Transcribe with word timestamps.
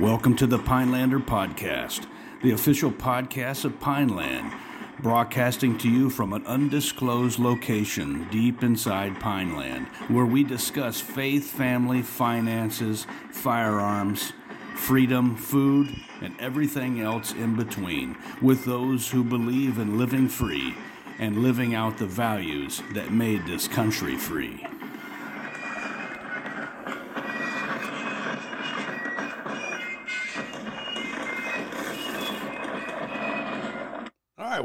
Welcome 0.00 0.36
to 0.36 0.46
the 0.46 0.60
Pinelander 0.60 1.18
Podcast, 1.18 2.06
the 2.40 2.52
official 2.52 2.92
podcast 2.92 3.64
of 3.64 3.80
Pineland, 3.80 4.52
broadcasting 5.00 5.76
to 5.78 5.90
you 5.90 6.08
from 6.08 6.32
an 6.32 6.46
undisclosed 6.46 7.40
location 7.40 8.28
deep 8.30 8.62
inside 8.62 9.18
Pineland, 9.18 9.88
where 10.06 10.24
we 10.24 10.44
discuss 10.44 11.00
faith, 11.00 11.50
family, 11.50 12.02
finances, 12.02 13.08
firearms, 13.32 14.34
freedom, 14.76 15.34
food, 15.34 15.92
and 16.20 16.32
everything 16.38 17.00
else 17.00 17.32
in 17.32 17.56
between 17.56 18.16
with 18.40 18.64
those 18.64 19.10
who 19.10 19.24
believe 19.24 19.80
in 19.80 19.98
living 19.98 20.28
free 20.28 20.76
and 21.18 21.42
living 21.42 21.74
out 21.74 21.98
the 21.98 22.06
values 22.06 22.84
that 22.92 23.10
made 23.10 23.44
this 23.46 23.66
country 23.66 24.16
free. 24.16 24.64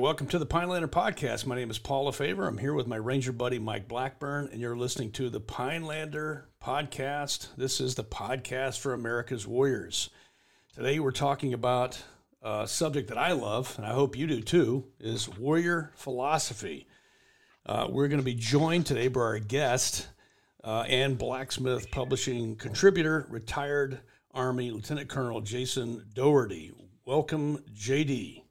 Welcome 0.04 0.28
to 0.28 0.38
the 0.38 0.46
Pinelander 0.46 0.90
Podcast. 0.90 1.46
My 1.46 1.56
name 1.56 1.72
is 1.72 1.80
Paul 1.80 2.12
LaFavor. 2.12 2.46
I'm 2.46 2.58
here 2.58 2.74
with 2.74 2.88
my 2.88 2.98
ranger 2.98 3.32
buddy 3.32 3.58
Mike 3.58 3.88
Blackburn, 3.88 4.50
and 4.52 4.60
you're 4.60 4.76
listening 4.76 5.14
to 5.14 5.30
the 5.30 5.40
Pinelander 5.40 6.50
Podcast. 6.62 7.48
This 7.56 7.80
is 7.80 7.96
the 7.96 8.04
podcast 8.04 8.80
for 8.80 8.94
America's 8.94 9.48
Warriors. 9.48 10.10
Today 10.76 11.00
we're 11.00 11.12
talking 11.12 11.54
about 11.54 12.04
a 12.42 12.68
subject 12.68 13.08
that 13.08 13.18
I 13.18 13.32
love, 13.32 13.76
and 13.78 13.86
I 13.86 13.94
hope 13.94 14.18
you 14.18 14.28
do 14.28 14.42
too, 14.42 14.84
is 15.00 15.30
warrior 15.30 15.94
philosophy. 15.96 16.86
Uh, 17.66 17.88
we're 17.90 18.10
going 18.10 18.20
to 18.20 18.26
be 18.26 18.36
joined 18.36 18.86
today 18.86 19.08
by 19.08 19.22
our 19.22 19.40
guest, 19.40 20.10
uh, 20.66 20.84
and 20.86 21.18
Blacksmith 21.18 21.90
Publishing 21.92 22.58
contributor, 22.58 23.26
retired 23.30 24.02
Army 24.34 24.70
Lieutenant 24.70 25.08
Colonel 25.08 25.40
Jason 25.40 26.08
Dougherty. 26.14 26.74
Welcome, 27.06 27.60
JD. 27.74 28.43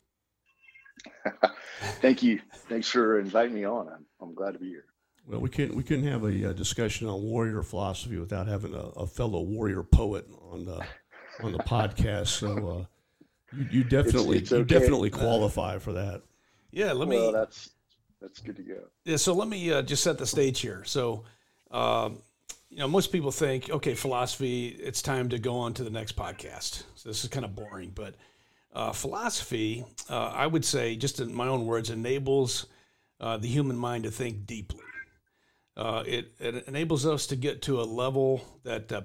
Thank 2.00 2.22
you. 2.22 2.40
Thanks 2.68 2.88
for 2.88 3.18
inviting 3.18 3.54
me 3.54 3.64
on. 3.64 3.88
I'm, 3.88 4.04
I'm 4.20 4.34
glad 4.34 4.52
to 4.52 4.58
be 4.58 4.68
here. 4.68 4.84
Well, 5.26 5.40
we 5.40 5.48
couldn't 5.48 5.76
we 5.76 5.82
couldn't 5.82 6.06
have 6.06 6.24
a, 6.24 6.50
uh 6.50 6.52
discussion 6.52 7.06
on 7.06 7.22
warrior 7.22 7.62
philosophy 7.62 8.18
without 8.18 8.48
having 8.48 8.74
a, 8.74 8.78
a 8.78 9.06
fellow 9.06 9.40
warrior 9.42 9.82
poet 9.82 10.26
on 10.50 10.64
the 10.64 10.84
on 11.42 11.52
the 11.52 11.58
podcast. 11.58 12.28
So 12.28 12.68
uh, 12.68 13.56
you, 13.56 13.66
you 13.70 13.84
definitely 13.84 14.38
it's 14.38 14.50
you 14.50 14.58
okay. 14.58 14.78
definitely 14.78 15.10
qualify 15.10 15.78
for 15.78 15.92
that. 15.92 16.22
Yeah, 16.72 16.92
let 16.92 17.08
me. 17.08 17.16
Well, 17.16 17.32
that's 17.32 17.70
that's 18.20 18.40
good 18.40 18.56
to 18.56 18.62
go. 18.62 18.78
Yeah, 19.04 19.16
so 19.16 19.34
let 19.34 19.48
me 19.48 19.72
uh, 19.72 19.82
just 19.82 20.02
set 20.02 20.18
the 20.18 20.26
stage 20.26 20.60
here. 20.60 20.84
So, 20.84 21.24
um, 21.70 22.18
you 22.70 22.78
know, 22.78 22.88
most 22.88 23.12
people 23.12 23.30
think, 23.30 23.68
okay, 23.68 23.94
philosophy, 23.94 24.68
it's 24.68 25.02
time 25.02 25.28
to 25.30 25.38
go 25.38 25.56
on 25.56 25.74
to 25.74 25.84
the 25.84 25.90
next 25.90 26.16
podcast. 26.16 26.84
So 26.94 27.08
this 27.08 27.24
is 27.24 27.30
kind 27.30 27.44
of 27.44 27.54
boring, 27.54 27.92
but 27.94 28.14
uh, 28.72 28.92
philosophy, 28.92 29.84
uh, 30.08 30.32
I 30.34 30.46
would 30.46 30.64
say, 30.64 30.96
just 30.96 31.20
in 31.20 31.34
my 31.34 31.46
own 31.46 31.66
words, 31.66 31.90
enables 31.90 32.66
uh, 33.20 33.36
the 33.36 33.48
human 33.48 33.76
mind 33.76 34.04
to 34.04 34.10
think 34.10 34.46
deeply. 34.46 34.80
Uh, 35.74 36.02
it, 36.06 36.34
it 36.38 36.66
enables 36.68 37.06
us 37.06 37.26
to 37.26 37.36
get 37.36 37.62
to 37.62 37.80
a 37.80 37.84
level 37.84 38.44
that 38.62 38.92
uh, 38.92 39.00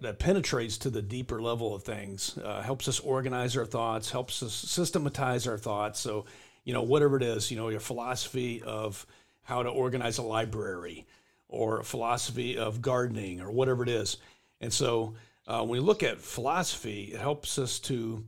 that 0.00 0.18
penetrates 0.18 0.76
to 0.78 0.90
the 0.90 1.02
deeper 1.02 1.40
level 1.40 1.72
of 1.74 1.84
things. 1.84 2.36
Uh, 2.38 2.62
helps 2.62 2.88
us 2.88 2.98
organize 2.98 3.56
our 3.56 3.66
thoughts. 3.66 4.10
Helps 4.10 4.42
us 4.42 4.52
systematize 4.52 5.46
our 5.46 5.58
thoughts. 5.58 6.00
So, 6.00 6.24
you 6.64 6.74
know, 6.74 6.82
whatever 6.82 7.16
it 7.16 7.22
is, 7.22 7.50
you 7.50 7.56
know, 7.56 7.68
your 7.68 7.80
philosophy 7.80 8.60
of 8.62 9.06
how 9.42 9.62
to 9.62 9.68
organize 9.68 10.18
a 10.18 10.22
library, 10.22 11.06
or 11.48 11.80
a 11.80 11.84
philosophy 11.84 12.58
of 12.58 12.82
gardening, 12.82 13.40
or 13.40 13.50
whatever 13.50 13.82
it 13.84 13.88
is. 13.88 14.16
And 14.60 14.72
so, 14.72 15.14
when 15.46 15.68
we 15.68 15.80
look 15.80 16.02
at 16.02 16.20
philosophy, 16.20 17.10
it 17.12 17.20
helps 17.20 17.56
us 17.58 17.78
to 17.80 18.24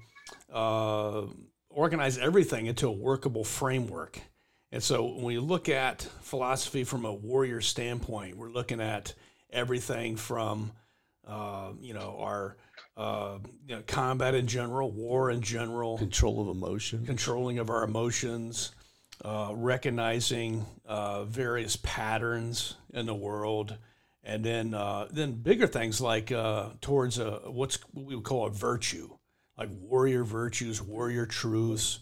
uh, 0.52 1.22
organize 1.70 2.18
everything 2.18 2.66
into 2.66 2.88
a 2.88 2.92
workable 2.92 3.44
framework. 3.44 4.20
And 4.70 4.82
so 4.82 5.04
when 5.04 5.34
you 5.34 5.40
look 5.40 5.68
at 5.68 6.02
philosophy 6.22 6.84
from 6.84 7.04
a 7.04 7.12
warrior 7.12 7.60
standpoint, 7.60 8.36
we're 8.36 8.50
looking 8.50 8.80
at 8.80 9.14
everything 9.50 10.16
from, 10.16 10.72
uh, 11.26 11.72
you 11.80 11.92
know, 11.92 12.16
our 12.18 12.56
uh, 12.96 13.38
you 13.66 13.76
know, 13.76 13.82
combat 13.86 14.34
in 14.34 14.46
general, 14.46 14.90
war 14.90 15.30
in 15.30 15.40
general, 15.40 15.98
Control 15.98 16.42
of 16.42 16.48
emotion. 16.56 17.06
controlling 17.06 17.58
of 17.58 17.70
our 17.70 17.84
emotions, 17.84 18.72
uh, 19.24 19.52
recognizing 19.54 20.64
uh, 20.84 21.24
various 21.24 21.76
patterns 21.76 22.76
in 22.92 23.06
the 23.06 23.14
world, 23.14 23.76
and 24.24 24.44
then 24.44 24.74
uh, 24.74 25.06
then 25.10 25.32
bigger 25.32 25.66
things 25.66 26.00
like 26.00 26.30
uh, 26.32 26.70
towards 26.80 27.18
a, 27.18 27.40
what's 27.46 27.76
what 27.92 28.06
we 28.06 28.14
would 28.14 28.24
call 28.24 28.46
a 28.46 28.50
virtue, 28.50 29.10
like 29.62 29.70
warrior 29.80 30.24
virtues, 30.24 30.82
warrior 30.82 31.26
truths, 31.26 32.00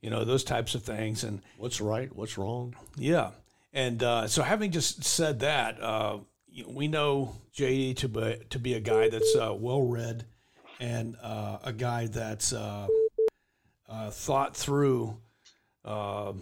you 0.00 0.10
know, 0.10 0.24
those 0.24 0.44
types 0.44 0.74
of 0.74 0.82
things, 0.82 1.24
and 1.24 1.40
What's 1.56 1.80
right? 1.80 2.14
What's 2.14 2.36
wrong? 2.38 2.74
yeah. 2.96 3.30
And 3.72 4.02
uh, 4.02 4.26
so, 4.26 4.42
having 4.42 4.72
just 4.72 5.04
said 5.04 5.40
that, 5.40 5.80
uh, 5.80 6.18
we 6.66 6.88
know 6.88 7.36
JD 7.54 7.96
to 7.98 8.08
be 8.08 8.36
to 8.50 8.58
be 8.58 8.74
a 8.74 8.80
guy 8.80 9.08
that's 9.08 9.36
uh, 9.36 9.54
well 9.56 9.82
read 9.82 10.24
and 10.80 11.14
uh, 11.22 11.58
a 11.62 11.72
guy 11.72 12.06
that's 12.08 12.52
uh, 12.52 12.88
uh, 13.88 14.10
thought 14.10 14.56
through 14.56 15.16
uh, 15.84 16.32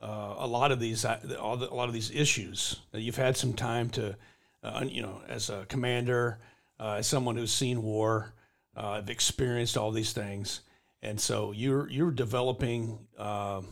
uh, 0.00 0.34
a 0.38 0.46
lot 0.46 0.70
of 0.70 0.78
these 0.78 1.04
uh, 1.04 1.18
all 1.40 1.56
the, 1.56 1.68
a 1.68 1.74
lot 1.74 1.88
of 1.88 1.94
these 1.94 2.12
issues. 2.12 2.80
You've 2.92 3.16
had 3.16 3.36
some 3.36 3.52
time 3.54 3.90
to, 3.90 4.14
uh, 4.62 4.84
you 4.86 5.02
know, 5.02 5.20
as 5.28 5.50
a 5.50 5.66
commander, 5.68 6.38
uh, 6.78 6.98
as 6.98 7.08
someone 7.08 7.36
who's 7.36 7.52
seen 7.52 7.82
war, 7.82 8.32
uh, 8.78 8.94
have 8.94 9.10
experienced 9.10 9.76
all 9.76 9.92
these 9.92 10.12
things, 10.12 10.62
and 11.02 11.20
so 11.20 11.52
you're 11.52 11.88
you're 11.90 12.10
developing. 12.12 13.06
Uh, 13.18 13.62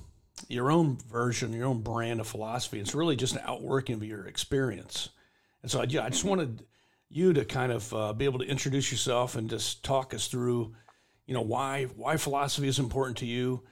your 0.48 0.70
own 0.70 0.98
version, 1.10 1.52
your 1.52 1.66
own 1.66 1.80
brand 1.80 2.20
of 2.20 2.26
philosophy. 2.26 2.78
It's 2.78 2.94
really 2.94 3.16
just 3.16 3.36
an 3.36 3.42
outworking 3.46 3.94
of 3.94 4.04
your 4.04 4.26
experience. 4.26 5.08
And 5.62 5.70
so 5.70 5.80
I, 5.80 5.84
yeah, 5.84 6.04
I 6.04 6.10
just 6.10 6.24
wanted 6.24 6.62
you 7.08 7.32
to 7.32 7.44
kind 7.44 7.72
of 7.72 7.94
uh, 7.94 8.12
be 8.12 8.26
able 8.26 8.40
to 8.40 8.44
introduce 8.44 8.92
yourself 8.92 9.34
and 9.36 9.48
just 9.48 9.82
talk 9.82 10.12
us 10.12 10.28
through, 10.28 10.74
you 11.26 11.34
know, 11.34 11.40
why 11.40 11.84
why 11.84 12.18
philosophy 12.18 12.68
is 12.68 12.78
important 12.78 13.16
to 13.18 13.26
you, 13.26 13.62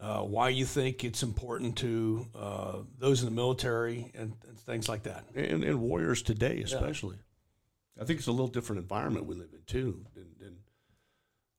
uh, 0.00 0.20
why 0.20 0.50
you 0.50 0.66
think 0.66 1.02
it's 1.02 1.22
important 1.22 1.76
to 1.78 2.26
uh, 2.34 2.76
those 2.98 3.22
in 3.22 3.24
the 3.24 3.34
military, 3.34 4.12
and, 4.14 4.34
and 4.46 4.58
things 4.58 4.88
like 4.90 5.04
that. 5.04 5.24
And, 5.34 5.64
and 5.64 5.80
warriors 5.80 6.22
today, 6.22 6.60
especially. 6.60 7.16
I 8.00 8.04
think 8.04 8.18
it's 8.18 8.28
a 8.28 8.32
little 8.32 8.48
different 8.48 8.82
environment 8.82 9.26
we 9.26 9.34
live 9.34 9.52
in 9.52 9.62
too 9.66 10.04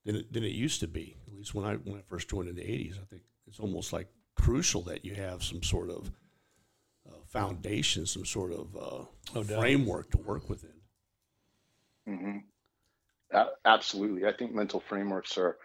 than 0.06 0.16
than 0.16 0.16
than 0.16 0.22
it, 0.22 0.34
than 0.34 0.44
it 0.44 0.53
used 0.53 0.80
to 0.81 0.88
be. 0.88 1.18
At 1.28 1.34
least 1.34 1.53
when 1.53 1.66
I 1.66 1.75
when 1.75 1.97
I 1.97 2.02
first 2.02 2.30
joined 2.30 2.50
in 2.50 2.56
the 2.56 2.62
'80s, 2.64 3.02
I 3.02 3.06
think 3.06 3.24
it's 3.47 3.59
almost 3.59 3.94
like 3.94 4.08
crucial 4.36 4.81
that 4.84 5.06
you 5.06 5.16
have 5.16 5.44
some 5.44 5.64
sort 5.64 5.90
of 5.90 6.12
uh, 7.08 7.18
foundation, 7.28 8.06
some 8.06 8.25
sort 8.25 8.52
of 8.52 8.75
uh, 8.75 9.06
No 9.36 9.44
doubt. 9.44 9.59
framework 9.59 10.12
to 10.12 10.18
work 10.18 10.50
within. 10.50 10.74
hmm 12.06 12.38
A- 13.34 13.52
absolutely. 13.66 14.25
I 14.28 14.34
think 14.34 14.53
mental 14.53 14.80
frameworks 14.80 15.38
are 15.38 15.58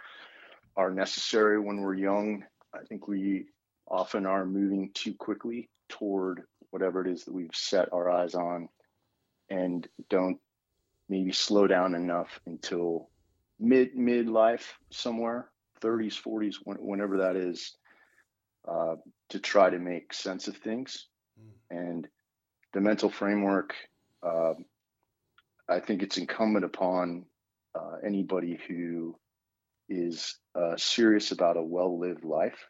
are 0.77 0.91
necessary 0.91 1.59
when 1.61 1.81
we're 1.81 1.95
young. 1.95 2.45
I 2.75 2.85
think 2.85 3.09
we 3.09 3.47
often 3.89 4.27
are 4.27 4.47
moving 4.47 4.93
too 4.95 5.15
quickly 5.15 5.71
toward 5.89 6.43
whatever 6.71 7.01
it 7.03 7.09
is 7.13 7.25
that 7.25 7.35
we've 7.35 7.55
set 7.55 7.93
our 7.93 8.11
eyes 8.11 8.35
on, 8.35 8.69
and 9.51 9.89
don't 10.11 10.39
maybe 11.09 11.33
slow 11.33 11.67
down 11.67 11.95
enough 11.95 12.41
until 12.47 13.11
mid 13.59 13.95
midlife 13.97 14.73
somewhere, 14.91 15.51
30s, 15.81 16.21
40s, 16.21 16.57
whenever 16.65 17.19
that 17.19 17.37
is, 17.37 17.77
uh, 18.67 18.97
to 19.31 19.39
try 19.39 19.71
to 19.71 19.79
make 19.79 20.13
sense 20.13 20.49
of 20.49 20.57
things. 20.57 21.07
And 21.71 22.09
the 22.73 22.81
mental 22.81 23.11
framework, 23.11 23.75
um, 24.23 24.65
I 25.69 25.81
think 25.81 26.03
it's 26.03 26.19
incumbent 26.19 26.65
upon 26.65 27.27
uh, 27.75 27.97
anybody 28.05 28.59
who 28.69 29.17
is 29.89 30.39
uh, 30.55 30.77
serious 30.77 31.33
about 31.33 31.57
a 31.57 31.63
well 31.63 31.99
lived 31.99 32.25
life 32.25 32.67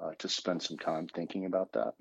uh, 0.00 0.10
to 0.18 0.28
spend 0.28 0.62
some 0.62 0.76
time 0.78 1.08
thinking 1.08 1.46
about 1.46 1.72
that. 1.72 1.92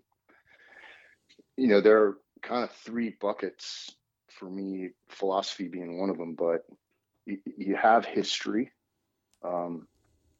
You 1.57 1.67
know, 1.67 1.81
there 1.81 2.01
are 2.03 2.17
kind 2.41 2.63
of 2.63 2.71
three 2.71 3.15
buckets 3.19 3.95
for 4.39 4.49
me, 4.49 4.89
philosophy 5.09 5.67
being 5.67 5.99
one 5.99 6.09
of 6.09 6.17
them, 6.17 6.35
but 6.35 6.65
you, 7.25 7.75
have 7.75 8.05
history. 8.05 8.71
Um, 9.43 9.87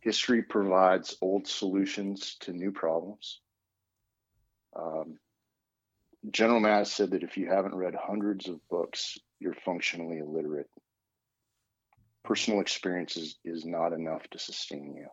history 0.02 0.44
provides 0.44 1.18
old 1.22 1.48
solutions 1.48 2.38
to 2.42 2.54
new 2.54 2.72
problems. 2.72 3.40
Um, 4.76 5.18
General 6.32 6.62
Mattis 6.62 6.88
said 6.88 7.12
that 7.12 7.24
if 7.24 7.38
you 7.38 7.48
haven't 7.48 7.76
read 7.76 7.96
hundreds 7.96 8.48
of 8.48 8.68
books, 8.70 9.18
you're 9.40 9.54
functionally 9.54 10.20
illiterate. 10.20 10.70
Personal 12.24 12.62
experience 12.62 13.18
is, 13.18 13.36
is 13.46 13.66
not 13.66 13.94
enough 13.94 14.28
to 14.32 14.40
sustain 14.40 14.96
you 14.96 15.08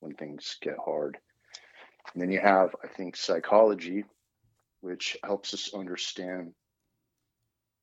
when 0.00 0.14
things 0.14 0.56
get 0.60 0.76
hard. 0.84 1.18
And 2.12 2.22
then 2.22 2.30
you 2.30 2.40
have, 2.40 2.76
I 2.84 2.88
think, 2.88 3.16
psychology, 3.16 4.04
which 4.80 5.16
helps 5.24 5.54
us 5.54 5.74
understand, 5.74 6.52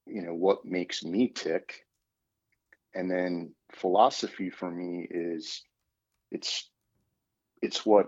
you 0.06 0.22
know, 0.22 0.34
what 0.34 0.64
makes 0.64 1.04
me 1.04 1.28
tick 1.28 1.86
and 2.94 3.10
then 3.10 3.54
philosophy 3.72 4.50
for 4.50 4.70
me 4.70 5.08
is 5.10 5.64
it's 6.32 6.70
it's 7.62 7.86
what 7.86 8.08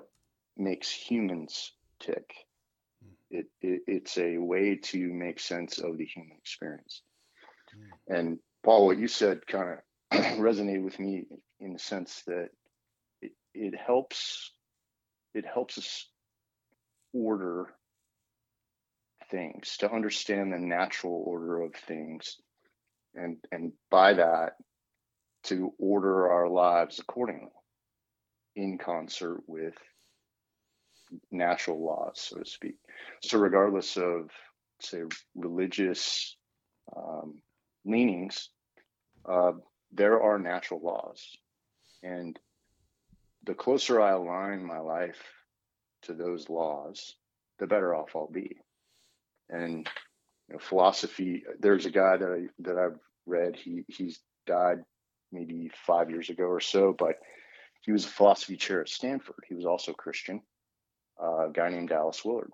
makes 0.57 0.89
humans 0.89 1.73
tick. 1.99 2.33
Hmm. 3.03 3.37
It, 3.37 3.45
it 3.61 3.81
it's 3.87 4.17
a 4.17 4.37
way 4.37 4.75
to 4.75 5.13
make 5.13 5.39
sense 5.39 5.79
of 5.79 5.97
the 5.97 6.05
human 6.05 6.37
experience. 6.37 7.01
Hmm. 7.73 8.13
And 8.15 8.39
Paul, 8.63 8.87
what 8.87 8.97
you 8.97 9.07
said 9.07 9.45
kind 9.47 9.77
of 10.11 10.19
resonated 10.39 10.83
with 10.83 10.99
me 10.99 11.25
in 11.59 11.73
the 11.73 11.79
sense 11.79 12.23
that 12.27 12.49
it, 13.21 13.31
it 13.53 13.75
helps 13.75 14.51
it 15.33 15.45
helps 15.45 15.77
us 15.77 16.07
order 17.13 17.67
things 19.31 19.77
to 19.77 19.91
understand 19.91 20.51
the 20.51 20.59
natural 20.59 21.23
order 21.25 21.61
of 21.61 21.73
things 21.87 22.37
and 23.15 23.37
and 23.51 23.71
by 23.89 24.13
that 24.13 24.53
to 25.43 25.73
order 25.77 26.31
our 26.31 26.47
lives 26.47 26.99
accordingly 26.99 27.51
in 28.55 28.77
concert 28.77 29.41
with 29.47 29.75
natural 31.31 31.83
laws 31.83 32.19
so 32.29 32.39
to 32.39 32.45
speak. 32.45 32.75
So 33.21 33.37
regardless 33.37 33.97
of 33.97 34.29
say 34.79 35.01
religious 35.35 36.35
um, 36.95 37.41
leanings 37.85 38.49
uh, 39.27 39.53
there 39.91 40.21
are 40.21 40.39
natural 40.39 40.81
laws. 40.81 41.37
And 42.01 42.37
the 43.45 43.53
closer 43.53 44.01
i 44.01 44.11
align 44.11 44.65
my 44.65 44.79
life 44.79 45.21
to 46.03 46.13
those 46.13 46.49
laws 46.49 47.15
the 47.59 47.67
better 47.67 47.93
off 47.93 48.15
i'll 48.15 48.27
be. 48.27 48.57
And 49.49 49.87
you 50.49 50.53
know, 50.53 50.59
philosophy 50.59 51.43
there's 51.59 51.85
a 51.85 51.91
guy 51.91 52.17
that 52.17 52.29
i 52.29 52.47
that 52.59 52.77
i've 52.77 52.99
read 53.25 53.55
he 53.55 53.83
he's 53.87 54.19
died 54.45 54.83
maybe 55.33 55.69
five 55.85 56.09
years 56.09 56.29
ago 56.29 56.45
or 56.45 56.59
so 56.59 56.95
but 56.97 57.15
he 57.81 57.91
was 57.91 58.05
a 58.05 58.09
philosophy 58.09 58.55
chair 58.55 58.81
at 58.81 58.89
stanford. 58.89 59.43
He 59.47 59.55
was 59.55 59.65
also 59.65 59.93
christian 59.93 60.41
uh, 61.21 61.49
a 61.49 61.51
guy 61.51 61.69
named 61.69 61.89
dallas 61.89 62.23
willard. 62.23 62.51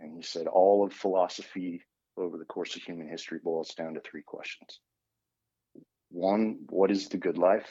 And 0.00 0.14
he 0.14 0.22
said 0.22 0.46
all 0.46 0.84
of 0.84 0.92
philosophy 0.92 1.82
over 2.16 2.38
the 2.38 2.44
course 2.44 2.76
of 2.76 2.82
human 2.82 3.08
history 3.08 3.40
boils 3.42 3.74
down 3.74 3.94
to 3.94 4.00
three 4.00 4.22
questions. 4.22 4.80
One 6.10 6.60
what 6.68 6.90
is 6.90 7.08
the 7.08 7.18
good 7.18 7.38
life? 7.38 7.68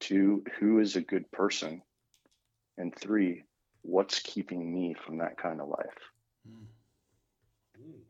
Two 0.00 0.44
who 0.58 0.80
is 0.80 0.96
a 0.96 1.00
good 1.00 1.30
person? 1.30 1.82
And 2.76 2.94
three 2.94 3.44
what's 3.82 4.20
keeping 4.20 4.72
me 4.72 4.94
from 5.06 5.18
that 5.18 5.38
kind 5.38 5.60
of 5.60 5.68
life? 5.68 5.98
Mm. 6.46 6.66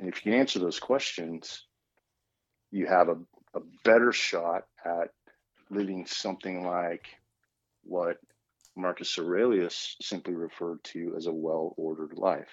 and 0.00 0.08
if 0.08 0.16
you 0.16 0.32
can 0.32 0.40
answer 0.40 0.58
those 0.58 0.80
questions 0.80 1.66
you 2.72 2.86
have 2.86 3.08
a, 3.08 3.16
a 3.54 3.60
better 3.84 4.12
shot 4.12 4.64
at 4.84 5.10
living 5.70 6.06
something 6.06 6.66
like 6.66 7.06
what 7.84 8.18
Marcus 8.76 9.18
Aurelius 9.18 9.96
simply 10.02 10.34
referred 10.34 10.82
to 10.84 11.14
as 11.16 11.26
a 11.26 11.32
well-ordered 11.32 12.14
life. 12.14 12.50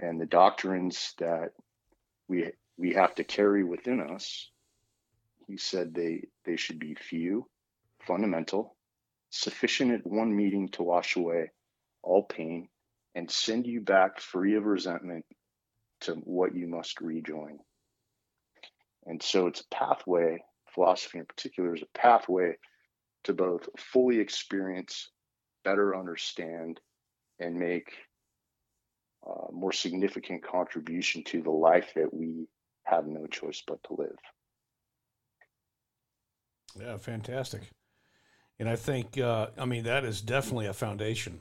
And 0.00 0.20
the 0.20 0.26
doctrines 0.26 1.14
that 1.18 1.52
we 2.28 2.50
we 2.76 2.94
have 2.94 3.14
to 3.14 3.24
carry 3.24 3.62
within 3.62 4.00
us, 4.00 4.50
he 5.46 5.56
said 5.56 5.94
they 5.94 6.24
they 6.44 6.56
should 6.56 6.80
be 6.80 6.94
few, 6.94 7.48
fundamental, 8.00 8.76
sufficient 9.30 9.92
at 9.92 10.06
one 10.06 10.34
meeting 10.34 10.68
to 10.70 10.82
wash 10.82 11.14
away 11.16 11.52
all 12.02 12.24
pain 12.24 12.68
and 13.14 13.30
send 13.30 13.66
you 13.66 13.80
back 13.80 14.20
free 14.20 14.56
of 14.56 14.64
resentment 14.64 15.24
to 16.00 16.14
what 16.14 16.54
you 16.54 16.66
must 16.66 17.00
rejoin. 17.00 17.58
And 19.06 19.22
so 19.22 19.46
it's 19.46 19.60
a 19.60 19.74
pathway, 19.74 20.42
philosophy 20.74 21.18
in 21.18 21.26
particular 21.26 21.74
is 21.74 21.82
a 21.82 21.98
pathway 21.98 22.56
to 23.24 23.32
both 23.32 23.68
fully 23.78 24.18
experience, 24.18 25.10
better 25.64 25.96
understand, 25.96 26.80
and 27.38 27.58
make 27.58 27.92
a 29.26 29.52
more 29.52 29.72
significant 29.72 30.42
contribution 30.42 31.24
to 31.24 31.42
the 31.42 31.50
life 31.50 31.92
that 31.94 32.12
we 32.12 32.46
have 32.84 33.06
no 33.06 33.26
choice 33.26 33.62
but 33.66 33.82
to 33.84 33.94
live. 33.94 34.18
Yeah, 36.78 36.96
fantastic. 36.98 37.62
And 38.58 38.68
I 38.68 38.76
think, 38.76 39.18
uh, 39.18 39.48
I 39.58 39.64
mean, 39.64 39.84
that 39.84 40.04
is 40.04 40.20
definitely 40.20 40.66
a 40.66 40.72
foundation. 40.72 41.40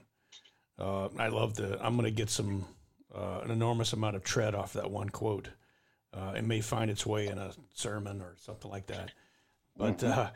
Uh, 0.80 1.10
I 1.20 1.28
love 1.28 1.56
the, 1.56 1.78
I'm 1.84 1.96
going 1.96 2.06
to 2.06 2.12
get 2.12 2.30
some, 2.30 2.66
uh, 3.14 3.42
an 3.44 3.52
enormous 3.52 3.94
amount 3.94 4.16
of 4.16 4.24
tread 4.24 4.56
off 4.56 4.74
that 4.74 4.90
one 4.90 5.10
quote. 5.10 5.50
Uh, 6.14 6.34
it 6.36 6.44
may 6.44 6.62
find 6.62 6.92
its 6.92 7.06
way 7.06 7.28
in 7.28 7.38
a 7.38 7.52
sermon 7.74 8.22
or 8.22 8.36
something 8.38 8.70
like 8.70 8.88
that. 8.88 9.12
But 9.76 9.98
mm-hmm. 10.00 10.20
uh, 10.20 10.30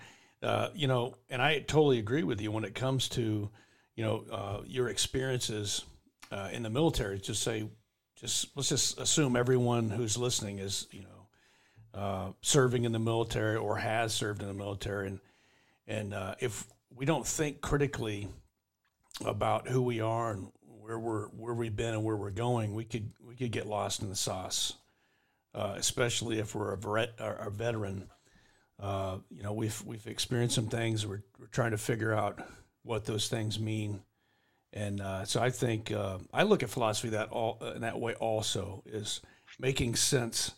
uh, 0.48 0.70
you 0.76 0.88
know, 0.88 1.16
and 1.30 1.42
I 1.42 1.60
totally 1.60 2.00
agree 2.00 2.24
with 2.24 2.42
you 2.42 2.52
when 2.52 2.64
it 2.64 2.76
comes 2.76 3.10
to 3.10 3.50
you 3.96 4.04
know 4.04 4.24
uh, 4.32 4.62
your 4.66 4.90
experiences 4.90 5.84
uh, 6.32 6.50
in 6.52 6.64
the 6.64 6.70
military. 6.70 7.20
Just 7.20 7.44
say, 7.44 7.68
just 8.20 8.56
let's 8.56 8.70
just 8.70 9.00
assume 9.00 9.36
everyone 9.36 9.90
who's 9.90 10.18
listening 10.18 10.60
is 10.60 10.88
you 10.92 11.02
know 11.02 12.00
uh, 12.00 12.32
serving 12.42 12.86
in 12.86 12.92
the 12.92 13.00
military 13.00 13.56
or 13.56 13.78
has 13.78 14.14
served 14.14 14.42
in 14.42 14.48
the 14.48 14.54
military, 14.54 15.08
and 15.08 15.20
and 15.88 16.14
uh, 16.14 16.36
if 16.40 16.66
we 16.96 17.06
don't 17.06 17.26
think 17.26 17.62
critically 17.62 18.28
about 19.26 19.68
who 19.68 19.82
we 19.82 20.02
are 20.02 20.32
and 20.32 20.52
where 20.82 20.98
we're 20.98 21.28
where 21.28 21.54
we've 21.54 21.76
been 21.76 21.94
and 21.94 22.04
where 22.04 22.16
we're 22.16 22.32
going, 22.32 22.74
we 22.74 22.84
could 22.84 23.12
we 23.22 23.36
could 23.36 23.52
get 23.52 23.68
lost 23.68 24.02
in 24.02 24.10
the 24.10 24.16
sauce 24.16 24.74
uh, 25.58 25.74
especially 25.76 26.38
if 26.38 26.54
we're 26.54 26.74
a, 26.74 26.78
vet, 26.78 27.14
a 27.18 27.50
veteran. 27.50 28.08
Uh, 28.80 29.18
you 29.32 29.42
know, 29.42 29.54
we've 29.54 29.84
we've 29.86 30.06
experienced 30.06 30.54
some 30.54 30.68
things. 30.68 31.06
We're, 31.08 31.24
we're 31.40 31.48
trying 31.48 31.72
to 31.72 31.80
figure 31.80 32.14
out 32.14 32.40
what 32.84 33.06
those 33.06 33.28
things 33.28 33.60
mean, 33.60 34.02
and 34.72 35.02
uh, 35.02 35.26
so 35.26 35.42
I 35.42 35.50
think 35.50 35.92
uh, 35.92 36.20
I 36.32 36.44
look 36.44 36.62
at 36.62 36.70
philosophy 36.70 37.10
that 37.10 37.30
all 37.30 37.60
in 37.74 37.82
that 37.82 38.00
way 38.00 38.14
also 38.14 38.84
is 38.86 39.20
making 39.60 39.96
sense 39.96 40.52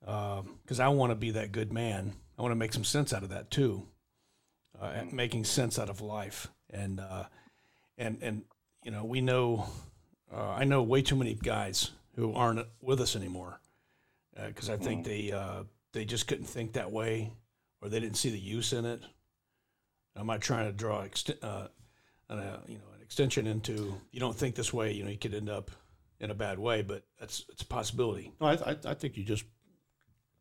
because 0.00 0.80
um, 0.80 0.80
I 0.80 0.88
want 0.88 1.10
to 1.10 1.16
be 1.16 1.32
that 1.32 1.52
good 1.52 1.70
man. 1.70 2.14
I 2.38 2.42
want 2.42 2.52
to 2.52 2.56
make 2.56 2.72
some 2.72 2.84
sense 2.84 3.12
out 3.12 3.22
of 3.22 3.28
that 3.28 3.50
too, 3.50 3.86
uh, 4.80 4.86
and 4.86 5.12
making 5.12 5.44
sense 5.44 5.78
out 5.78 5.90
of 5.90 6.00
life, 6.00 6.48
and 6.70 6.98
uh, 6.98 7.24
and 7.98 8.16
and 8.22 8.44
you 8.84 8.90
know 8.90 9.04
we 9.04 9.20
know 9.20 9.66
I 10.34 10.64
know 10.64 10.82
way 10.82 11.02
too 11.02 11.16
many 11.16 11.34
guys 11.34 11.90
who 12.16 12.32
aren't 12.32 12.66
with 12.80 13.02
us 13.02 13.14
anymore 13.14 13.60
because 14.34 14.70
uh, 14.70 14.74
I 14.74 14.76
think 14.76 15.02
mm. 15.02 15.08
they 15.08 15.32
uh, 15.32 15.64
they 15.92 16.04
just 16.04 16.26
couldn't 16.26 16.46
think 16.46 16.74
that 16.74 16.90
way, 16.90 17.32
or 17.80 17.88
they 17.88 18.00
didn't 18.00 18.16
see 18.16 18.30
the 18.30 18.38
use 18.38 18.72
in 18.72 18.84
it. 18.84 19.02
I'm 20.16 20.26
not 20.26 20.40
trying 20.40 20.66
to 20.66 20.72
draw 20.72 21.02
ext- 21.02 21.42
uh, 21.42 21.68
an, 22.28 22.38
uh, 22.38 22.60
you 22.66 22.76
know 22.76 22.84
an 22.96 23.02
extension 23.02 23.46
into 23.46 24.00
you 24.12 24.20
don't 24.20 24.36
think 24.36 24.54
this 24.54 24.72
way. 24.72 24.92
You 24.92 25.04
know 25.04 25.10
you 25.10 25.18
could 25.18 25.34
end 25.34 25.48
up 25.48 25.70
in 26.20 26.30
a 26.30 26.34
bad 26.34 26.58
way, 26.58 26.82
but 26.82 27.04
that's 27.18 27.44
it's 27.48 27.62
a 27.62 27.66
possibility. 27.66 28.32
No, 28.40 28.48
I, 28.48 28.52
I, 28.54 28.76
I 28.86 28.94
think 28.94 29.16
you 29.16 29.24
just 29.24 29.44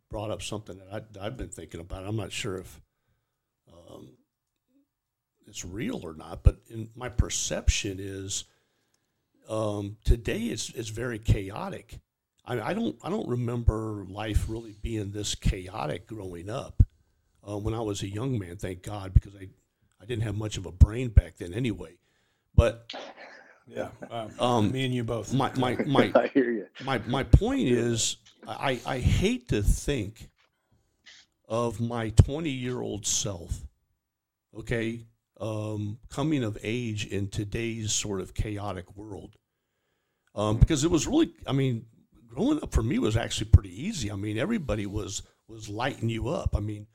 brought 0.09 0.31
up 0.31 0.41
something 0.41 0.77
that 0.77 1.05
I, 1.19 1.23
have 1.23 1.37
been 1.37 1.49
thinking 1.49 1.79
about. 1.79 2.05
I'm 2.05 2.15
not 2.15 2.31
sure 2.31 2.57
if 2.57 2.81
um, 3.71 4.09
it's 5.47 5.63
real 5.63 6.01
or 6.03 6.13
not, 6.13 6.43
but 6.43 6.57
in 6.67 6.89
my 6.95 7.09
perception 7.09 7.97
is 7.99 8.45
um, 9.47 9.97
today 10.03 10.43
it's 10.45 10.69
it's 10.71 10.89
very 10.89 11.19
chaotic 11.19 11.99
I, 12.49 12.69
I 12.69 12.73
don't 12.73 12.97
I 13.03 13.09
don't 13.09 13.27
remember 13.27 14.05
life 14.09 14.45
really 14.49 14.75
being 14.81 15.11
this 15.11 15.35
chaotic 15.35 16.07
growing 16.07 16.49
up. 16.49 16.83
Uh, 17.47 17.57
when 17.57 17.73
I 17.73 17.79
was 17.79 18.01
a 18.01 18.09
young 18.09 18.37
man, 18.37 18.57
thank 18.57 18.81
God, 18.81 19.13
because 19.13 19.35
I 19.35 19.47
I 20.01 20.05
didn't 20.05 20.23
have 20.23 20.35
much 20.35 20.57
of 20.57 20.65
a 20.65 20.71
brain 20.71 21.09
back 21.09 21.37
then 21.37 21.53
anyway. 21.53 21.97
But 22.55 22.91
yeah, 23.67 23.89
um, 24.09 24.31
um, 24.39 24.71
me 24.71 24.83
and 24.85 24.93
you 24.93 25.03
both. 25.03 25.33
My 25.33 25.53
my 25.55 25.77
my 25.85 26.11
I 26.15 26.27
hear 26.27 26.51
you. 26.51 26.65
My 26.83 26.97
my 27.07 27.23
point 27.23 27.69
is, 27.69 28.17
I 28.47 28.81
I 28.85 28.99
hate 28.99 29.49
to 29.49 29.61
think 29.61 30.29
of 31.47 31.79
my 31.79 32.09
20 32.11 32.49
year 32.49 32.79
old 32.79 33.07
self, 33.07 33.61
okay, 34.55 35.01
um, 35.41 35.97
coming 36.09 36.43
of 36.43 36.57
age 36.63 37.07
in 37.07 37.27
today's 37.27 37.91
sort 37.91 38.21
of 38.21 38.33
chaotic 38.33 38.95
world. 38.95 39.35
Um, 40.35 40.57
because 40.57 40.83
it 40.83 40.91
was 40.91 41.07
really, 41.07 41.31
I 41.47 41.53
mean, 41.53 41.87
growing 42.29 42.61
up 42.61 42.73
for 42.73 42.83
me 42.83 42.99
was 42.99 43.17
actually 43.17 43.49
pretty 43.49 43.85
easy. 43.85 44.11
I 44.11 44.15
mean, 44.15 44.37
everybody 44.37 44.85
was 44.85 45.23
was 45.47 45.67
lighting 45.67 46.09
you 46.09 46.29
up. 46.29 46.55
I 46.55 46.59
mean, 46.59 46.87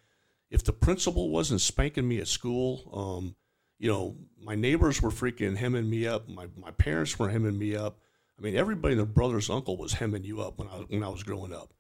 if 0.51 0.63
the 0.65 0.73
principal 0.73 1.31
wasn't 1.31 1.61
spanking 1.61 2.07
me 2.07 2.19
at 2.19 2.29
school, 2.29 2.91
um, 2.95 3.37
you 3.79 3.91
know, 3.91 4.17
my 4.41 4.55
neighbors 4.55 5.03
were 5.03 5.11
freaking 5.11 5.57
hemming 5.57 5.91
me 5.91 6.07
up. 6.07 6.29
My 6.29 6.47
my 6.57 6.71
parents 6.71 7.19
were 7.19 7.29
hemming 7.29 7.59
me 7.59 7.75
up. 7.77 7.99
I 8.39 8.43
mean, 8.43 8.57
everybody, 8.57 8.95
the 8.95 9.05
brother's 9.05 9.51
uncle 9.51 9.77
was 9.77 9.93
hemming 9.93 10.25
you 10.25 10.41
up 10.41 10.59
when 10.59 10.69
I 10.69 10.77
when 10.89 11.05
I 11.05 11.09
was 11.09 11.23
growing 11.23 11.53
up, 11.53 11.73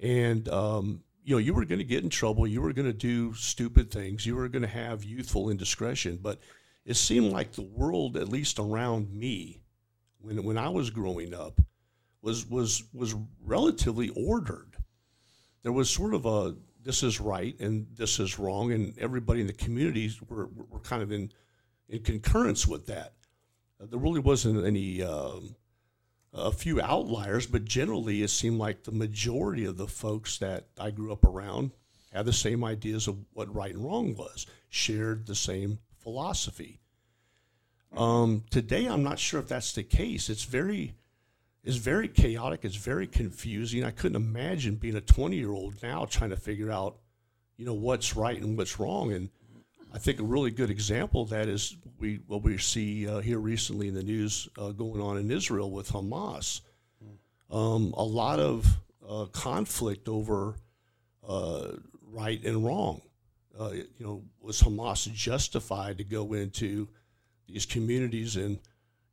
and 0.00 0.48
um, 0.48 1.02
you 1.28 1.34
know, 1.34 1.38
you 1.38 1.52
were 1.52 1.66
going 1.66 1.78
to 1.78 1.84
get 1.84 2.04
in 2.04 2.10
trouble. 2.10 2.46
You 2.46 2.62
were 2.62 2.72
going 2.72 2.86
to 2.86 2.92
do 2.92 3.34
stupid 3.34 3.90
things. 3.90 4.24
You 4.24 4.34
were 4.36 4.48
going 4.48 4.62
to 4.62 4.68
have 4.68 5.04
youthful 5.04 5.50
indiscretion. 5.50 6.18
But 6.22 6.40
it 6.86 6.96
seemed 6.96 7.32
like 7.32 7.52
the 7.52 7.62
world, 7.62 8.16
at 8.16 8.30
least 8.30 8.58
around 8.58 9.12
me, 9.12 9.60
when 10.20 10.42
when 10.42 10.56
I 10.56 10.70
was 10.70 10.88
growing 10.88 11.34
up, 11.34 11.60
was 12.22 12.46
was 12.46 12.84
was 12.92 13.14
relatively 13.44 14.10
ordered. 14.10 14.76
There 15.62 15.72
was 15.72 15.90
sort 15.90 16.14
of 16.14 16.26
a 16.26 16.56
this 16.82 17.02
is 17.02 17.20
right 17.20 17.58
and 17.60 17.86
this 17.94 18.18
is 18.18 18.38
wrong, 18.38 18.72
and 18.72 18.96
everybody 18.98 19.40
in 19.40 19.46
the 19.46 19.52
communities 19.52 20.20
were, 20.22 20.48
were 20.70 20.80
kind 20.80 21.02
of 21.02 21.12
in 21.12 21.32
in 21.88 22.02
concurrence 22.02 22.66
with 22.66 22.86
that. 22.86 23.14
Uh, 23.80 23.86
there 23.86 23.98
really 23.98 24.20
wasn't 24.20 24.64
any 24.64 25.02
um, 25.02 25.54
a 26.32 26.52
few 26.52 26.80
outliers, 26.80 27.46
but 27.46 27.64
generally 27.64 28.22
it 28.22 28.28
seemed 28.28 28.58
like 28.58 28.84
the 28.84 28.92
majority 28.92 29.64
of 29.64 29.76
the 29.76 29.86
folks 29.86 30.38
that 30.38 30.66
I 30.78 30.90
grew 30.90 31.12
up 31.12 31.24
around 31.24 31.72
had 32.12 32.26
the 32.26 32.32
same 32.32 32.64
ideas 32.64 33.06
of 33.06 33.18
what 33.32 33.54
right 33.54 33.74
and 33.74 33.84
wrong 33.84 34.14
was, 34.14 34.46
shared 34.68 35.26
the 35.26 35.34
same 35.34 35.78
philosophy. 35.98 36.80
Um, 37.96 38.44
today, 38.50 38.86
I'm 38.86 39.02
not 39.02 39.18
sure 39.18 39.40
if 39.40 39.48
that's 39.48 39.72
the 39.72 39.82
case. 39.82 40.28
It's 40.28 40.44
very 40.44 40.94
it's 41.64 41.76
very 41.76 42.08
chaotic. 42.08 42.64
It's 42.64 42.76
very 42.76 43.06
confusing. 43.06 43.84
I 43.84 43.90
couldn't 43.90 44.16
imagine 44.16 44.76
being 44.76 44.96
a 44.96 45.00
20 45.00 45.36
year 45.36 45.50
old 45.50 45.82
now 45.82 46.04
trying 46.04 46.30
to 46.30 46.36
figure 46.36 46.70
out, 46.70 46.96
you 47.56 47.66
know, 47.66 47.74
what's 47.74 48.16
right 48.16 48.40
and 48.40 48.56
what's 48.56 48.78
wrong. 48.78 49.12
And 49.12 49.28
I 49.92 49.98
think 49.98 50.20
a 50.20 50.24
really 50.24 50.50
good 50.50 50.70
example 50.70 51.22
of 51.22 51.30
that 51.30 51.48
is 51.48 51.76
we 51.98 52.20
what 52.26 52.42
we 52.42 52.58
see 52.58 53.08
uh, 53.08 53.18
here 53.18 53.38
recently 53.38 53.88
in 53.88 53.94
the 53.94 54.02
news 54.02 54.48
uh, 54.58 54.70
going 54.70 55.00
on 55.00 55.18
in 55.18 55.30
Israel 55.30 55.70
with 55.70 55.90
Hamas. 55.90 56.60
Um, 57.50 57.94
a 57.96 58.04
lot 58.04 58.38
of 58.38 58.66
uh, 59.08 59.24
conflict 59.32 60.08
over 60.08 60.56
uh, 61.26 61.68
right 62.12 62.42
and 62.44 62.64
wrong. 62.64 63.00
Uh, 63.58 63.70
you 63.70 63.86
know, 63.98 64.22
was 64.40 64.62
Hamas 64.62 65.12
justified 65.12 65.98
to 65.98 66.04
go 66.04 66.34
into 66.34 66.88
these 67.48 67.66
communities 67.66 68.36
and 68.36 68.58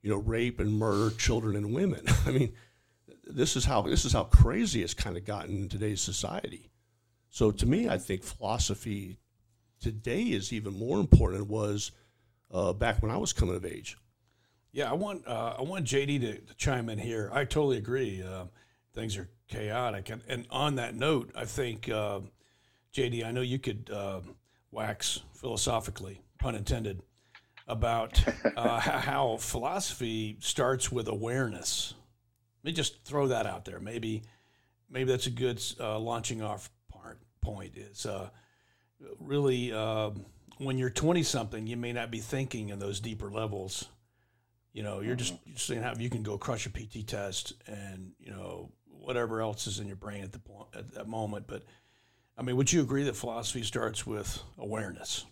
you 0.06 0.12
know 0.12 0.18
rape 0.18 0.60
and 0.60 0.72
murder 0.72 1.14
children 1.16 1.56
and 1.56 1.74
women? 1.74 2.06
I 2.28 2.32
mean, 2.32 2.54
this 3.26 3.56
is 3.56 3.66
how 3.66 3.82
this 3.82 4.06
is 4.06 4.14
how 4.14 4.26
crazy 4.26 4.84
it's 4.84 4.94
kind 4.94 5.18
of 5.18 5.26
gotten 5.26 5.64
in 5.64 5.70
today's 5.70 6.00
society. 6.00 6.70
So 7.32 7.50
to 7.50 7.66
me, 7.66 7.90
I 7.90 7.98
think 7.98 8.22
philosophy 8.22 9.18
today 9.82 10.22
is 10.22 10.54
even 10.54 10.78
more 10.78 11.00
important 11.00 11.40
than 11.40 11.48
it 11.48 11.52
was 11.52 11.92
uh, 12.52 12.72
back 12.74 13.02
when 13.02 13.10
I 13.12 13.18
was 13.18 13.34
coming 13.34 13.56
of 13.56 13.66
age. 13.66 13.98
Yeah, 14.72 14.92
I 14.92 14.94
want 14.94 15.28
uh, 15.28 15.56
I 15.58 15.64
want 15.64 15.86
JD 15.86 16.22
to, 16.22 16.40
to, 16.40 16.54
chime 16.56 16.88
in 16.88 17.00
here. 17.00 17.32
I 17.34 17.44
totally 17.44 17.78
agree. 17.78 18.22
Uh, 18.22 18.46
things 18.94 19.18
are 19.18 19.28
chaotic, 19.48 20.12
and, 20.12 20.22
and 20.28 20.46
on 20.52 20.76
that 20.76 20.94
note, 20.94 21.32
I 21.36 21.46
think 21.46 21.90
uh, 21.90 22.20
JD, 22.94 23.26
I 23.26 23.32
know 23.32 23.42
you 23.42 23.58
could 23.58 23.90
uh, 23.92 24.22
wax 24.70 25.22
philosophically, 25.34 26.22
pun 26.38 26.54
intended, 26.54 27.02
about 27.68 28.24
uh, 28.58 28.80
how 28.80 29.38
philosophy 29.38 30.38
starts 30.40 30.92
with 30.92 31.08
awareness. 31.08 31.94
Let 32.64 32.70
me 32.70 32.74
just 32.74 33.04
throw 33.04 33.28
that 33.28 33.46
out 33.46 33.66
there. 33.66 33.80
Maybe 33.80 34.24
maybe 34.90 35.12
that's 35.12 35.28
a 35.28 35.32
good 35.32 35.62
launching 35.80 36.42
off 36.42 36.70
part 36.92 37.20
point. 37.42 37.74
Is 37.76 38.06
really 39.20 39.72
uh, 39.72 40.12
when 40.58 40.78
you're 40.78 40.90
20 40.90 41.24
something, 41.24 41.68
you 41.68 41.78
may 41.78 41.94
not 41.94 42.12
be 42.12 42.20
thinking 42.20 42.70
in 42.70 42.80
those 42.80 43.00
deeper 43.00 43.30
levels. 43.30 43.86
You 44.74 44.84
know, 44.84 45.02
you're 45.02 45.16
just, 45.16 45.36
mm-hmm. 45.36 45.54
just 45.54 45.68
saying 45.68 45.84
how 45.84 45.94
you 45.98 46.10
can 46.10 46.24
go 46.24 46.38
crush 46.38 46.66
a 46.66 46.70
PT 46.70 47.08
test 47.08 47.54
and, 47.68 48.12
you 48.20 48.32
know, 48.32 48.72
whatever 48.88 49.42
else 49.42 49.68
is 49.68 49.80
in 49.80 49.88
your 49.88 49.96
brain 49.96 50.24
at 50.24 50.32
the 50.32 50.40
point 50.40 50.68
at 50.76 50.94
that 50.94 51.08
moment. 51.08 51.48
But 51.48 51.64
I 52.38 52.42
mean, 52.42 52.58
would 52.58 52.72
you 52.72 52.82
agree 52.82 53.04
that 53.04 53.16
philosophy 53.16 53.64
starts 53.64 54.06
with 54.06 54.42
awareness? 54.58 55.26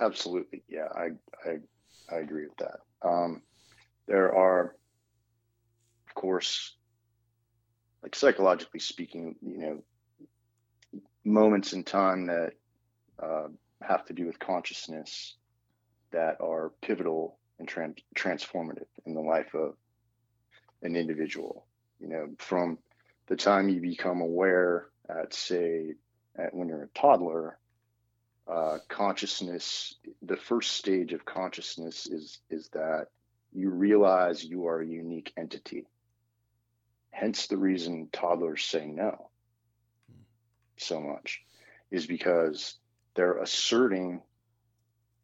Absolutely. 0.00 0.62
Yeah, 0.68 0.88
I, 0.94 1.10
I, 1.48 1.58
I 2.14 2.18
agree 2.18 2.46
with 2.46 2.56
that. 2.58 2.80
Um, 3.06 3.42
there 4.06 4.34
are, 4.34 4.76
of 6.08 6.14
course, 6.14 6.76
like 8.02 8.14
psychologically 8.14 8.80
speaking, 8.80 9.36
you 9.42 9.58
know, 9.58 9.82
moments 11.24 11.72
in 11.72 11.82
time 11.84 12.26
that 12.26 12.52
uh, 13.22 13.48
have 13.82 14.04
to 14.06 14.12
do 14.12 14.26
with 14.26 14.38
consciousness 14.38 15.36
that 16.12 16.40
are 16.40 16.72
pivotal 16.82 17.38
and 17.58 17.66
trans- 17.66 18.02
transformative 18.14 18.86
in 19.06 19.14
the 19.14 19.20
life 19.20 19.54
of 19.54 19.74
an 20.82 20.94
individual. 20.96 21.66
You 22.00 22.08
know, 22.08 22.28
from 22.38 22.78
the 23.26 23.36
time 23.36 23.68
you 23.68 23.80
become 23.80 24.20
aware 24.20 24.88
at, 25.08 25.34
say, 25.34 25.94
at 26.38 26.54
when 26.54 26.68
you're 26.68 26.84
a 26.84 26.98
toddler, 26.98 27.58
uh, 28.48 28.78
consciousness, 28.88 29.94
the 30.22 30.36
first 30.36 30.72
stage 30.72 31.12
of 31.12 31.24
consciousness 31.24 32.06
is 32.06 32.38
is 32.50 32.68
that 32.70 33.08
you 33.52 33.70
realize 33.70 34.44
you 34.44 34.66
are 34.66 34.80
a 34.80 34.86
unique 34.86 35.32
entity 35.36 35.86
Hence 37.16 37.46
the 37.46 37.56
reason 37.56 38.10
toddlers 38.12 38.62
say 38.62 38.84
no 38.84 39.30
so 40.76 41.00
much 41.00 41.42
is 41.90 42.06
because 42.06 42.74
they're 43.14 43.38
asserting 43.38 44.20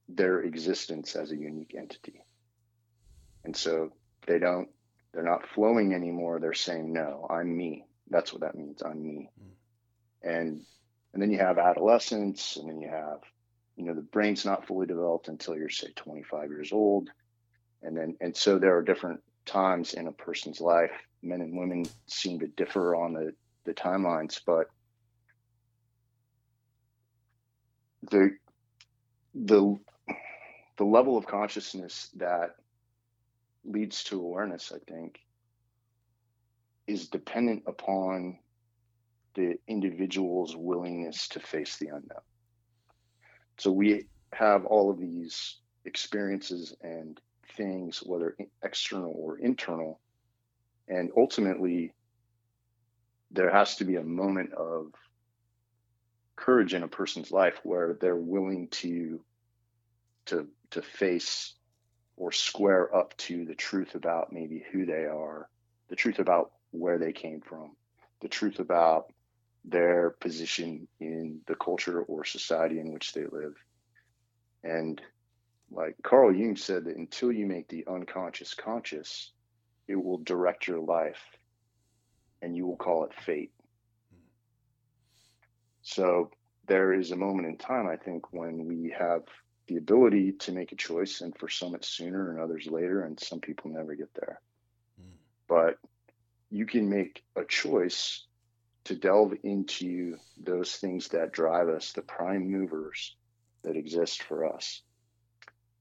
their 0.09 0.41
existence 0.41 1.15
as 1.17 1.33
a 1.33 1.37
unique 1.37 1.75
entity. 1.77 2.25
And 3.45 3.55
so 3.55 3.93
they 4.27 4.39
don't, 4.39 4.71
they're 5.13 5.23
not 5.23 5.47
flowing 5.55 5.93
anymore. 5.93 6.41
They're 6.41 6.55
saying, 6.55 6.95
no, 6.95 7.27
I'm 7.29 7.55
me. 7.55 7.85
That's 8.09 8.33
what 8.33 8.41
that 8.41 8.55
means. 8.55 8.83
I'm 8.83 9.03
me. 9.03 9.29
Mm. 9.39 9.51
And, 10.23 10.63
and 11.13 11.23
then 11.23 11.31
you 11.31 11.39
have 11.39 11.59
adolescence 11.59 12.57
and 12.57 12.69
then 12.69 12.81
you 12.81 12.89
have, 12.89 13.21
you 13.77 13.85
know, 13.85 13.95
the 13.95 14.01
brain's 14.01 14.45
not 14.45 14.67
fully 14.67 14.87
developed 14.87 15.29
until 15.29 15.57
you're 15.57 15.69
say 15.69 15.89
25 15.95 16.51
years 16.51 16.73
old. 16.73 17.11
And 17.83 17.97
then, 17.97 18.17
and 18.21 18.37
so 18.37 18.59
there 18.59 18.77
are 18.77 18.83
different 18.83 19.21
times 19.45 19.95
in 19.95 20.07
a 20.07 20.13
person's 20.13 20.61
life 20.61 20.93
men 21.23 21.41
and 21.41 21.57
women 21.57 21.85
seem 22.07 22.41
to 22.41 22.49
differ 22.49 22.97
on 22.97 23.13
the, 23.13 23.33
the 23.65 23.75
timelines, 23.75 24.41
but 24.45 24.67
the 28.11 28.37
the 29.35 29.79
the 30.79 30.85
level 30.85 31.17
of 31.17 31.27
consciousness 31.27 32.11
that 32.17 32.57
leads 33.65 34.05
to 34.05 34.21
awareness, 34.21 34.73
I 34.75 34.79
think, 34.91 35.21
is 36.87 37.09
dependent 37.09 37.63
upon 37.67 38.39
the 39.35 39.59
individual's 39.67 40.57
willingness 40.57 41.29
to 41.29 41.41
face 41.41 41.77
the 41.79 41.89
unknown. 41.89 42.23
So 43.59 43.71
we 43.71 44.07
have 44.33 44.65
all 44.65 44.91
of 44.91 44.99
these 44.99 45.57
experiences 45.85 46.75
and 46.83 47.21
things, 47.57 47.99
whether 47.99 48.37
external 48.63 49.13
or 49.17 49.39
internal, 49.39 50.01
and 50.89 51.11
ultimately 51.17 51.95
there 53.31 53.51
has 53.51 53.77
to 53.77 53.85
be 53.85 53.97
a 53.97 54.03
moment 54.03 54.53
of 54.53 54.93
courage 56.37 56.75
in 56.75 56.83
a 56.83 56.89
person's 56.89 57.31
life 57.31 57.61
where 57.63 57.97
they're 58.01 58.17
willing 58.17 58.69
to 58.69 59.21
to 60.27 60.47
to 60.71 60.83
face 60.83 61.55
or 62.17 62.33
square 62.33 62.95
up 62.95 63.17
to 63.17 63.45
the 63.45 63.55
truth 63.55 63.95
about 63.95 64.33
maybe 64.33 64.65
who 64.73 64.87
they 64.87 65.05
are 65.05 65.49
the 65.89 65.97
truth 65.97 66.19
about 66.19 66.53
where 66.71 66.99
they 66.99 67.13
came 67.13 67.41
from 67.41 67.73
the 68.21 68.29
truth 68.29 68.59
about 68.61 69.13
their 69.65 70.11
position 70.21 70.89
in 71.01 71.41
the 71.47 71.55
culture 71.55 72.03
or 72.03 72.25
society 72.25 72.81
in 72.81 72.93
which 72.93 73.13
they 73.13 73.25
live 73.31 73.55
and 74.65 75.01
like 75.71 75.95
carl 76.03 76.35
jung 76.35 76.57
said 76.57 76.85
that 76.85 76.97
until 76.97 77.31
you 77.31 77.47
make 77.47 77.69
the 77.69 77.85
unconscious 77.87 78.55
conscious 78.55 79.33
it 79.89 80.03
will 80.03 80.19
direct 80.19 80.67
your 80.67 80.81
life 80.81 81.23
and 82.43 82.57
you 82.57 82.67
will 82.67 82.77
call 82.77 83.05
it 83.05 83.15
fate. 83.15 83.53
So 85.83 86.31
there 86.67 86.93
is 86.93 87.11
a 87.11 87.17
moment 87.17 87.49
in 87.49 87.57
time, 87.57 87.89
I 87.89 87.97
think, 87.97 88.33
when 88.33 88.67
we 88.67 88.95
have 88.99 89.23
the 89.69 89.77
ability 89.77 90.33
to 90.33 90.53
make 90.53 90.73
a 90.73 90.77
choice, 90.77 91.21
and 91.21 91.37
for 91.39 91.49
some 91.49 91.75
it's 91.75 91.89
sooner 91.89 92.31
and 92.31 92.41
others 92.41 92.67
later, 92.67 93.03
and 93.05 93.19
some 93.19 93.41
people 93.41 93.71
never 93.71 93.95
get 93.95 94.13
there. 94.15 94.41
Mm. 95.01 95.15
But 95.49 95.79
you 96.51 96.67
can 96.67 96.91
make 96.91 97.23
a 97.37 97.45
choice 97.45 98.27
to 98.85 98.97
delve 98.97 99.35
into 99.43 100.17
those 100.43 100.77
things 100.77 101.09
that 101.09 101.33
drive 101.33 101.69
us, 101.69 101.93
the 101.93 102.03
prime 102.03 102.51
movers 102.51 103.17
that 103.63 103.77
exist 103.77 104.23
for 104.23 104.45
us, 104.45 104.83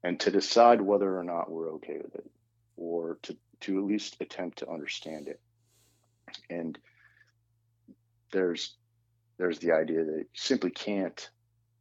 and 0.03 0.19
to 0.19 0.31
decide 0.31 0.81
whether 0.81 1.17
or 1.17 1.23
not 1.23 1.51
we're 1.51 1.73
okay 1.73 1.99
with 2.01 2.15
it, 2.15 2.29
or 2.77 3.17
to 3.23 3.35
to 3.61 3.77
at 3.77 3.83
least 3.83 4.17
attempt 4.19 4.59
to 4.59 4.69
understand 4.69 5.27
it. 5.27 5.39
And 6.49 6.77
there's 8.31 8.75
there's 9.37 9.59
the 9.59 9.71
idea 9.71 10.05
that 10.05 10.17
you 10.17 10.25
simply 10.33 10.71
can't 10.71 11.29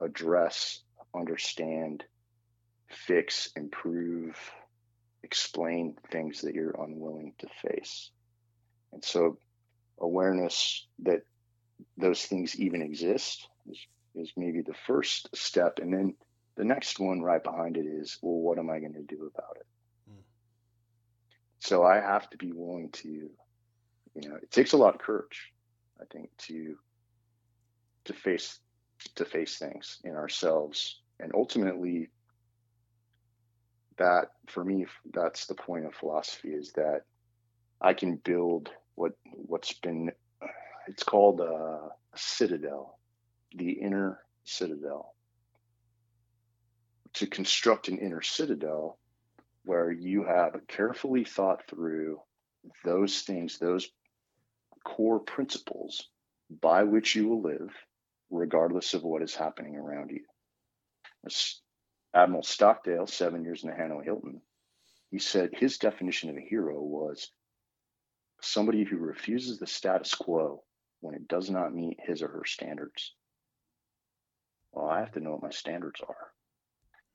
address, 0.00 0.80
understand, 1.14 2.04
fix, 2.88 3.50
improve, 3.56 4.36
explain 5.22 5.96
things 6.10 6.40
that 6.40 6.54
you're 6.54 6.74
unwilling 6.82 7.34
to 7.38 7.46
face. 7.62 8.10
And 8.92 9.04
so 9.04 9.38
awareness 10.00 10.87
that 11.00 11.23
those 11.97 12.25
things 12.25 12.59
even 12.59 12.83
exist 12.83 13.49
is, 13.71 13.78
is 14.14 14.33
maybe 14.37 14.62
the 14.62 14.75
first 14.87 15.35
step. 15.37 15.78
And 15.80 15.92
then 15.92 16.14
the 16.57 16.64
next 16.64 16.99
one 16.99 17.23
right 17.23 17.42
behind 17.42 17.76
it 17.76 17.87
is, 17.87 18.19
well, 18.23 18.38
what 18.38 18.59
am 18.59 18.71
I 18.71 18.80
going 18.80 18.95
to 18.95 19.02
do 19.02 19.30
about 19.35 19.57
it? 19.57 19.66
Hmm. 20.09 20.21
So 21.59 21.85
I 21.85 21.97
have 21.97 22.28
to 22.30 22.37
be 22.37 22.52
willing 22.52 22.90
to, 22.90 23.09
you 23.09 24.28
know, 24.28 24.37
it 24.37 24.50
takes 24.50 24.73
a 24.73 24.76
lot 24.76 24.95
of 24.95 25.00
courage 25.00 25.52
I 26.00 26.04
think, 26.07 26.30
to 26.38 26.76
to 28.04 28.12
face 28.12 28.59
to 29.16 29.25
face 29.25 29.59
things 29.59 29.99
in 30.04 30.14
ourselves, 30.14 31.00
and 31.19 31.33
ultimately, 31.35 32.09
that 33.99 34.33
for 34.49 34.64
me, 34.64 34.87
that's 35.12 35.47
the 35.47 35.54
point 35.54 35.87
of 35.87 35.95
philosophy 35.95 36.50
is 36.50 36.73
that 36.73 37.02
I 37.80 37.95
can 37.95 38.16
build 38.16 38.71
what 39.00 39.12
what's 39.33 39.73
been 39.73 40.12
it's 40.87 41.02
called 41.02 41.40
a 41.40 41.88
citadel, 42.16 42.99
the 43.54 43.73
inner 43.73 44.21
citadel. 44.45 45.14
To 47.14 47.26
construct 47.26 47.88
an 47.88 47.99
inner 47.99 48.21
citadel 48.21 48.99
where 49.64 49.90
you 49.90 50.25
have 50.25 50.61
carefully 50.69 51.25
thought 51.25 51.62
through 51.69 52.21
those 52.85 53.23
things, 53.23 53.59
those 53.59 53.88
core 54.85 55.21
principles 55.21 56.09
by 56.61 56.85
which 56.85 57.14
you 57.14 57.28
will 57.28 57.42
live, 57.42 57.71
regardless 58.30 58.92
of 58.92 59.02
what 59.02 59.23
is 59.23 59.35
happening 59.35 59.76
around 59.76 60.11
you. 60.11 60.25
Admiral 62.14 62.42
Stockdale, 62.42 63.07
seven 63.07 63.45
years 63.45 63.64
in 63.64 63.71
the 63.71 63.76
Hanoi 63.76 64.04
Hilton, 64.04 64.42
he 65.11 65.19
said 65.19 65.50
his 65.52 65.78
definition 65.78 66.28
of 66.28 66.37
a 66.37 66.40
hero 66.40 66.80
was 66.83 67.30
somebody 68.42 68.85
who 68.85 68.97
refuses 68.99 69.59
the 69.59 69.66
status 69.66 70.14
quo 70.14 70.62
when 71.00 71.14
it 71.14 71.28
does 71.28 71.50
not 71.50 71.75
meet 71.75 71.99
his 72.00 72.23
or 72.23 72.28
her 72.28 72.44
standards. 72.44 73.14
Well, 74.73 74.87
I 74.87 75.00
have 75.00 75.12
to 75.12 75.20
know 75.20 75.32
what 75.32 75.42
my 75.42 75.50
standards 75.50 76.00
are. 76.06 76.32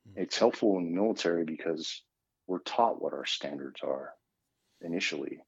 Mm-hmm. 0.09 0.21
It's 0.21 0.37
helpful 0.37 0.77
in 0.77 0.85
the 0.85 1.01
military 1.01 1.45
because 1.45 2.01
we're 2.47 2.59
taught 2.59 3.01
what 3.01 3.13
our 3.13 3.25
standards 3.25 3.81
are 3.83 4.13
initially, 4.81 5.39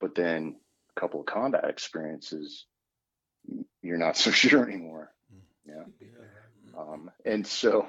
but 0.00 0.14
then 0.14 0.56
a 0.96 1.00
couple 1.00 1.20
of 1.20 1.26
combat 1.26 1.64
experiences, 1.68 2.66
you're 3.82 3.98
not 3.98 4.16
so 4.16 4.30
sure 4.30 4.64
anymore. 4.64 5.12
Hmm. 5.30 5.70
Yeah. 5.70 5.84
Um, 6.78 7.10
and 7.24 7.46
so 7.46 7.86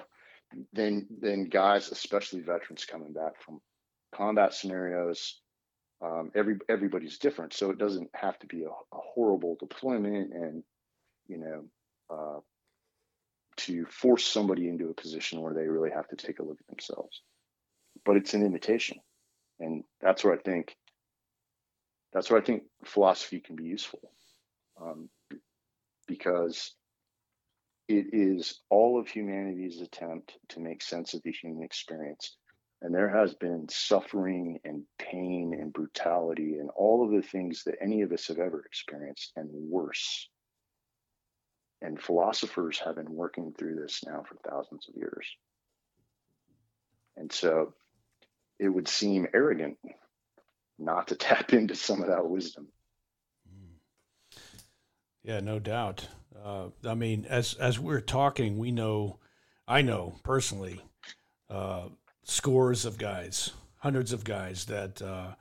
then, 0.74 1.08
then 1.22 1.46
guys, 1.46 1.92
especially 1.92 2.42
veterans 2.42 2.86
coming 2.86 3.13
back 3.13 3.42
from 3.42 3.62
combat 4.13 4.53
scenarios, 4.53 5.39
um, 6.03 6.31
every 6.36 6.57
everybody's 6.67 7.17
different, 7.17 7.53
so 7.53 7.69
it 7.69 7.77
doesn't 7.77 8.10
have 8.13 8.38
to 8.39 8.48
be 8.48 8.63
a, 8.63 8.67
a 8.69 8.72
horrible 8.91 9.55
deployment 9.60 10.33
and 10.33 10.63
you 11.27 11.38
know 11.38 11.63
uh, 12.10 12.39
to 13.57 13.86
force 13.86 14.25
somebody 14.25 14.67
into 14.67 14.89
a 14.89 14.93
position 14.93 15.41
where 15.41 15.53
they 15.53 15.67
really 15.67 15.91
have 15.91 16.07
to 16.10 16.15
take 16.15 16.39
a 16.39 16.43
look 16.43 16.60
at 16.60 16.67
themselves. 16.67 17.22
But 18.05 18.17
it's 18.17 18.33
an 18.33 18.45
invitation, 18.45 18.98
and 19.60 19.83
that's 20.01 20.24
where 20.24 20.33
I 20.33 20.38
think 20.38 20.75
that's 22.12 22.29
where 22.29 22.41
I 22.41 22.43
think 22.43 22.63
philosophy 22.83 23.39
can 23.39 23.55
be 23.55 23.63
useful, 23.63 24.12
um, 24.81 25.10
because 26.07 26.74
it 27.88 28.07
is 28.13 28.60
all 28.69 29.00
of 29.00 29.07
humanity's 29.07 29.79
attempt 29.79 30.38
to 30.50 30.60
make 30.60 30.81
sense 30.81 31.13
of 31.13 31.22
the 31.24 31.31
human 31.31 31.63
experience 31.63 32.36
and 32.84 32.94
there 32.94 33.08
has 33.08 33.34
been 33.34 33.66
suffering 33.70 34.60
and 34.66 34.84
pain 35.00 35.58
and 35.58 35.72
brutality 35.72 36.58
and 36.60 36.70
all 36.75 37.06
of 37.06 37.12
the 37.12 37.25
things 37.25 37.63
that 37.63 37.75
any 37.82 38.02
of 38.02 38.12
us 38.12 38.28
have 38.28 38.40
ever 38.40 38.62
experienced 38.66 39.32
and 39.38 39.50
worse. 39.50 40.28
And 41.82 42.00
philosophers 42.00 42.80
have 42.80 42.96
been 42.96 43.12
working 43.12 43.54
through 43.58 43.75
this 43.75 44.04
now 44.06 44.24
for 44.28 44.36
thousands 44.50 44.90
of 44.90 44.96
years. 44.98 45.25
And 47.16 47.32
so 47.32 47.74
it 48.60 48.68
would 48.68 48.90
seem 48.90 49.28
arrogant 49.34 49.78
not 50.78 51.08
to 51.08 51.15
tap 51.15 51.54
into 51.54 51.76
some 51.76 52.02
of 52.02 52.10
that 52.10 52.30
wisdom. 52.30 52.67
Yeah, 55.24 55.39
no 55.39 55.60
doubt. 55.60 56.10
Uh, 56.43 56.67
I 56.86 56.96
mean, 56.96 57.26
as 57.30 57.54
as 57.54 57.80
we're 57.80 58.02
talking, 58.02 58.58
we 58.58 58.72
know, 58.72 59.19
I 59.65 59.82
know 59.82 60.15
personally, 60.24 60.82
uh, 61.50 61.88
scores 62.23 62.86
of 62.86 62.97
guys, 62.97 63.51
hundreds 63.77 64.13
of 64.13 64.23
guys 64.23 64.65
that 64.65 65.01
uh, 65.01 65.33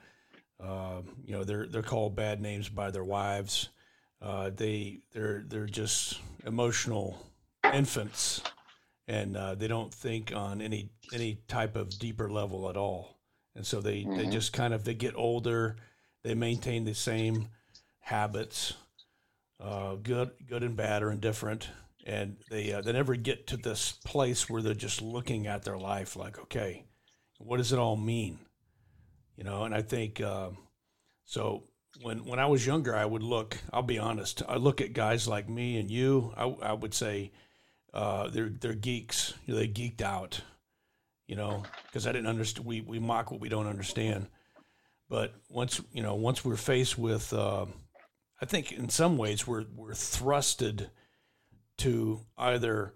uh, 0.62 1.02
you 1.24 1.32
know 1.32 1.44
they're 1.44 1.66
they're 1.66 1.82
called 1.82 2.14
bad 2.14 2.40
names 2.40 2.68
by 2.68 2.90
their 2.90 3.04
wives. 3.04 3.68
Uh, 4.20 4.50
they 4.54 5.00
they're 5.12 5.44
they're 5.46 5.66
just 5.66 6.20
emotional 6.46 7.18
infants, 7.72 8.42
and 9.08 9.36
uh, 9.36 9.54
they 9.54 9.68
don't 9.68 9.92
think 9.92 10.32
on 10.34 10.60
any 10.60 10.90
any 11.12 11.38
type 11.48 11.76
of 11.76 11.98
deeper 11.98 12.30
level 12.30 12.68
at 12.68 12.76
all. 12.76 13.18
And 13.54 13.66
so 13.66 13.80
they 13.80 14.02
mm-hmm. 14.02 14.16
they 14.16 14.26
just 14.26 14.52
kind 14.52 14.72
of 14.74 14.84
they 14.84 14.94
get 14.94 15.16
older, 15.16 15.76
they 16.22 16.34
maintain 16.34 16.84
the 16.84 16.94
same 16.94 17.48
habits, 18.00 18.74
uh, 19.60 19.96
good 19.96 20.30
good 20.46 20.62
and 20.62 20.76
bad 20.76 21.02
or 21.02 21.10
indifferent, 21.10 21.68
and 22.06 22.36
they 22.50 22.72
uh, 22.72 22.80
they 22.80 22.92
never 22.92 23.16
get 23.16 23.46
to 23.48 23.56
this 23.56 23.92
place 24.04 24.48
where 24.48 24.62
they're 24.62 24.74
just 24.74 25.02
looking 25.02 25.46
at 25.46 25.62
their 25.62 25.78
life 25.78 26.16
like, 26.16 26.38
okay, 26.38 26.84
what 27.38 27.58
does 27.58 27.72
it 27.72 27.78
all 27.78 27.96
mean? 27.96 28.38
You 29.36 29.44
know, 29.44 29.64
and 29.64 29.74
I 29.74 29.82
think 29.82 30.20
uh, 30.20 30.50
so. 31.24 31.64
When 32.00 32.24
when 32.24 32.38
I 32.38 32.46
was 32.46 32.66
younger, 32.66 32.96
I 32.96 33.04
would 33.04 33.22
look. 33.22 33.58
I'll 33.70 33.82
be 33.82 33.98
honest. 33.98 34.42
I 34.48 34.56
look 34.56 34.80
at 34.80 34.94
guys 34.94 35.28
like 35.28 35.46
me 35.46 35.78
and 35.78 35.90
you. 35.90 36.32
I, 36.34 36.44
I 36.62 36.72
would 36.72 36.94
say 36.94 37.32
uh, 37.92 38.28
they're 38.28 38.48
they're 38.48 38.72
geeks. 38.72 39.34
You 39.44 39.52
know, 39.52 39.60
they 39.60 39.68
geeked 39.68 40.00
out. 40.00 40.40
You 41.26 41.36
know, 41.36 41.64
because 41.84 42.06
I 42.06 42.12
didn't 42.12 42.28
understand. 42.28 42.66
We 42.66 42.80
we 42.80 42.98
mock 42.98 43.30
what 43.30 43.42
we 43.42 43.50
don't 43.50 43.66
understand. 43.66 44.28
But 45.10 45.34
once 45.50 45.82
you 45.92 46.02
know, 46.02 46.14
once 46.14 46.46
we're 46.46 46.56
faced 46.56 46.96
with, 46.96 47.30
uh, 47.34 47.66
I 48.40 48.46
think 48.46 48.72
in 48.72 48.88
some 48.88 49.18
ways 49.18 49.46
we're 49.46 49.66
we're 49.76 49.90
thrusted 49.92 50.88
to 51.78 52.20
either 52.37 52.94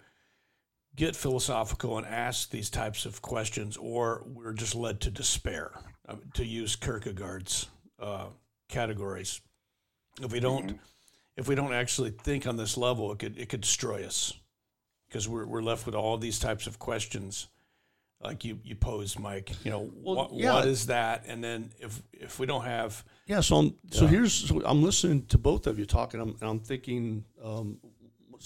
get 0.95 1.15
philosophical 1.15 1.99
and 1.99 2.07
ask 2.07 2.51
these 2.51 2.71
types 2.71 3.05
of 3.05 3.21
questions, 3.21 3.77
or 3.77 4.23
we're 4.27 4.55
just 4.55 4.75
led 4.75 5.01
to 5.01 5.11
despair, 5.11 5.73
um, 6.09 6.23
to 6.35 6.45
use 6.45 6.75
Kierkegaard's 6.77 7.69
uh, 8.01 8.27
categories. 8.69 9.41
If 10.23 10.33
we 10.33 10.41
don't, 10.41 10.69
mm-hmm. 10.69 10.77
if 11.37 11.49
we 11.49 11.55
don't 11.55 11.75
actually 11.75 12.11
think 12.11 12.47
on 12.47 12.57
this 12.57 12.77
level, 12.77 13.12
it 13.12 13.19
could 13.19 13.39
it 13.39 13.49
could 13.51 13.61
destroy 13.61 14.07
us, 14.07 14.33
because 15.09 15.29
we're 15.29 15.47
we're 15.47 15.62
left 15.62 15.85
with 15.85 15.95
all 15.95 16.17
these 16.17 16.39
types 16.39 16.67
of 16.67 16.79
questions, 16.79 17.49
like 18.23 18.43
you 18.43 18.59
you 18.65 18.75
pose, 18.75 19.19
Mike. 19.19 19.53
You 19.65 19.73
know, 19.73 19.91
well, 19.95 20.17
what, 20.17 20.33
yeah. 20.33 20.55
what 20.55 20.67
is 20.67 20.87
that? 20.87 21.25
And 21.27 21.45
then 21.45 21.71
if 21.79 22.03
if 22.12 22.39
we 22.39 22.47
don't 22.47 22.65
have 22.65 23.05
yeah, 23.27 23.41
so 23.41 23.57
I'm, 23.57 23.75
so 23.91 24.07
here's 24.07 24.33
so 24.33 24.62
I'm 24.65 24.83
listening 24.83 25.27
to 25.27 25.37
both 25.37 25.67
of 25.67 25.79
you 25.79 25.85
talking. 25.85 26.21
I'm 26.21 26.37
I'm 26.41 26.61
thinking 26.61 27.25
um, 27.45 27.79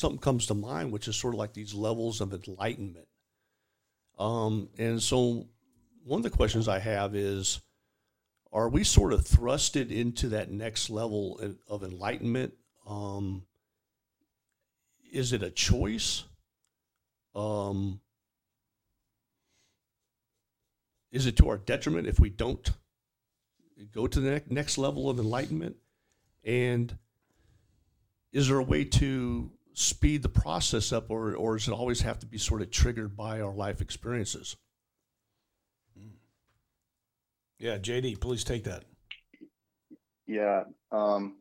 something 0.01 0.19
comes 0.19 0.47
to 0.47 0.55
mind, 0.55 0.91
which 0.91 1.07
is 1.07 1.17
sort 1.17 1.35
of 1.35 1.39
like 1.39 1.53
these 1.53 1.75
levels 1.75 2.21
of 2.21 2.33
enlightenment. 2.33 3.07
Um, 4.19 4.69
and 4.79 5.03
so, 5.03 5.47
one 6.05 6.19
of 6.19 6.25
the 6.25 6.37
questions 6.37 6.69
I 6.69 6.79
have 6.79 7.15
is 7.15 7.61
Are 8.53 8.69
we 8.69 8.83
sort 8.83 9.13
of 9.13 9.21
thrusted 9.21 9.91
into 9.91 10.31
that 10.31 10.51
next 10.51 10.91
level 10.91 11.41
of 11.69 11.85
enlightenment? 11.85 12.55
Um, 12.87 13.45
is 15.13 15.33
it 15.33 15.43
a 15.43 15.51
choice? 15.51 16.25
Um, 17.35 18.01
is 21.13 21.27
it 21.27 21.37
to 21.37 21.49
our 21.49 21.59
detriment 21.59 22.09
if 22.09 22.19
we 22.19 22.31
don't 22.31 22.71
go 23.93 24.07
to 24.07 24.21
the 24.21 24.43
next 24.49 24.79
level 24.79 25.11
of 25.11 25.19
enlightenment? 25.19 25.77
And 26.45 26.97
is 28.33 28.49
there 28.49 28.59
a 28.59 28.63
way 28.63 28.85
to 28.85 29.51
speed 29.81 30.23
the 30.23 30.29
process 30.29 30.93
up, 30.93 31.11
or, 31.11 31.35
or 31.35 31.57
does 31.57 31.69
it 31.69 31.73
always 31.73 32.03
have 32.03 32.19
to 32.21 32.27
be 32.27 32.39
sort 32.39 32.63
of 32.63 32.71
triggered 32.71 33.17
by 33.17 33.41
our 33.41 33.55
life 33.55 33.81
experiences? 33.81 34.57
Yeah, 37.59 37.77
JD, 37.79 38.21
please 38.21 38.45
take 38.45 38.65
that. 38.65 38.85
Yeah. 40.27 40.65
Um, 40.91 41.37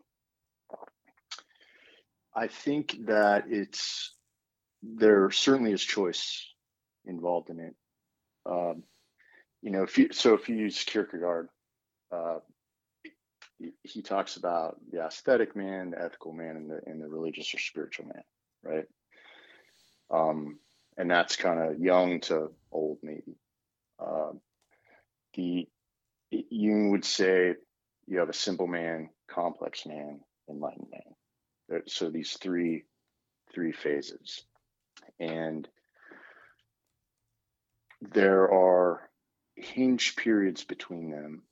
I 2.35 2.47
think 2.47 2.97
that 3.05 3.45
it's 3.47 4.15
there 4.81 5.31
certainly 5.31 5.71
is 5.71 5.83
choice 5.83 6.45
involved 7.05 7.49
in 7.49 7.59
it. 7.59 7.75
Um, 8.45 8.83
you 9.61 9.71
know, 9.71 9.83
if 9.83 9.97
you 9.97 10.09
so 10.11 10.33
if 10.33 10.49
you 10.49 10.55
use 10.55 10.83
Kierkegaard, 10.83 11.49
uh, 12.11 12.39
he 13.83 14.01
talks 14.01 14.37
about 14.37 14.77
the 14.91 15.05
aesthetic 15.05 15.55
man, 15.55 15.91
the 15.91 16.01
ethical 16.01 16.33
man, 16.33 16.55
and 16.55 16.69
the 16.69 16.79
and 16.85 17.01
the 17.01 17.07
religious 17.07 17.53
or 17.53 17.59
spiritual 17.59 18.05
man, 18.05 18.23
right? 18.63 18.85
Um, 20.11 20.59
and 20.97 21.09
that's 21.09 21.35
kind 21.35 21.59
of 21.59 21.79
young 21.79 22.21
to 22.21 22.51
old, 22.71 22.99
maybe. 23.03 23.37
Uh, 23.99 24.31
the 25.35 25.67
Jung 26.31 26.91
would 26.91 27.05
say 27.05 27.55
you 28.07 28.19
have 28.19 28.29
a 28.29 28.33
simple 28.33 28.67
man, 28.67 29.09
complex 29.27 29.85
man, 29.85 30.21
enlightened 30.49 30.91
man. 30.91 31.81
So 31.87 32.09
these 32.09 32.33
three 32.33 32.85
three 33.53 33.71
phases, 33.71 34.43
and 35.19 35.67
there 38.01 38.51
are 38.51 39.09
hinge 39.55 40.15
periods 40.15 40.63
between 40.63 41.11
them 41.11 41.43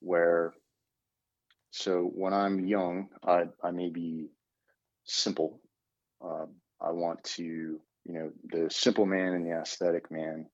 where 0.00 0.54
so 1.76 2.10
when 2.14 2.32
I'm 2.32 2.64
young, 2.64 3.08
I, 3.22 3.44
I 3.62 3.70
may 3.70 3.90
be 3.90 4.30
simple. 5.04 5.60
Uh, 6.24 6.46
I 6.80 6.92
want 6.92 7.22
to, 7.34 7.44
you 7.44 7.80
know, 8.06 8.30
the 8.44 8.70
simple 8.70 9.04
man 9.04 9.34
and 9.34 9.44
the 9.44 9.60
aesthetic 9.60 10.10
man, 10.10 10.46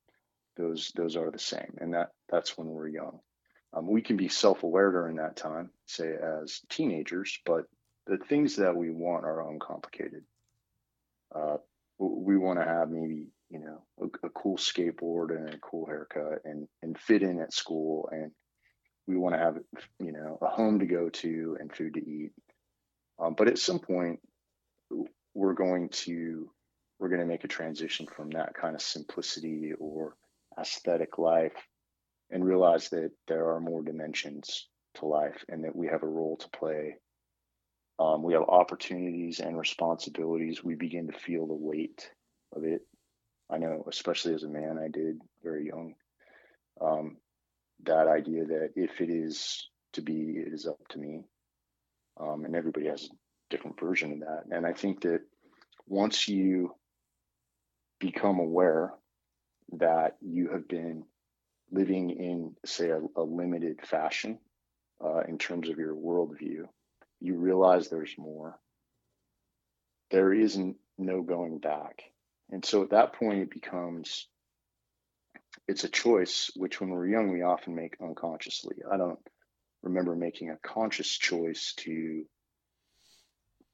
those 0.56 0.90
those 0.96 1.16
are 1.16 1.30
the 1.30 1.38
same, 1.38 1.76
and 1.78 1.94
that 1.94 2.08
that's 2.28 2.58
when 2.58 2.66
we're 2.66 2.88
young. 2.88 3.20
Um, 3.72 3.86
we 3.86 4.02
can 4.02 4.16
be 4.16 4.26
self-aware 4.26 4.90
during 4.90 5.16
that 5.16 5.36
time, 5.36 5.70
say 5.86 6.12
as 6.12 6.60
teenagers, 6.68 7.38
but 7.46 7.66
the 8.08 8.18
things 8.18 8.56
that 8.56 8.74
we 8.74 8.90
want 8.90 9.24
are 9.24 9.48
uncomplicated. 9.48 10.24
Uh, 11.32 11.58
we 12.00 12.36
want 12.36 12.58
to 12.58 12.64
have 12.64 12.90
maybe 12.90 13.28
you 13.48 13.60
know 13.60 13.84
a, 14.00 14.26
a, 14.26 14.30
cool 14.30 14.56
skateboard 14.56 15.30
and 15.30 15.54
a 15.54 15.58
cool 15.58 15.86
haircut 15.86 16.40
and 16.44 16.66
and 16.82 16.98
fit 16.98 17.22
in 17.22 17.40
at 17.40 17.54
school 17.54 18.08
and 18.10 18.32
we 19.06 19.16
want 19.16 19.34
to 19.34 19.38
have 19.38 19.58
you 19.98 20.12
know 20.12 20.38
a 20.40 20.48
home 20.48 20.78
to 20.80 20.86
go 20.86 21.08
to 21.08 21.56
and 21.60 21.74
food 21.74 21.94
to 21.94 22.00
eat. 22.00 22.32
Um, 23.18 23.34
but 23.36 23.48
at 23.48 23.58
some 23.58 23.78
point 23.78 24.20
we're 25.34 25.54
going 25.54 25.88
to 25.90 26.50
we're 26.98 27.08
going 27.08 27.20
to 27.20 27.26
make 27.26 27.44
a 27.44 27.48
transition 27.48 28.06
from 28.06 28.30
that 28.30 28.54
kind 28.54 28.74
of 28.74 28.82
simplicity 28.82 29.72
or 29.78 30.14
aesthetic 30.58 31.18
life 31.18 31.66
and 32.30 32.44
realize 32.44 32.88
that 32.90 33.10
there 33.26 33.50
are 33.50 33.60
more 33.60 33.82
dimensions 33.82 34.68
to 34.94 35.06
life 35.06 35.44
and 35.48 35.64
that 35.64 35.74
we 35.74 35.88
have 35.88 36.02
a 36.02 36.06
role 36.06 36.36
to 36.36 36.48
play. 36.50 36.96
Um, 37.98 38.22
we 38.22 38.34
have 38.34 38.42
opportunities 38.42 39.40
and 39.40 39.58
responsibilities. 39.58 40.62
We 40.62 40.74
begin 40.74 41.08
to 41.08 41.18
feel 41.18 41.46
the 41.46 41.54
weight 41.54 42.08
of 42.54 42.64
it. 42.64 42.82
I 43.50 43.58
know 43.58 43.84
especially 43.88 44.34
as 44.34 44.44
a 44.44 44.48
man 44.48 44.78
i 44.82 44.88
did 44.88 45.18
very 45.42 45.66
young. 45.66 45.94
Um, 46.80 47.16
that 47.84 48.08
idea 48.08 48.44
that 48.44 48.70
if 48.76 49.00
it 49.00 49.10
is 49.10 49.68
to 49.94 50.02
be, 50.02 50.36
it 50.36 50.52
is 50.52 50.66
up 50.66 50.86
to 50.88 50.98
me. 50.98 51.24
Um, 52.20 52.44
and 52.44 52.54
everybody 52.54 52.86
has 52.86 53.04
a 53.04 53.08
different 53.50 53.80
version 53.80 54.12
of 54.12 54.20
that. 54.20 54.44
And 54.54 54.66
I 54.66 54.72
think 54.72 55.02
that 55.02 55.20
once 55.86 56.28
you 56.28 56.74
become 57.98 58.38
aware 58.38 58.92
that 59.78 60.16
you 60.20 60.50
have 60.50 60.68
been 60.68 61.04
living 61.70 62.10
in, 62.10 62.54
say, 62.64 62.90
a, 62.90 63.00
a 63.16 63.22
limited 63.22 63.80
fashion 63.86 64.38
uh, 65.02 65.20
in 65.20 65.38
terms 65.38 65.68
of 65.68 65.78
your 65.78 65.94
worldview, 65.94 66.66
you 67.20 67.36
realize 67.36 67.88
there's 67.88 68.14
more. 68.18 68.58
There 70.10 70.32
isn't 70.32 70.76
no 70.98 71.22
going 71.22 71.58
back. 71.58 72.02
And 72.50 72.64
so 72.64 72.82
at 72.82 72.90
that 72.90 73.14
point, 73.14 73.40
it 73.40 73.50
becomes 73.50 74.28
it's 75.68 75.84
a 75.84 75.88
choice 75.88 76.50
which 76.56 76.80
when 76.80 76.90
we're 76.90 77.06
young 77.06 77.30
we 77.30 77.42
often 77.42 77.74
make 77.74 77.96
unconsciously. 78.00 78.76
I 78.90 78.96
don't 78.96 79.18
remember 79.82 80.14
making 80.14 80.50
a 80.50 80.56
conscious 80.56 81.08
choice 81.08 81.74
to 81.78 82.24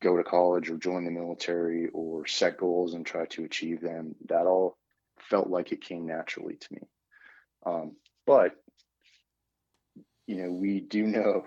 go 0.02 0.16
to 0.16 0.22
college 0.22 0.70
or 0.70 0.76
join 0.76 1.04
the 1.04 1.10
military 1.10 1.88
or 1.92 2.26
set 2.26 2.56
goals 2.56 2.94
and 2.94 3.04
try 3.04 3.26
to 3.26 3.44
achieve 3.44 3.80
them. 3.80 4.14
That 4.28 4.46
all 4.46 4.76
felt 5.18 5.48
like 5.48 5.72
it 5.72 5.80
came 5.80 6.06
naturally 6.06 6.56
to 6.56 6.68
me. 6.72 6.80
Um, 7.66 7.96
but 8.26 8.52
you 10.28 10.42
know 10.42 10.52
we 10.52 10.78
do 10.78 11.04
know 11.04 11.44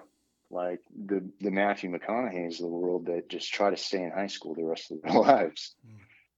like 0.50 0.80
the 1.08 1.30
the 1.39 1.52
matthew 1.52 1.89
mcconaughey's 1.89 2.60
of 2.60 2.65
the 2.65 2.76
world 2.76 3.06
that 3.06 3.30
just 3.30 3.54
try 3.54 3.70
to 3.70 3.78
stay 3.78 4.04
in 4.04 4.12
high 4.12 4.28
school 4.28 4.54
the 4.54 4.65
rest 4.65 4.91
of 4.91 5.02
their 5.02 5.13
lives 5.22 5.76
mm. 5.88 5.96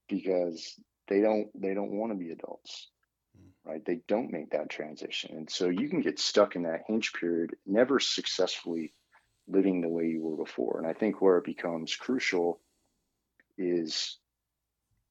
because 0.08 0.80
they 1.08 1.22
don't 1.22 1.48
they 1.60 1.74
don't 1.74 1.98
want 1.98 2.12
to 2.12 2.18
be 2.18 2.32
adults 2.32 2.92
right? 3.66 3.84
They 3.86 4.02
don't 4.08 4.32
make 4.32 4.52
that 4.52 4.70
transition. 4.70 5.36
And 5.38 5.50
so 5.50 5.70
you 5.70 5.90
can 5.90 6.02
get 6.02 6.20
stuck 6.20 6.56
in 6.56 6.64
that 6.64 6.84
hinge 6.88 7.14
period, 7.14 7.56
never 7.66 8.00
successfully 8.00 8.94
living 9.48 9.82
the 9.82 9.90
way 9.90 10.06
you 10.08 10.22
were 10.22 10.38
before. 10.38 10.78
And 10.78 10.88
I 10.88 10.94
think 10.94 11.22
where 11.22 11.38
it 11.38 11.46
becomes 11.46 11.96
crucial 11.96 12.60
is 13.58 14.18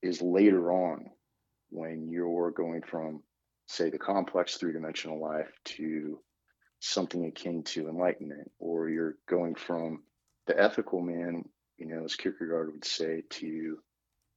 is 0.02 0.20
later 0.20 0.72
on 0.72 1.10
when 1.70 2.08
you're 2.08 2.50
going 2.50 2.82
from 2.82 3.22
say 3.66 3.88
the 3.88 3.98
complex 3.98 4.56
three-dimensional 4.56 5.20
life 5.20 5.50
to 5.64 6.18
something 6.80 7.24
akin 7.26 7.62
to 7.62 7.88
enlightenment 7.88 8.50
or 8.58 8.88
you're 8.88 9.16
going 9.28 9.54
from 9.54 10.02
the 10.48 10.60
ethical 10.60 11.00
man 11.00 11.44
you 11.78 11.86
know 11.86 12.04
as 12.04 12.16
kierkegaard 12.16 12.72
would 12.72 12.84
say 12.84 13.22
to 13.30 13.78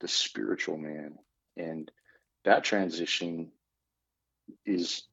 the 0.01 0.07
spiritual 0.07 0.77
man 0.77 1.15
and 1.57 1.89
that 2.43 2.63
transition 2.63 3.51
is 4.65 5.03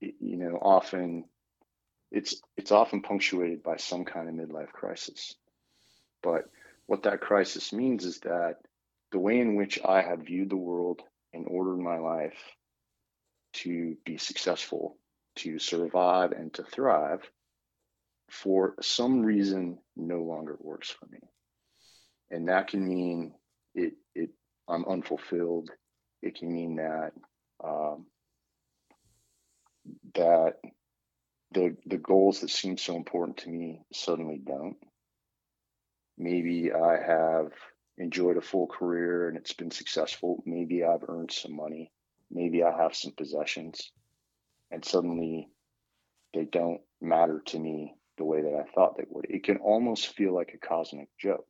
you 0.00 0.36
know 0.36 0.58
often 0.60 1.24
it's 2.10 2.40
it's 2.56 2.72
often 2.72 3.02
punctuated 3.02 3.62
by 3.62 3.76
some 3.76 4.04
kind 4.04 4.28
of 4.28 4.34
midlife 4.34 4.72
crisis. 4.72 5.34
But 6.22 6.44
what 6.86 7.04
that 7.04 7.20
crisis 7.20 7.72
means 7.72 8.04
is 8.04 8.20
that 8.20 8.56
the 9.12 9.18
way 9.18 9.38
in 9.38 9.54
which 9.56 9.78
i 9.84 10.02
have 10.02 10.20
viewed 10.26 10.50
the 10.50 10.56
world 10.56 11.02
and 11.32 11.46
ordered 11.48 11.78
my 11.78 11.98
life 11.98 12.38
to 13.54 13.96
be 14.04 14.18
successful 14.18 14.96
to 15.36 15.58
survive 15.58 16.32
and 16.32 16.52
to 16.54 16.62
thrive 16.62 17.20
for 18.30 18.74
some 18.80 19.22
reason 19.22 19.78
no 19.96 20.22
longer 20.22 20.56
works 20.60 20.90
for 20.90 21.06
me. 21.06 21.18
And 22.30 22.48
that 22.48 22.68
can 22.68 22.86
mean 22.86 23.34
it 23.74 23.94
it 24.14 24.30
i'm 24.68 24.84
unfulfilled. 24.86 25.70
It 26.22 26.36
can 26.36 26.52
mean 26.52 26.76
that 26.76 27.12
um, 27.62 28.06
that 30.14 30.54
the 31.52 31.76
the 31.86 31.98
goals 31.98 32.40
that 32.40 32.50
seem 32.50 32.78
so 32.78 32.96
important 32.96 33.38
to 33.38 33.50
me 33.50 33.82
suddenly 33.92 34.40
don't. 34.44 34.76
Maybe 36.18 36.72
I 36.72 36.96
have 36.96 37.52
enjoyed 37.98 38.36
a 38.36 38.42
full 38.42 38.66
career 38.66 39.28
and 39.28 39.36
it's 39.36 39.52
been 39.52 39.70
successful. 39.70 40.42
Maybe 40.46 40.84
I've 40.84 41.08
earned 41.08 41.32
some 41.32 41.54
money. 41.54 41.90
Maybe 42.30 42.62
I 42.62 42.76
have 42.76 42.94
some 42.94 43.12
possessions. 43.12 43.90
And 44.70 44.84
suddenly 44.84 45.48
they 46.32 46.44
don't 46.44 46.80
matter 47.00 47.42
to 47.46 47.58
me 47.58 47.94
the 48.18 48.24
way 48.24 48.42
that 48.42 48.54
I 48.54 48.64
thought 48.74 48.96
they 48.96 49.04
would. 49.08 49.26
It 49.28 49.44
can 49.44 49.58
almost 49.58 50.14
feel 50.14 50.34
like 50.34 50.52
a 50.54 50.66
cosmic 50.66 51.08
joke. 51.18 51.46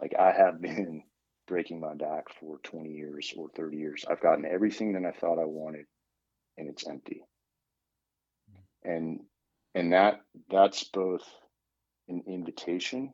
Like 0.00 0.14
I 0.18 0.32
have 0.32 0.60
been 0.60 1.02
breaking 1.46 1.80
my 1.80 1.94
back 1.94 2.26
for 2.40 2.58
20 2.64 2.90
years 2.90 3.32
or 3.36 3.48
30 3.56 3.76
years. 3.76 4.04
I've 4.08 4.20
gotten 4.20 4.44
everything 4.44 4.92
that 4.92 5.06
I 5.06 5.12
thought 5.12 5.38
I 5.38 5.46
wanted 5.46 5.86
and 6.58 6.68
it's 6.68 6.86
empty. 6.86 7.22
And 8.84 9.20
and 9.74 9.92
that 9.92 10.20
that's 10.50 10.84
both 10.84 11.24
an 12.08 12.24
invitation 12.26 13.12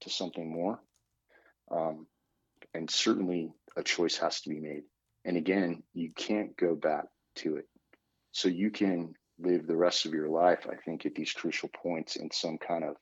to 0.00 0.10
something 0.10 0.50
more 0.50 0.80
um, 1.70 2.06
and 2.74 2.90
certainly 2.90 3.52
a 3.76 3.82
choice 3.82 4.16
has 4.18 4.40
to 4.42 4.48
be 4.48 4.60
made. 4.60 4.82
And 5.24 5.36
again 5.36 5.82
you 5.94 6.10
can't 6.12 6.56
go 6.56 6.74
back 6.74 7.04
to 7.36 7.56
it. 7.56 7.66
So 8.32 8.48
you 8.48 8.70
can 8.70 9.14
live 9.38 9.66
the 9.66 9.76
rest 9.76 10.04
of 10.04 10.12
your 10.12 10.28
life 10.28 10.66
i 10.70 10.76
think 10.76 11.06
at 11.06 11.14
these 11.14 11.32
crucial 11.32 11.70
points 11.82 12.16
in 12.16 12.30
some 12.30 12.58
kind 12.58 12.84
of 12.84 12.94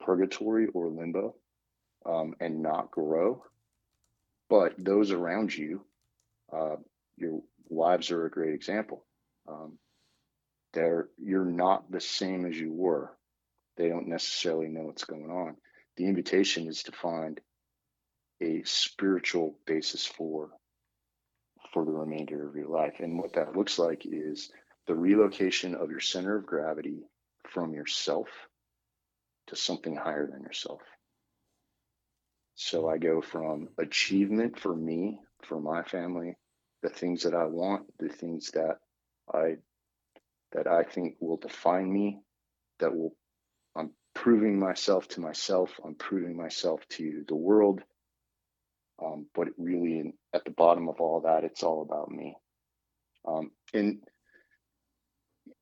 purgatory 0.00 0.68
or 0.68 0.88
limbo 0.88 1.34
um, 2.06 2.34
and 2.40 2.62
not 2.62 2.90
grow. 2.90 3.42
But 4.48 4.74
those 4.78 5.10
around 5.10 5.54
you 5.54 5.84
uh, 6.52 6.76
your 7.16 7.40
wives 7.68 8.10
are 8.10 8.26
a 8.26 8.30
great 8.30 8.54
example. 8.54 9.04
Um, 9.48 9.78
they're 10.72 11.08
you're 11.18 11.44
not 11.44 11.90
the 11.90 12.00
same 12.00 12.46
as 12.46 12.58
you 12.58 12.72
were. 12.72 13.10
They 13.76 13.88
don't 13.88 14.08
necessarily 14.08 14.68
know 14.68 14.82
what's 14.82 15.04
going 15.04 15.30
on. 15.30 15.56
The 15.96 16.06
invitation 16.06 16.66
is 16.66 16.82
to 16.84 16.92
find 16.92 17.40
a 18.40 18.62
spiritual 18.64 19.58
basis 19.66 20.04
for 20.06 20.50
for 21.72 21.84
the 21.84 21.92
remainder 21.92 22.48
of 22.48 22.56
your 22.56 22.68
life. 22.68 22.94
And 23.00 23.18
what 23.18 23.34
that 23.34 23.56
looks 23.56 23.78
like 23.78 24.02
is 24.04 24.50
the 24.86 24.94
relocation 24.94 25.74
of 25.74 25.90
your 25.90 26.00
center 26.00 26.36
of 26.36 26.46
gravity 26.46 27.02
from 27.50 27.74
yourself 27.74 28.28
to 29.48 29.56
something 29.56 29.96
higher 29.96 30.26
than 30.26 30.42
yourself. 30.42 30.80
So 32.54 32.88
I 32.88 32.98
go 32.98 33.20
from 33.20 33.68
achievement 33.78 34.58
for 34.58 34.74
me, 34.74 35.20
for 35.42 35.60
my 35.60 35.82
family, 35.82 36.36
the 36.86 36.94
things 36.94 37.24
that 37.24 37.34
I 37.34 37.46
want, 37.46 37.86
the 37.98 38.08
things 38.08 38.52
that 38.52 38.76
I 39.34 39.56
that 40.52 40.68
I 40.68 40.84
think 40.84 41.16
will 41.18 41.36
define 41.36 41.92
me, 41.92 42.20
that 42.78 42.94
will 42.94 43.16
I'm 43.74 43.90
proving 44.14 44.60
myself 44.60 45.08
to 45.08 45.20
myself, 45.20 45.72
I'm 45.84 45.96
proving 45.96 46.36
myself 46.36 46.80
to 46.90 47.24
the 47.26 47.34
world. 47.34 47.82
Um, 49.04 49.26
but 49.34 49.48
really, 49.58 50.14
at 50.32 50.44
the 50.44 50.52
bottom 50.52 50.88
of 50.88 51.00
all 51.00 51.22
that, 51.22 51.42
it's 51.42 51.64
all 51.64 51.82
about 51.82 52.08
me. 52.08 52.36
Um, 53.26 53.50
in 53.74 54.00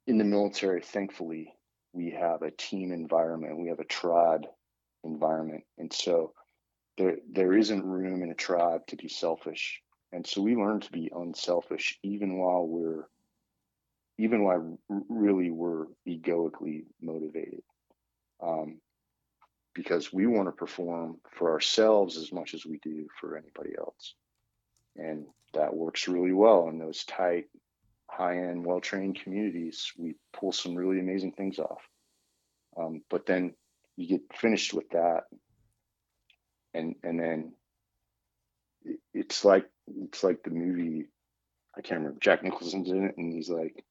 in 0.07 0.19
the 0.19 0.25
military, 0.25 0.83
thankfully, 0.83 1.55
we 1.95 2.11
have 2.11 2.43
a 2.43 2.51
team 2.51 2.93
environment, 2.93 3.59
we 3.59 3.71
have 3.71 3.81
a 3.81 3.85
tribe 3.85 4.45
environment, 5.05 5.65
and 5.79 5.91
so 5.91 6.35
there 6.99 7.17
there 7.33 7.55
isn't 7.55 7.83
room 7.83 8.23
in 8.23 8.31
a 8.31 8.35
tribe 8.35 8.87
to 8.89 8.97
be 8.97 9.09
selfish 9.09 9.81
and 10.15 10.25
so 10.25 10.41
we 10.41 10.55
learn 10.55 10.79
to 10.79 10.93
be 10.93 11.11
unselfish 11.15 11.99
even 12.05 12.39
while 12.39 12.65
we're 12.65 13.09
even 14.17 14.45
while 14.45 14.79
really 15.09 15.51
we're 15.51 15.87
egoically 16.07 16.85
motivated. 17.03 17.63
Um, 18.41 18.81
because 19.75 20.13
we 20.13 20.29
want 20.29 20.47
to 20.47 20.53
perform 20.53 21.17
for 21.33 21.51
ourselves 21.51 22.17
as 22.17 22.31
much 22.31 22.55
as 22.55 22.65
we 22.65 22.79
do 22.79 23.09
for 23.21 23.37
anybody 23.37 23.75
else. 23.77 24.15
And 24.95 25.27
that 25.53 25.75
works 25.75 26.07
really 26.07 26.33
well 26.33 26.69
in 26.69 26.79
those 26.79 27.03
tight, 27.05 27.47
high 28.09 28.39
end, 28.39 28.65
well 28.65 28.81
trained 28.81 29.21
communities. 29.21 29.91
We 29.99 30.15
pull 30.33 30.53
some 30.53 30.77
really 30.77 31.01
amazing 31.01 31.33
things 31.33 31.59
off. 31.59 31.83
Um, 32.79 33.03
but 33.11 33.27
then 33.27 33.55
you 33.97 34.07
get 34.07 34.21
finished 34.33 34.73
with 34.75 34.89
that, 34.91 35.25
and 36.73 36.95
and 37.03 37.19
then 37.19 37.53
it's 39.13 39.45
like 39.45 39.67
it's 39.87 40.23
like 40.23 40.43
the 40.43 40.51
movie. 40.51 41.07
I 41.77 41.81
can't 41.81 42.01
remember. 42.01 42.21
Jack 42.21 42.43
Nicholson's 42.43 42.91
in 42.91 43.05
it, 43.05 43.17
and 43.17 43.33
he's 43.33 43.51
like, 43.51 43.85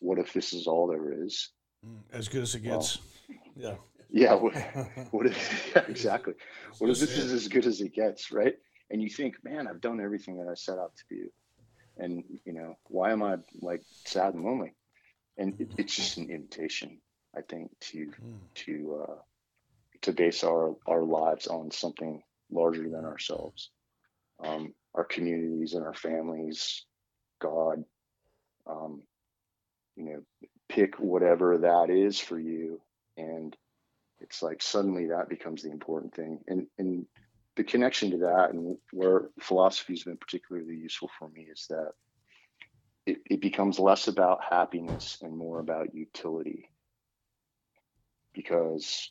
"What 0.00 0.18
if 0.18 0.32
this 0.32 0.52
is 0.52 0.66
all 0.66 0.86
there 0.86 1.12
is?" 1.24 1.50
Mm, 1.84 2.00
as 2.12 2.28
good 2.28 2.42
as 2.42 2.54
it 2.54 2.60
gets. 2.60 2.98
Well, 3.28 3.38
yeah. 3.56 3.74
Yeah. 4.08 4.34
What, 4.34 4.54
what 5.10 5.26
if, 5.26 5.72
yeah, 5.74 5.82
exactly. 5.88 6.34
What 6.78 6.90
if 6.90 7.00
this 7.00 7.18
is 7.18 7.32
as 7.32 7.48
good 7.48 7.66
as 7.66 7.80
it 7.80 7.94
gets, 7.94 8.30
right? 8.32 8.54
And 8.90 9.02
you 9.02 9.10
think, 9.10 9.36
man, 9.42 9.66
I've 9.66 9.80
done 9.80 10.00
everything 10.00 10.36
that 10.38 10.48
I 10.48 10.54
set 10.54 10.78
out 10.78 10.92
to 10.96 11.16
do, 11.16 11.28
and 11.98 12.22
you 12.44 12.52
know, 12.52 12.76
why 12.84 13.10
am 13.10 13.22
I 13.22 13.36
like 13.60 13.82
sad 14.04 14.34
and 14.34 14.44
lonely? 14.44 14.74
And 15.38 15.60
it, 15.60 15.72
it's 15.76 15.94
just 15.94 16.16
an 16.18 16.30
invitation, 16.30 17.00
I 17.36 17.40
think, 17.42 17.70
to 17.80 18.06
mm. 18.06 18.38
to 18.54 19.04
uh, 19.08 19.14
to 20.02 20.12
base 20.12 20.44
our 20.44 20.76
our 20.86 21.02
lives 21.02 21.48
on 21.48 21.70
something 21.72 22.22
larger 22.50 22.88
than 22.88 23.04
ourselves, 23.04 23.70
um, 24.42 24.72
our 24.96 25.04
communities 25.04 25.74
and 25.74 25.84
our 25.84 25.94
families, 25.94 26.84
God. 27.40 27.84
Um, 28.66 29.02
you 29.94 30.04
know, 30.04 30.48
pick 30.68 30.98
whatever 30.98 31.58
that 31.58 31.90
is 31.90 32.18
for 32.18 32.38
you, 32.38 32.80
and 33.16 33.56
it's 34.20 34.42
like 34.42 34.62
suddenly 34.62 35.06
that 35.06 35.28
becomes 35.28 35.62
the 35.62 35.70
important 35.70 36.14
thing. 36.14 36.40
And 36.48 36.66
and 36.78 37.06
the 37.56 37.64
connection 37.64 38.10
to 38.10 38.18
that, 38.18 38.50
and 38.52 38.76
where 38.92 39.28
philosophy 39.40 39.94
has 39.94 40.04
been 40.04 40.16
particularly 40.16 40.76
useful 40.76 41.10
for 41.18 41.28
me, 41.28 41.42
is 41.50 41.66
that 41.70 41.92
it, 43.06 43.18
it 43.24 43.40
becomes 43.40 43.78
less 43.78 44.08
about 44.08 44.44
happiness 44.48 45.18
and 45.22 45.36
more 45.36 45.60
about 45.60 45.94
utility. 45.94 46.68
Because 48.34 49.10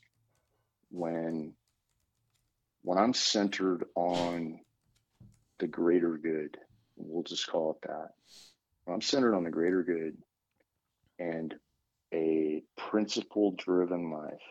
when 0.91 1.53
when 2.83 2.97
I'm 2.99 3.13
centered 3.13 3.85
on 3.95 4.59
the 5.59 5.67
greater 5.67 6.17
good, 6.17 6.57
we'll 6.95 7.23
just 7.23 7.47
call 7.47 7.71
it 7.71 7.87
that. 7.87 8.09
I'm 8.87 9.01
centered 9.01 9.35
on 9.35 9.43
the 9.43 9.49
greater 9.49 9.83
good 9.83 10.17
and 11.19 11.55
a 12.13 12.63
principle 12.77 13.55
driven 13.57 14.11
life, 14.11 14.41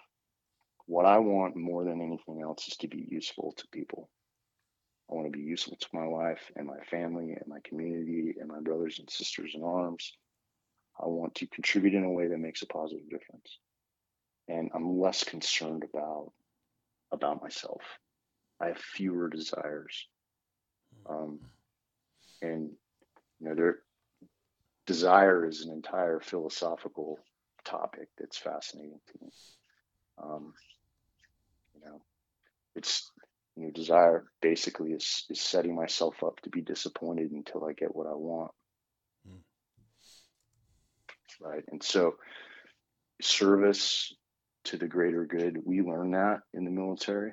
what 0.87 1.07
I 1.07 1.19
want 1.19 1.57
more 1.57 1.85
than 1.85 2.01
anything 2.01 2.43
else 2.43 2.69
is 2.69 2.77
to 2.79 2.89
be 2.89 3.07
useful 3.11 3.55
to 3.57 3.67
people. 3.73 4.11
I 5.11 5.15
want 5.15 5.27
to 5.27 5.39
be 5.39 5.45
useful 5.45 5.77
to 5.77 5.89
my 5.93 6.07
wife 6.07 6.51
and 6.57 6.67
my 6.67 6.79
family 6.91 7.33
and 7.33 7.47
my 7.47 7.59
community 7.65 8.35
and 8.39 8.49
my 8.49 8.61
brothers 8.61 8.99
and 8.99 9.09
sisters 9.09 9.53
in 9.55 9.63
arms. 9.63 10.13
I 11.01 11.07
want 11.07 11.35
to 11.37 11.47
contribute 11.47 11.95
in 11.95 12.05
a 12.05 12.11
way 12.11 12.29
that 12.29 12.39
makes 12.39 12.63
a 12.63 12.67
positive 12.67 13.09
difference. 13.11 13.59
And 14.49 14.71
I'm 14.75 14.99
less 14.99 15.25
concerned 15.25 15.85
about 15.85 16.33
about 17.13 17.43
myself. 17.43 17.83
I 18.61 18.69
have 18.69 18.79
fewer 18.79 19.29
desires. 19.29 20.09
Um, 21.09 21.41
and 22.43 22.71
you 23.41 23.49
know, 23.49 23.55
their 23.55 23.79
desire 24.87 25.47
is 25.47 25.65
an 25.65 25.73
entire 25.73 26.21
philosophical 26.21 27.19
topic 27.65 28.09
that's 28.19 28.39
fascinating 28.39 29.01
to 29.07 29.25
me. 29.25 29.31
Um, 30.23 30.55
you 31.75 31.81
know, 31.85 32.01
it's 32.77 33.11
you 33.57 33.65
know, 33.65 33.71
desire 33.71 34.25
basically 34.41 34.93
is 34.93 35.25
is 35.31 35.41
setting 35.41 35.75
myself 35.75 36.23
up 36.25 36.41
to 36.41 36.51
be 36.51 36.61
disappointed 36.61 37.31
until 37.33 37.65
I 37.65 37.73
get 37.73 37.95
what 37.95 38.07
I 38.07 38.15
want. 38.15 38.51
Mm. 39.29 39.41
Right. 41.41 41.65
And 41.71 41.83
so 41.83 42.15
service 43.21 44.13
to 44.65 44.77
the 44.77 44.89
greater 44.89 45.25
good, 45.25 45.59
we 45.65 45.83
learn 45.83 46.13
that 46.13 46.41
in 46.53 46.65
the 46.65 46.71
military 46.71 47.33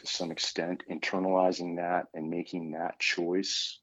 to 0.00 0.06
some 0.06 0.30
extent, 0.30 0.82
internalizing 0.90 1.76
that 1.76 2.06
and 2.14 2.30
making 2.30 2.72
that 2.72 2.98
choice 2.98 3.80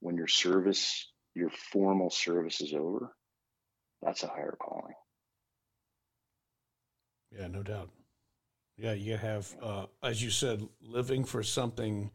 when 0.00 0.16
your 0.16 0.26
service, 0.26 1.10
your 1.34 1.50
formal 1.50 2.10
service 2.10 2.60
is 2.60 2.72
over, 2.72 3.14
that's 4.02 4.22
a 4.22 4.28
higher 4.28 4.56
calling. 4.60 4.94
Yeah, 7.36 7.48
no 7.48 7.62
doubt. 7.62 7.90
Yeah, 8.76 8.92
you 8.92 9.16
have, 9.16 9.54
uh, 9.62 9.86
as 10.02 10.22
you 10.22 10.30
said, 10.30 10.66
living 10.80 11.24
for 11.24 11.42
something 11.42 12.10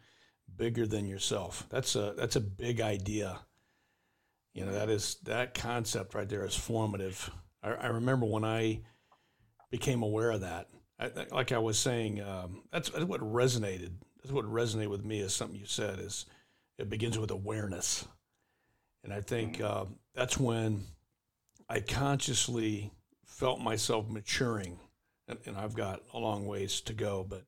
bigger 0.56 0.88
than 0.88 1.08
yourself. 1.08 1.68
That's 1.70 1.96
a 1.96 2.14
that's 2.18 2.36
a 2.36 2.42
big 2.42 2.80
idea. 2.80 3.40
You 4.54 4.66
know, 4.66 4.72
that 4.72 4.90
is 4.90 5.18
that 5.24 5.56
concept 5.56 6.14
right 6.14 6.30
there 6.30 6.46
is 6.46 6.56
formative. 6.56 7.30
I, 7.62 7.72
I 7.72 7.88
remember 7.88 8.26
when 8.26 8.46
I 8.46 8.82
became 9.72 10.04
aware 10.04 10.32
of 10.32 10.42
that. 10.42 10.70
I, 11.04 11.26
like 11.32 11.52
I 11.52 11.58
was 11.58 11.78
saying, 11.78 12.22
um, 12.22 12.64
that's, 12.72 12.90
that's 12.90 13.06
what 13.06 13.22
resonated. 13.22 13.92
That's 14.22 14.34
what 14.34 14.46
resonated 14.46 14.90
with 14.90 15.04
me 15.04 15.20
is 15.20 15.34
something 15.34 15.60
you 15.60 15.66
said 15.66 16.00
is 16.00 16.26
it 16.78 16.90
begins 16.90 17.20
with 17.20 17.32
awareness, 17.32 18.08
and 19.04 19.14
I 19.14 19.22
think 19.22 19.62
uh, 19.62 19.86
that's 20.16 20.38
when 20.40 20.84
I 21.70 21.82
consciously 21.82 22.92
felt 23.26 23.60
myself 23.60 24.10
maturing 24.10 24.80
and, 25.28 25.40
and 25.46 25.58
I've 25.58 25.74
got 25.74 26.02
a 26.14 26.20
long 26.20 26.46
ways 26.46 26.82
to 26.82 26.94
go, 26.94 27.26
but 27.28 27.44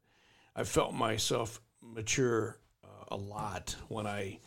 I 0.55 0.63
felt 0.63 0.93
myself 0.93 1.61
mature 1.81 2.59
uh, 2.83 3.15
a 3.15 3.17
lot 3.17 3.75
when 3.87 4.07
I 4.07 4.39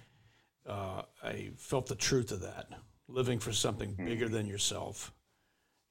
uh, 0.66 1.02
I 1.22 1.50
felt 1.56 1.86
the 1.86 1.94
truth 1.94 2.30
of 2.30 2.42
that, 2.42 2.68
living 3.08 3.38
for 3.38 3.52
something 3.52 3.94
bigger 3.94 4.26
mm-hmm. 4.26 4.34
than 4.34 4.46
yourself. 4.46 5.12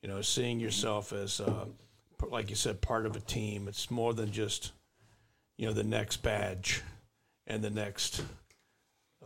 You 0.04 0.10
know, 0.10 0.22
seeing 0.22 0.60
yourself 0.60 1.14
as, 1.14 1.42
uh, 1.42 1.66
like 2.30 2.50
you 2.50 2.56
said, 2.56 2.82
part 2.82 3.06
of 3.06 3.16
a 3.16 3.22
team. 3.22 3.68
It's 3.68 3.92
more 3.92 4.14
than 4.14 4.32
just, 4.32 4.72
you 5.58 5.68
know, 5.68 5.74
the 5.74 5.84
next 5.84 6.18
badge 6.18 6.82
and 7.46 7.64
the 7.64 7.70
next, 7.70 8.22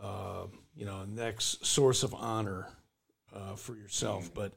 uh, 0.00 0.46
you 0.74 0.84
know, 0.84 1.04
next 1.04 1.64
source 1.64 2.02
of 2.02 2.14
honor 2.14 2.68
uh, 3.34 3.56
for 3.56 3.74
yourself, 3.74 4.24
mm-hmm. 4.24 4.34
but 4.34 4.52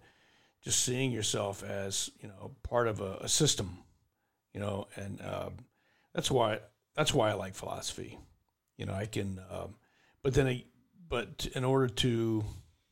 just 0.64 0.84
seeing 0.84 1.12
yourself 1.12 1.64
as 1.64 2.10
you 2.22 2.28
know 2.28 2.52
part 2.64 2.88
of 2.88 3.00
a, 3.00 3.18
a 3.22 3.30
system, 3.30 3.78
you 4.54 4.60
know, 4.60 4.88
and 4.96 5.22
uh, 5.22 5.50
that's 6.14 6.32
why 6.32 6.60
that's 6.96 7.14
why 7.14 7.30
I 7.30 7.34
like 7.34 7.56
philosophy. 7.56 8.18
You 8.78 8.86
know, 8.86 8.94
I 8.94 9.06
can, 9.06 9.40
um, 9.50 9.76
but 10.22 10.34
then, 10.34 10.48
I, 10.48 10.64
but 11.08 11.48
in 11.56 11.64
order 11.64 11.88
to, 11.88 12.44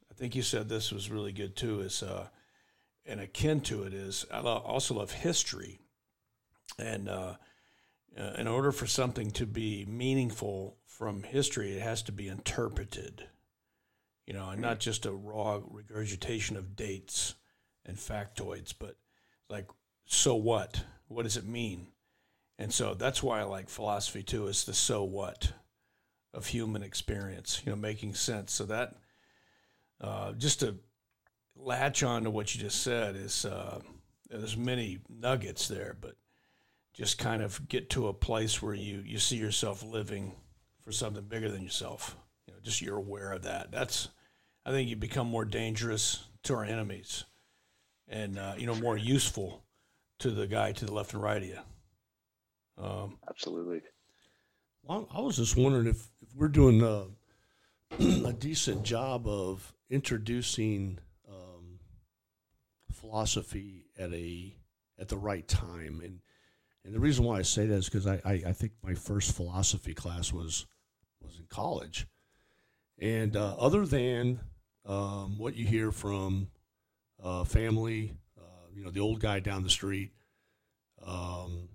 I 0.10 0.14
think 0.14 0.36
you 0.36 0.42
said 0.42 0.70
this 0.70 0.92
was 0.92 1.12
really 1.12 1.34
good 1.34 1.56
too. 1.56 1.82
Is 1.82 2.04
uh, 2.04 2.28
and 3.06 3.20
akin 3.20 3.62
to 3.62 3.84
it 3.84 3.94
is 3.94 4.26
I 4.32 4.40
also 4.40 4.96
love 4.96 5.12
history, 5.12 5.80
and 6.80 7.10
uh, 7.10 7.36
uh, 8.18 8.34
in 8.38 8.48
order 8.48 8.72
for 8.72 8.88
something 8.88 9.32
to 9.32 9.46
be 9.46 9.86
meaningful 9.86 10.78
from 10.86 11.24
history, 11.24 11.74
it 11.74 11.82
has 11.82 12.02
to 12.04 12.12
be 12.12 12.28
interpreted. 12.28 13.28
You 14.26 14.34
know, 14.34 14.50
and 14.50 14.62
not 14.62 14.80
just 14.80 15.06
a 15.06 15.12
raw 15.12 15.60
regurgitation 15.66 16.56
of 16.56 16.78
dates 16.78 17.36
and 17.86 17.98
factoids, 17.98 18.74
but 18.78 18.96
like, 19.50 19.68
so 20.06 20.36
what? 20.36 20.84
What 21.08 21.24
does 21.24 21.36
it 21.36 21.46
mean? 21.46 21.88
And 22.58 22.74
so 22.74 22.94
that's 22.94 23.22
why 23.22 23.42
I 23.42 23.44
like 23.44 23.68
philosophy 23.68 24.24
too, 24.24 24.48
is 24.48 24.64
the 24.64 24.74
so 24.74 25.04
what 25.04 25.52
of 26.34 26.48
human 26.48 26.84
experience, 26.84 27.62
you 27.66 27.72
know, 27.72 27.76
making 27.76 28.16
sense. 28.16 28.54
So 28.54 28.66
that, 28.66 28.96
uh, 30.00 30.32
just 30.34 30.62
to 30.62 30.76
latch 31.56 32.04
on 32.04 32.24
to 32.24 32.30
what 32.30 32.54
you 32.54 32.62
just 32.62 32.82
said, 32.82 33.16
is 33.16 33.46
uh, 33.46 33.80
there's 34.30 34.58
many 34.58 35.00
nuggets 35.10 35.68
there, 35.68 35.96
but 36.00 36.16
just 36.94 37.18
kind 37.18 37.42
of 37.42 37.68
get 37.68 37.90
to 37.92 38.08
a 38.08 38.14
place 38.14 38.62
where 38.62 38.74
you, 38.74 39.04
you 39.06 39.18
see 39.18 39.38
yourself 39.38 39.84
living 39.84 40.34
for 40.82 40.92
something 40.92 41.24
bigger 41.24 41.50
than 41.50 41.64
yourself. 41.64 42.16
You 42.48 42.54
know, 42.54 42.60
just 42.62 42.82
you're 42.82 42.98
aware 42.98 43.32
of 43.32 43.44
that. 43.44 43.72
That's, 43.72 44.10
I 44.66 44.72
think 44.72 44.90
you 44.90 44.96
become 44.96 45.28
more 45.28 45.46
dangerous 45.46 46.26
to 46.44 46.56
our 46.56 46.64
enemies 46.64 47.24
and 48.08 48.38
uh, 48.38 48.54
you 48.58 48.66
know 48.66 48.76
more 48.76 48.98
useful 48.98 49.64
to 50.20 50.32
the 50.32 50.48
guy 50.48 50.72
to 50.72 50.86
the 50.86 50.94
left 50.94 51.14
and 51.14 51.24
right 51.24 51.42
of 51.42 51.48
you. 51.48 51.60
Um, 52.78 53.18
Absolutely. 53.30 53.82
Well, 54.84 55.08
I 55.14 55.22
was 55.22 55.38
just 55.38 55.56
wondering 55.56 55.88
if, 55.88 56.08
if 56.22 56.36
we're 56.36 56.48
doing 56.48 56.82
a, 56.82 57.06
a 58.28 58.34
decent 58.34 58.84
job 58.84 59.28
of 59.28 59.74
introducing 59.90 61.00
philosophy 63.14 63.86
at 64.00 64.12
a 64.12 64.56
at 65.00 65.08
the 65.08 65.18
right 65.18 65.48
time, 65.48 66.02
and 66.04 66.20
and 66.84 66.96
the 66.96 67.00
reason 67.00 67.24
why 67.24 67.38
I 67.38 67.44
say 67.44 67.68
that 67.68 67.76
is 67.76 67.86
because 67.86 68.08
I, 68.08 68.20
I, 68.26 68.42
I 68.48 68.54
think 68.54 68.72
my 68.84 68.96
first 68.96 69.36
philosophy 69.36 69.94
class 69.94 70.34
was 70.34 70.66
was 71.22 71.38
in 71.38 71.46
college, 71.48 72.08
and 73.00 73.38
uh, 73.38 73.56
other 73.60 73.86
than 73.86 74.40
um, 74.88 75.38
what 75.38 75.56
you 75.56 75.64
hear 75.64 75.92
from 75.92 76.48
uh, 77.24 77.44
family, 77.44 78.16
uh, 78.36 78.66
you 78.74 78.84
know, 78.84 78.90
the 78.90 79.00
old 79.00 79.20
guy 79.20 79.40
down 79.40 79.62
the 79.62 79.70
street, 79.70 80.10
um, 81.06 81.70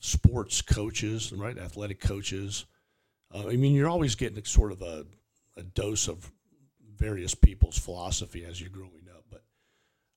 sports 0.00 0.60
coaches, 0.60 1.32
right? 1.32 1.56
Athletic 1.56 1.98
coaches. 1.98 2.66
Uh, 3.34 3.48
I 3.48 3.56
mean, 3.56 3.74
you're 3.74 3.88
always 3.88 4.16
getting 4.16 4.44
sort 4.44 4.70
of 4.70 4.82
a, 4.82 5.06
a 5.56 5.62
dose 5.62 6.08
of 6.08 6.30
various 6.94 7.34
people's 7.34 7.78
philosophy 7.78 8.44
as 8.44 8.60
you're 8.60 8.68
growing 8.68 9.01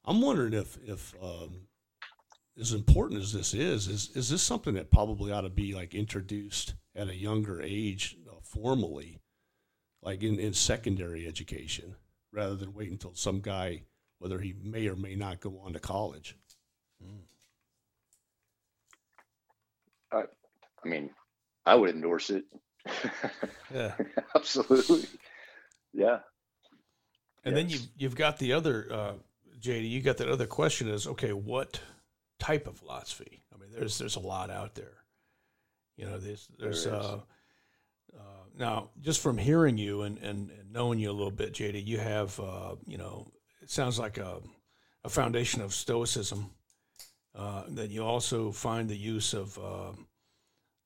I'm 0.05 0.21
wondering 0.21 0.53
if, 0.53 0.77
if 0.85 1.13
um, 1.21 1.67
as 2.59 2.73
important 2.73 3.21
as 3.21 3.33
this 3.33 3.53
is, 3.53 3.87
is 3.87 4.09
is 4.15 4.29
this 4.29 4.41
something 4.41 4.75
that 4.75 4.91
probably 4.91 5.31
ought 5.31 5.41
to 5.41 5.49
be 5.49 5.73
like 5.73 5.93
introduced 5.93 6.75
at 6.95 7.09
a 7.09 7.15
younger 7.15 7.61
age 7.61 8.15
uh, 8.29 8.35
formally, 8.41 9.19
like 10.01 10.23
in, 10.23 10.39
in 10.39 10.53
secondary 10.53 11.27
education, 11.27 11.95
rather 12.31 12.55
than 12.55 12.73
wait 12.73 12.91
until 12.91 13.13
some 13.13 13.41
guy, 13.41 13.81
whether 14.19 14.39
he 14.39 14.55
may 14.63 14.87
or 14.87 14.95
may 14.95 15.15
not 15.15 15.39
go 15.39 15.59
on 15.65 15.73
to 15.73 15.79
college. 15.79 16.37
Mm. 17.03 17.23
I, 20.11 20.23
I 20.83 20.87
mean, 20.87 21.09
I 21.65 21.75
would 21.75 21.89
endorse 21.89 22.29
it. 22.29 22.45
yeah, 23.73 23.93
absolutely. 24.35 25.05
Yeah. 25.93 26.19
And 27.43 27.55
yes. 27.55 27.63
then 27.63 27.69
you've 27.69 27.87
you've 27.97 28.15
got 28.15 28.37
the 28.37 28.53
other 28.53 28.87
uh, 28.91 29.13
JD. 29.65 29.89
You 29.89 30.01
got 30.01 30.17
that 30.17 30.29
other 30.29 30.47
question 30.47 30.87
is 30.87 31.07
okay. 31.07 31.33
What 31.33 31.79
type 32.39 32.67
of 32.67 32.77
philosophy? 32.77 33.43
I 33.53 33.57
mean, 33.57 33.69
there's 33.71 33.97
there's 33.97 34.15
a 34.15 34.21
lot 34.21 34.49
out 34.49 34.75
there. 34.75 35.03
You 35.97 36.05
know, 36.05 36.17
there's 36.17 36.47
there's 36.59 36.85
there 36.85 36.93
uh, 36.93 37.19
uh, 38.15 38.43
now 38.57 38.89
just 39.01 39.21
from 39.21 39.37
hearing 39.37 39.77
you 39.77 40.03
and, 40.03 40.17
and, 40.19 40.51
and 40.51 40.71
knowing 40.71 40.99
you 40.99 41.09
a 41.09 41.13
little 41.13 41.31
bit, 41.31 41.53
JD, 41.53 41.85
you 41.85 41.97
have 41.97 42.39
uh, 42.39 42.75
you 42.85 42.97
know 42.97 43.27
it 43.61 43.69
sounds 43.69 43.99
like 43.99 44.17
a 44.17 44.39
a 45.03 45.09
foundation 45.09 45.61
of 45.61 45.73
stoicism. 45.73 46.51
Uh, 47.33 47.63
then 47.67 47.91
you 47.91 48.03
also 48.03 48.51
find 48.51 48.89
the 48.89 48.95
use 48.95 49.33
of 49.33 49.57
uh, 49.59 49.91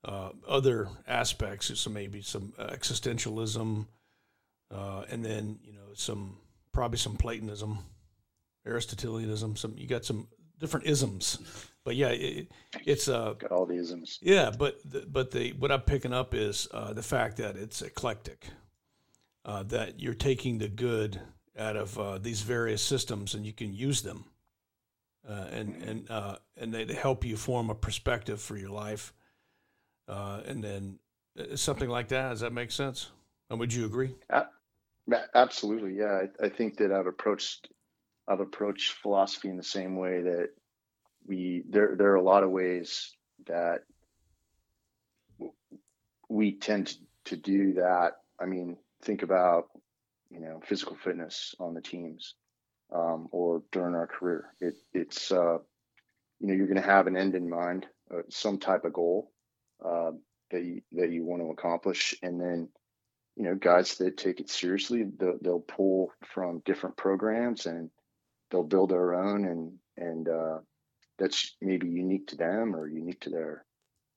uh, 0.03 0.29
other 0.47 0.89
aspects, 1.07 1.77
so 1.79 1.89
maybe 1.89 2.21
some 2.21 2.53
existentialism, 2.57 3.85
uh, 4.71 5.03
and 5.09 5.23
then 5.23 5.59
you 5.63 5.73
know 5.73 5.93
some 5.93 6.37
probably 6.71 6.97
some 6.97 7.15
Platonism, 7.17 7.79
Aristotelianism. 8.65 9.55
Some 9.55 9.75
you 9.77 9.87
got 9.87 10.05
some 10.05 10.27
different 10.59 10.85
isms, 10.85 11.39
but 11.83 11.95
yeah, 11.95 12.09
it, 12.09 12.51
it's 12.85 13.07
uh, 13.07 13.33
got 13.33 13.51
all 13.51 13.65
the 13.65 13.77
isms. 13.77 14.19
Yeah, 14.21 14.51
but 14.57 14.79
the, 14.85 15.05
but 15.07 15.31
the 15.31 15.53
what 15.53 15.71
I'm 15.71 15.81
picking 15.81 16.13
up 16.13 16.33
is 16.33 16.67
uh, 16.71 16.93
the 16.93 17.03
fact 17.03 17.37
that 17.37 17.55
it's 17.55 17.81
eclectic, 17.81 18.47
uh, 19.45 19.63
that 19.63 19.99
you're 19.99 20.13
taking 20.13 20.57
the 20.57 20.67
good 20.67 21.19
out 21.57 21.75
of 21.75 21.97
uh, 21.99 22.17
these 22.17 22.41
various 22.41 22.81
systems 22.81 23.33
and 23.33 23.45
you 23.45 23.53
can 23.53 23.73
use 23.73 24.01
them, 24.01 24.25
uh, 25.27 25.45
and 25.51 25.73
mm-hmm. 25.73 25.89
and 25.89 26.11
uh, 26.11 26.35
and 26.57 26.73
they 26.73 26.85
help 26.93 27.25
you 27.25 27.37
form 27.37 27.69
a 27.69 27.75
perspective 27.75 28.41
for 28.41 28.57
your 28.57 28.69
life, 28.69 29.13
uh, 30.07 30.41
and 30.45 30.63
then 30.63 30.99
something 31.55 31.89
like 31.89 32.09
that. 32.09 32.29
Does 32.29 32.41
that 32.41 32.53
make 32.53 32.71
sense? 32.71 33.09
And 33.49 33.59
would 33.59 33.73
you 33.73 33.85
agree? 33.85 34.15
Absolutely, 35.33 35.97
yeah. 35.97 36.21
I, 36.41 36.45
I 36.45 36.49
think 36.49 36.77
that 36.77 36.91
I've 36.91 37.07
approached 37.07 37.69
I've 38.29 38.39
approached 38.39 38.93
philosophy 38.93 39.49
in 39.49 39.57
the 39.57 39.63
same 39.63 39.97
way 39.97 40.21
that 40.21 40.49
we 41.25 41.63
there 41.67 41.95
there 41.97 42.11
are 42.11 42.15
a 42.15 42.23
lot 42.23 42.43
of 42.43 42.51
ways 42.51 43.15
that 43.47 43.79
we 46.29 46.57
tend 46.57 46.93
to 47.25 47.35
do 47.35 47.73
that. 47.73 48.13
I 48.39 48.45
mean, 48.45 48.77
think 49.03 49.23
about 49.23 49.69
you 50.29 50.39
know 50.39 50.61
physical 50.63 50.95
fitness 50.95 51.55
on 51.59 51.73
the 51.73 51.81
teams 51.81 52.35
um, 52.93 53.27
or 53.31 53.63
during 53.71 53.95
our 53.95 54.07
career. 54.07 54.53
It, 54.61 54.75
it's 54.93 55.31
uh, 55.31 55.57
you 56.39 56.47
know 56.47 56.53
you're 56.53 56.67
going 56.67 56.81
to 56.81 56.87
have 56.87 57.07
an 57.07 57.17
end 57.17 57.33
in 57.33 57.49
mind, 57.49 57.87
uh, 58.13 58.21
some 58.29 58.59
type 58.59 58.85
of 58.85 58.93
goal 58.93 59.31
uh, 59.83 60.11
that 60.51 60.63
you, 60.63 60.81
that 60.91 61.11
you 61.11 61.25
want 61.25 61.41
to 61.41 61.49
accomplish, 61.49 62.15
and 62.21 62.39
then 62.39 62.69
you 63.35 63.43
know 63.43 63.55
guys 63.55 63.95
that 63.95 64.17
take 64.17 64.39
it 64.39 64.49
seriously 64.49 65.05
they'll, 65.17 65.37
they'll 65.41 65.59
pull 65.61 66.11
from 66.33 66.61
different 66.65 66.97
programs 66.97 67.65
and 67.65 67.89
they'll 68.49 68.63
build 68.63 68.91
their 68.91 69.15
own 69.15 69.45
and 69.45 69.73
and 69.97 70.29
uh, 70.29 70.59
that's 71.17 71.55
maybe 71.61 71.87
unique 71.87 72.27
to 72.27 72.35
them 72.35 72.75
or 72.75 72.87
unique 72.87 73.21
to 73.21 73.29
their 73.29 73.65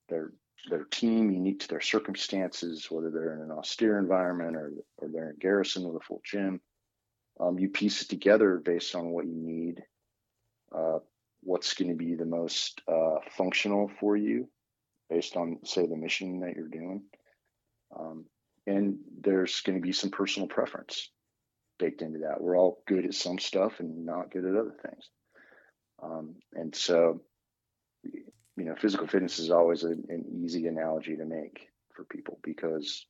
their 0.09 0.33
their 0.71 0.85
team, 0.85 1.31
unique 1.31 1.59
to 1.61 1.69
their 1.69 1.81
circumstances, 1.81 2.87
whether 2.89 3.11
they're 3.11 3.35
in 3.35 3.41
an 3.41 3.51
austere 3.51 3.99
environment 3.99 4.57
or 4.57 4.73
or 4.99 5.09
they're 5.09 5.31
in 5.31 5.37
garrison 5.39 5.85
with 5.85 6.01
a 6.01 6.05
full 6.05 6.21
gym. 6.25 6.61
Um, 7.41 7.59
you 7.59 7.69
piece 7.69 8.03
it 8.03 8.09
together 8.09 8.61
based 8.65 8.95
on 8.95 9.11
what 9.11 9.27
you 9.27 9.35
need, 9.35 9.83
uh, 10.75 10.99
what's 11.43 11.75
going 11.75 11.89
to 11.89 11.97
be 11.97 12.15
the 12.15 12.27
most 12.27 12.81
uh, 12.87 13.17
functional 13.31 13.91
for 13.99 14.17
you, 14.17 14.49
based 15.09 15.37
on 15.37 15.59
say 15.65 15.87
the 15.87 15.97
mission 15.97 16.41
that 16.41 16.55
you're 16.55 16.69
doing, 16.69 17.03
um, 17.99 18.27
and 18.67 18.99
there's 19.21 19.61
going 19.63 19.79
to 19.79 19.83
be 19.83 19.93
some 19.93 20.11
personal 20.11 20.47
preference 20.47 21.11
baked 21.83 22.03
into 22.03 22.21
that. 22.21 22.41
We're 22.41 22.57
all 22.57 22.83
good 22.87 23.05
at 23.05 23.15
some 23.15 23.39
stuff 23.39 23.81
and 23.81 24.07
not 24.07 24.31
good 24.31 24.45
at 24.45 24.55
other 24.55 24.77
things. 24.87 25.05
Um, 26.03 26.37
and 26.53 26.75
so, 26.75 27.21
you 28.05 28.65
know, 28.65 28.77
physical 28.77 29.09
fitness 29.09 29.39
is 29.39 29.51
always 29.51 29.83
a, 29.83 29.89
an 29.89 30.25
easy 30.45 30.67
analogy 30.69 31.17
to 31.17 31.25
make 31.25 31.69
for 31.95 32.05
people 32.05 32.39
because 32.43 33.07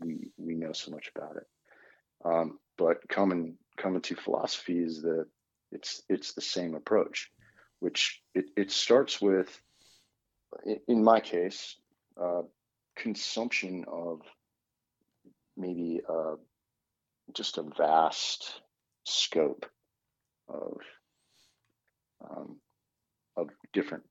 we 0.00 0.30
we 0.36 0.54
know 0.54 0.72
so 0.72 0.90
much 0.90 1.10
about 1.14 1.36
it. 1.36 1.46
Um, 2.24 2.58
but 2.76 3.08
coming 3.08 3.56
coming 3.76 4.02
to 4.02 4.16
philosophy 4.16 4.78
is 4.78 5.02
the 5.02 5.26
it's 5.70 6.02
it's 6.08 6.34
the 6.34 6.40
same 6.56 6.74
approach, 6.74 7.30
which 7.80 8.20
it, 8.34 8.46
it 8.56 8.70
starts 8.70 9.20
with, 9.20 9.50
in 10.88 11.02
my 11.04 11.20
case, 11.20 11.76
uh, 12.20 12.42
consumption 12.96 13.84
of 13.88 14.20
maybe 15.56 16.00
uh, 16.08 16.36
just 17.34 17.58
a 17.58 17.64
vast 17.76 18.60
scope 19.04 19.66
of 20.48 20.78
um, 22.28 22.56
of 23.36 23.48
different 23.72 24.04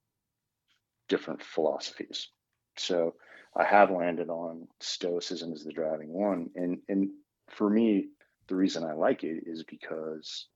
different 1.07 1.43
philosophies. 1.43 2.29
So 2.77 3.15
I 3.55 3.63
have 3.63 3.91
landed 3.91 4.29
on 4.29 4.67
Stoicism 4.79 5.53
as 5.53 5.63
the 5.63 5.73
driving 5.73 6.13
one, 6.13 6.49
and 6.55 6.79
and 6.87 7.09
for 7.49 7.69
me, 7.69 8.07
the 8.47 8.55
reason 8.55 8.83
I 8.83 8.93
like 8.93 9.23
it 9.23 9.43
is 9.45 9.63
because 9.63 10.47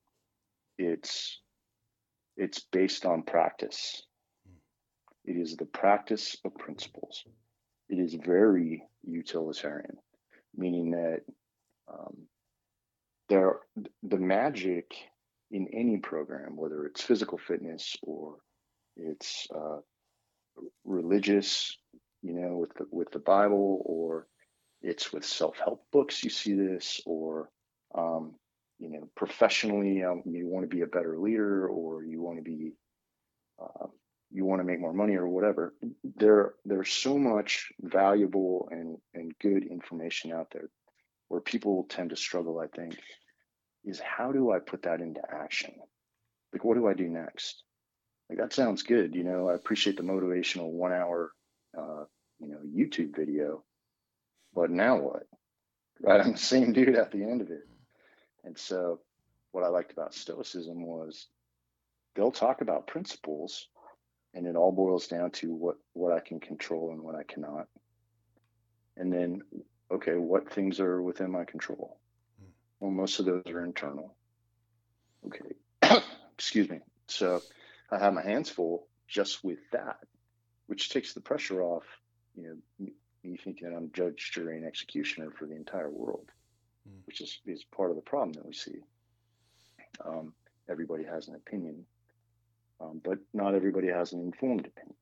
it's 0.78 1.39
it's 2.38 2.60
based 2.71 3.06
on 3.06 3.23
practice. 3.23 4.04
It 5.25 5.38
is 5.38 5.56
the 5.56 5.65
practice 5.65 6.38
of 6.45 6.56
principles. 6.56 7.23
It 7.89 7.99
is 7.99 8.13
very 8.13 8.84
utilitarian, 9.04 9.97
meaning 10.56 10.91
that 10.91 11.21
um, 11.88 12.28
there 13.29 13.59
the 14.03 14.17
magic 14.17 14.93
in 15.51 15.67
any 15.73 15.97
program, 15.97 16.55
whether 16.55 16.85
it's 16.85 17.01
physical 17.01 17.38
fitness 17.38 17.95
or 18.01 18.38
it's 18.97 19.47
uh, 19.53 19.77
religious, 20.83 21.77
you 22.21 22.33
know, 22.33 22.57
with 22.57 22.73
the 22.75 22.85
with 22.91 23.11
the 23.11 23.19
Bible, 23.19 23.81
or 23.85 24.27
it's 24.81 25.11
with 25.11 25.25
self 25.25 25.57
help 25.57 25.85
books. 25.91 26.23
You 26.23 26.29
see 26.29 26.53
this, 26.53 27.01
or 27.05 27.49
um, 27.93 28.35
you 28.79 28.89
know, 28.89 29.09
professionally, 29.15 30.03
um, 30.03 30.23
you 30.25 30.47
want 30.47 30.69
to 30.69 30.75
be 30.75 30.81
a 30.81 30.88
better 30.88 31.17
leader, 31.19 31.67
or 31.67 32.03
you 32.03 32.21
want 32.21 32.38
to 32.38 32.43
be 32.43 32.73
uh, 33.62 33.87
you 34.31 34.45
want 34.45 34.60
to 34.60 34.65
make 34.65 34.79
more 34.79 34.93
money, 34.93 35.15
or 35.15 35.27
whatever. 35.27 35.73
There, 36.04 36.54
there's 36.65 36.91
so 36.91 37.17
much 37.17 37.71
valuable 37.81 38.69
and 38.71 38.97
and 39.13 39.33
good 39.39 39.65
information 39.65 40.31
out 40.31 40.47
there 40.52 40.69
where 41.28 41.42
people 41.42 41.86
tend 41.90 42.12
to 42.12 42.15
struggle, 42.15 42.60
I 42.60 42.67
think, 42.67 42.98
is 43.84 44.00
how 44.00 44.32
do 44.32 44.52
I 44.52 44.60
put 44.60 44.84
that 44.84 45.02
into 45.02 45.21
action? 45.30 45.73
Like, 46.54 46.63
what 46.63 46.76
do 46.76 46.88
I 46.88 46.94
do 46.94 47.08
next? 47.08 47.63
Like, 48.30 48.40
that 48.40 48.54
sounds 48.54 48.84
good. 48.84 49.15
You 49.15 49.23
know, 49.23 49.50
I 49.50 49.56
appreciate 49.56 49.98
the 49.98 50.04
motivational 50.04 50.71
one 50.71 50.94
hour, 50.94 51.32
uh, 51.78 52.06
you 52.40 52.48
know, 52.48 52.60
YouTube 52.65 53.15
video, 53.15 53.63
but 54.54 54.71
now 54.71 54.98
what? 54.98 55.23
Right? 56.02 56.21
I'm 56.21 56.34
the 56.34 56.38
same 56.38 56.73
dude 56.73 56.96
at 56.96 57.12
the 57.12 57.23
end 57.23 57.42
of 57.42 57.52
it. 57.52 57.67
And 58.44 58.58
so, 58.58 59.00
what 59.52 59.63
I 59.63 59.67
liked 59.67 59.92
about 59.92 60.13
Stoicism 60.13 60.86
was 60.86 61.28
they'll 62.15 62.32
talk 62.32 62.62
about 62.62 62.88
principles, 62.88 63.67
and 64.34 64.46
it 64.46 64.56
all 64.56 64.71
boils 64.71 65.08
down 65.08 65.32
to 65.32 65.54
what 65.54 65.76
what 65.94 66.13
I 66.13 66.19
can 66.19 66.40
control 66.40 66.92
and 66.92 67.02
what 67.02 67.15
I 67.15 67.23
cannot. 67.23 67.67
And 68.98 69.12
then 69.12 69.42
okay, 69.92 70.15
what 70.15 70.52
things 70.52 70.79
are 70.79 71.02
within 71.02 71.31
my 71.31 71.46
control? 71.46 71.98
Hmm. 72.40 72.50
Well, 72.79 72.92
most 72.92 73.19
of 73.19 73.25
those 73.25 73.44
are 73.48 73.63
internal. 73.63 74.15
Okay, 75.25 76.02
excuse 76.33 76.69
me. 76.69 76.79
So 77.08 77.42
I 77.92 78.00
have 78.00 78.13
my 78.13 78.23
hands 78.23 78.50
full 78.50 78.88
just 79.08 79.44
with 79.44 79.60
that, 79.71 79.98
which 80.67 80.90
takes 80.90 81.13
the 81.13 81.21
pressure 81.21 81.62
off, 81.62 81.83
you 82.36 82.62
know, 82.79 82.88
me 83.23 83.38
thinking 83.44 83.73
I'm 83.75 83.92
judge, 83.92 84.31
jury, 84.33 84.58
and 84.58 84.65
executioner 84.65 85.31
for 85.31 85.46
the 85.46 85.56
entire 85.56 85.90
world, 85.90 86.29
mm. 86.88 86.94
which 87.06 87.19
which 87.19 87.21
is, 87.21 87.40
is 87.46 87.63
part 87.63 87.90
of 87.90 87.96
the 87.96 88.02
problem 88.02 88.33
that 88.33 88.46
we 88.46 88.54
see. 88.54 88.79
Um, 90.04 90.33
everybody 90.69 91.04
has 91.04 91.27
an 91.27 91.36
opinion, 91.36 91.86
um, 92.81 93.02
but 93.04 93.19
not 93.33 93.56
everybody 93.56 93.88
has 93.88 94.13
an 94.13 94.21
informed 94.21 94.67
opinion, 94.67 94.96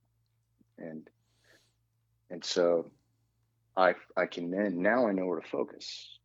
and 0.77 1.09
and 2.29 2.43
so 2.43 2.91
I 3.75 3.95
I 4.15 4.25
can 4.25 4.51
then 4.51 4.81
now 4.81 5.07
I 5.07 5.11
know 5.11 5.25
where 5.25 5.39
to 5.39 5.47
focus, 5.47 6.19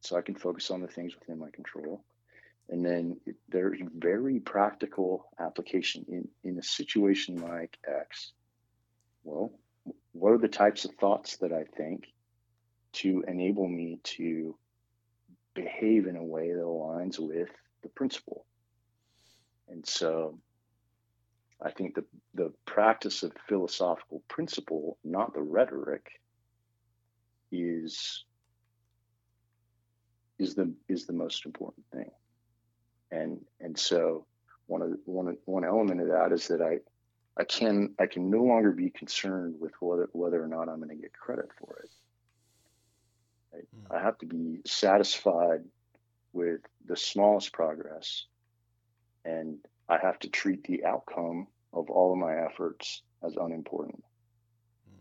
so 0.00 0.16
I 0.16 0.22
can 0.22 0.34
focus 0.34 0.70
on 0.70 0.80
the 0.80 0.88
things 0.88 1.14
within 1.18 1.38
my 1.38 1.50
control, 1.50 2.04
and 2.68 2.84
then 2.84 3.20
there's 3.48 3.80
very 3.96 4.40
practical 4.40 5.26
application 5.38 6.04
in 6.08 6.28
in 6.44 6.58
a 6.58 6.62
situation 6.62 7.36
like 7.36 7.78
X. 7.86 8.32
Well, 9.24 9.52
what 10.12 10.32
are 10.32 10.38
the 10.38 10.48
types 10.48 10.84
of 10.84 10.94
thoughts 10.94 11.36
that 11.38 11.52
I 11.52 11.64
think 11.64 12.06
to 12.92 13.24
enable 13.26 13.66
me 13.66 14.00
to 14.02 14.56
behave 15.54 16.06
in 16.06 16.16
a 16.16 16.24
way 16.24 16.52
that 16.52 16.60
aligns 16.60 17.18
with 17.18 17.48
the 17.82 17.88
principle. 17.88 18.44
And 19.68 19.86
so 19.86 20.38
I 21.60 21.70
think 21.70 21.94
the, 21.94 22.04
the 22.34 22.52
practice 22.64 23.22
of 23.22 23.32
philosophical 23.48 24.22
principle, 24.28 24.98
not 25.04 25.34
the 25.34 25.42
rhetoric, 25.42 26.06
is 27.52 28.24
is 30.38 30.54
the 30.54 30.72
is 30.88 31.06
the 31.06 31.12
most 31.12 31.46
important 31.46 31.84
thing. 31.92 32.10
And 33.10 33.40
and 33.60 33.78
so 33.78 34.26
one 34.66 34.82
of 34.82 34.92
one 35.04 35.36
one 35.44 35.64
element 35.64 36.00
of 36.00 36.08
that 36.08 36.32
is 36.32 36.48
that 36.48 36.60
I 36.60 36.78
I 37.40 37.44
can 37.44 37.94
I 37.98 38.06
can 38.06 38.30
no 38.30 38.42
longer 38.42 38.72
be 38.72 38.90
concerned 38.90 39.56
with 39.60 39.72
whether 39.80 40.08
whether 40.12 40.42
or 40.42 40.48
not 40.48 40.68
I'm 40.68 40.78
going 40.78 40.88
to 40.88 40.96
get 40.96 41.12
credit 41.12 41.48
for 41.58 41.84
it. 41.84 41.90
I, 43.90 43.96
I 43.96 44.02
have 44.02 44.18
to 44.18 44.26
be 44.26 44.60
satisfied 44.66 45.60
with 46.32 46.60
the 46.86 46.96
smallest 46.96 47.52
progress, 47.52 48.24
and 49.24 49.58
I 49.88 49.98
have 49.98 50.18
to 50.20 50.30
treat 50.30 50.64
the 50.64 50.84
outcome 50.84 51.46
of 51.72 51.90
all 51.90 52.12
of 52.12 52.18
my 52.18 52.34
efforts 52.44 53.02
as 53.22 53.36
unimportant, 53.36 54.02
mm. 54.90 54.96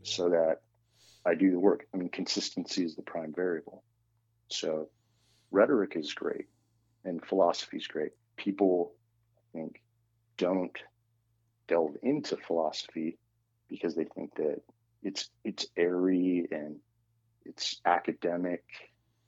yeah. 0.00 0.10
so 0.10 0.28
that 0.30 0.60
I 1.24 1.34
do 1.34 1.50
the 1.50 1.58
work. 1.58 1.86
I 1.92 1.96
mean, 1.96 2.08
consistency 2.08 2.84
is 2.84 2.96
the 2.96 3.02
prime 3.02 3.32
variable. 3.34 3.82
So, 4.50 4.88
rhetoric 5.50 5.94
is 5.96 6.14
great, 6.14 6.46
and 7.04 7.24
philosophy 7.24 7.76
is 7.76 7.86
great. 7.86 8.12
People, 8.36 8.92
I 9.36 9.58
think, 9.58 9.82
don't 10.36 10.76
delve 11.66 11.96
into 12.02 12.36
philosophy 12.36 13.18
because 13.68 13.94
they 13.94 14.04
think 14.04 14.34
that 14.36 14.60
it's 15.02 15.28
it's 15.44 15.66
airy 15.76 16.48
and 16.50 16.76
it's 17.44 17.80
academic 17.84 18.64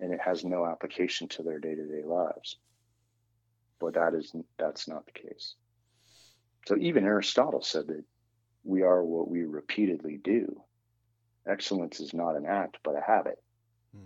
and 0.01 0.13
it 0.13 0.21
has 0.21 0.45
no 0.45 0.67
application 0.67 1.29
to 1.29 1.43
their 1.43 1.59
day-to-day 1.59 2.03
lives 2.05 2.57
but 3.79 3.95
that 3.95 4.15
is 4.15 4.35
that's 4.59 4.89
not 4.89 5.05
the 5.07 5.13
case 5.13 5.55
so 6.67 6.77
even 6.77 7.05
aristotle 7.05 7.63
said 7.63 7.87
that 7.87 8.03
we 8.65 8.83
are 8.83 9.05
what 9.05 9.31
we 9.31 9.45
repeatedly 9.45 10.19
do 10.23 10.61
excellence 11.51 12.01
is 12.01 12.15
not 12.15 12.37
an 12.37 12.47
act 12.47 12.79
but 12.85 12.97
a 12.97 13.01
habit 13.01 13.43
hmm. 13.95 14.05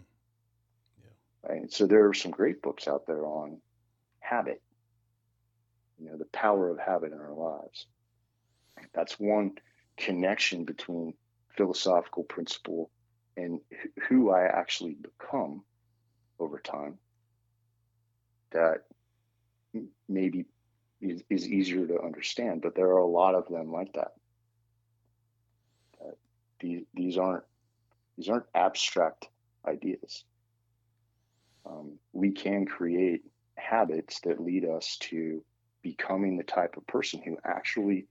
yeah. 1.03 1.51
right 1.51 1.72
so 1.72 1.86
there 1.86 2.09
are 2.09 2.14
some 2.14 2.30
great 2.30 2.62
books 2.62 2.88
out 2.88 3.07
there 3.07 3.26
on 3.26 3.59
habit 4.20 4.62
you 5.99 6.07
know 6.07 6.16
the 6.16 6.24
power 6.26 6.70
of 6.70 6.78
habit 6.78 7.12
in 7.12 7.20
our 7.20 7.34
lives 7.34 7.86
that's 8.92 9.18
one 9.18 9.53
connection 9.97 10.64
between 10.64 11.14
philosophical 11.57 12.24
principle 12.24 12.90
and 13.36 13.61
who 14.09 14.30
I 14.30 14.45
actually 14.45 14.95
become 14.95 15.62
over 16.38 16.59
time 16.59 16.99
that 18.53 18.84
maybe 20.09 20.47
is, 21.01 21.22
is 21.28 21.49
easier 21.49 21.86
to 21.86 22.01
understand, 22.01 22.62
but 22.62 22.74
there 22.74 22.86
are 22.86 22.99
a 22.99 23.07
lot 23.07 23.34
of 23.34 23.49
them 23.49 23.72
like 23.72 23.92
that. 23.95 24.12
These, 26.65 26.85
these 26.95 27.19
aren't 27.19 27.45
these 28.17 28.31
aren't 28.31 28.47
abstract 28.55 29.29
ideas. 29.69 30.25
Um, 31.67 31.99
we 32.15 32.33
can 32.33 32.65
create 32.65 33.23
habits 33.55 34.21
that 34.21 34.41
lead 34.41 34.65
us 34.65 34.97
to 35.11 35.45
becoming 35.83 36.39
the 36.39 36.43
type 36.43 36.79
of 36.79 36.87
person 36.87 37.21
who 37.23 37.37
actually 37.45 38.07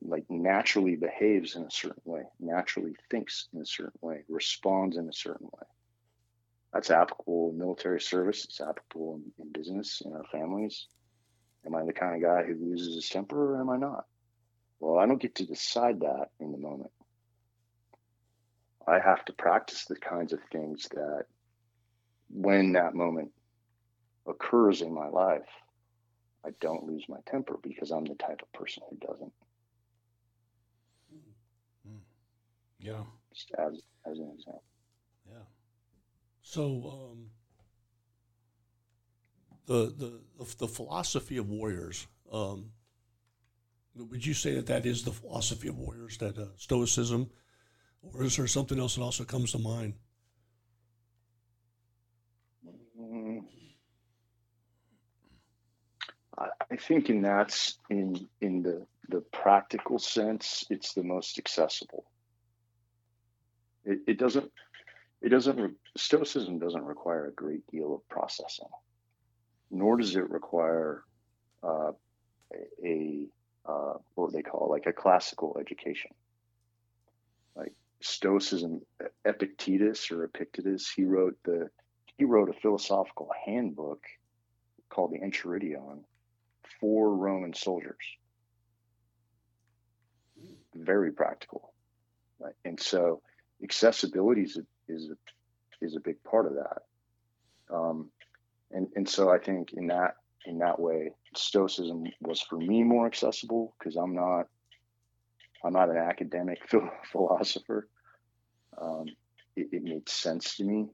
like 0.00 0.24
naturally 0.30 0.96
behaves 0.96 1.56
in 1.56 1.64
a 1.64 1.70
certain 1.70 2.00
way, 2.06 2.22
naturally 2.40 2.96
thinks 3.10 3.48
in 3.52 3.60
a 3.60 3.66
certain 3.66 3.98
way, 4.00 4.22
responds 4.30 4.96
in 4.96 5.06
a 5.06 5.12
certain 5.12 5.48
way. 5.48 5.66
That's 6.72 6.90
applicable 6.90 7.50
in 7.50 7.58
military 7.58 8.00
service. 8.00 8.46
It's 8.46 8.62
applicable 8.62 9.20
in, 9.38 9.44
in 9.44 9.52
business, 9.52 10.00
in 10.06 10.14
our 10.14 10.24
families. 10.32 10.86
Am 11.66 11.74
I 11.74 11.84
the 11.84 11.92
kind 11.92 12.16
of 12.16 12.22
guy 12.22 12.44
who 12.44 12.54
loses 12.54 12.94
his 12.94 13.10
temper 13.10 13.56
or 13.56 13.60
am 13.60 13.68
I 13.68 13.76
not? 13.76 14.06
Well, 14.80 14.98
I 14.98 15.04
don't 15.04 15.20
get 15.20 15.34
to 15.34 15.46
decide 15.46 16.00
that 16.00 16.28
in 16.40 16.52
the 16.52 16.58
moment. 16.58 16.92
I 18.88 18.98
have 19.00 19.24
to 19.26 19.32
practice 19.32 19.84
the 19.84 19.96
kinds 19.96 20.32
of 20.32 20.40
things 20.50 20.88
that 20.92 21.26
when 22.30 22.72
that 22.72 22.94
moment 22.94 23.30
occurs 24.26 24.82
in 24.82 24.92
my 24.92 25.08
life, 25.08 25.48
I 26.44 26.50
don't 26.60 26.84
lose 26.84 27.04
my 27.08 27.18
temper 27.26 27.58
because 27.62 27.90
I'm 27.90 28.04
the 28.04 28.14
type 28.14 28.40
of 28.42 28.52
person 28.52 28.82
who 28.88 28.96
doesn't. 28.96 29.32
Yeah. 32.80 33.02
Just 33.34 33.50
as 33.58 33.82
as 34.10 34.18
an 34.18 34.30
example. 34.34 34.62
Yeah. 35.26 35.44
So 36.42 37.10
um, 37.12 37.30
the, 39.66 39.92
the 39.96 40.20
the 40.58 40.68
philosophy 40.68 41.36
of 41.36 41.48
warriors. 41.50 42.06
Um, 42.32 42.70
would 43.94 44.24
you 44.24 44.34
say 44.34 44.54
that 44.54 44.66
that 44.66 44.86
is 44.86 45.02
the 45.02 45.10
philosophy 45.10 45.68
of 45.68 45.76
warriors? 45.76 46.18
That 46.18 46.38
uh, 46.38 46.46
Stoicism, 46.56 47.30
or 48.02 48.24
is 48.24 48.36
there 48.36 48.46
something 48.46 48.78
else 48.78 48.96
that 48.96 49.02
also 49.02 49.24
comes 49.24 49.52
to 49.52 49.58
mind? 49.58 49.94
I 56.70 56.76
think 56.76 57.10
in 57.10 57.22
that's 57.22 57.78
in 57.90 58.28
in 58.40 58.62
the 58.62 58.86
the 59.08 59.20
practical 59.32 59.98
sense, 59.98 60.64
it's 60.70 60.92
the 60.92 61.02
most 61.02 61.38
accessible. 61.38 62.04
It, 63.84 64.00
it 64.06 64.18
doesn't. 64.18 64.50
It 65.22 65.30
doesn't. 65.30 65.76
Stoicism 65.96 66.58
doesn't 66.58 66.84
require 66.84 67.26
a 67.26 67.32
great 67.32 67.66
deal 67.68 67.94
of 67.94 68.08
processing, 68.08 68.68
nor 69.70 69.96
does 69.96 70.14
it 70.14 70.28
require 70.30 71.02
uh, 71.62 71.92
a 72.84 73.26
uh, 73.66 73.94
what 74.14 74.32
they 74.32 74.42
call 74.42 74.68
like 74.70 74.86
a 74.86 74.92
classical 74.92 75.56
education. 75.58 76.10
Stoicism, 78.00 78.80
Epictetus 79.24 80.10
or 80.10 80.24
Epictetus, 80.24 80.90
he 80.90 81.04
wrote 81.04 81.36
the 81.44 81.68
he 82.16 82.24
wrote 82.24 82.48
a 82.48 82.60
philosophical 82.60 83.30
handbook 83.46 84.02
called 84.88 85.12
the 85.12 85.20
Enchiridion 85.20 86.00
for 86.80 87.14
Roman 87.14 87.54
soldiers. 87.54 87.96
Very 90.74 91.12
practical, 91.12 91.72
right? 92.40 92.54
and 92.64 92.78
so 92.78 93.22
accessibility 93.62 94.42
is 94.42 94.58
a, 94.58 94.92
is 94.92 95.10
a, 95.10 95.84
is 95.84 95.96
a 95.96 96.00
big 96.00 96.22
part 96.24 96.46
of 96.46 96.54
that. 96.54 96.82
Um, 97.72 98.10
and 98.70 98.88
and 98.96 99.08
so 99.08 99.30
I 99.30 99.38
think 99.38 99.72
in 99.74 99.86
that 99.88 100.16
in 100.46 100.58
that 100.58 100.78
way, 100.78 101.12
Stoicism 101.36 102.04
was 102.20 102.40
for 102.40 102.58
me 102.58 102.82
more 102.82 103.06
accessible 103.06 103.74
because 103.78 103.96
I'm 103.96 104.14
not 104.14 104.46
I'm 105.64 105.72
not 105.72 105.90
an 105.90 105.96
academic 105.96 106.60
philosopher. 107.12 107.88
Um, 108.80 109.06
it, 109.56 109.68
it 109.72 109.82
made 109.82 110.08
sense 110.08 110.56
to 110.56 110.64
me 110.64 110.88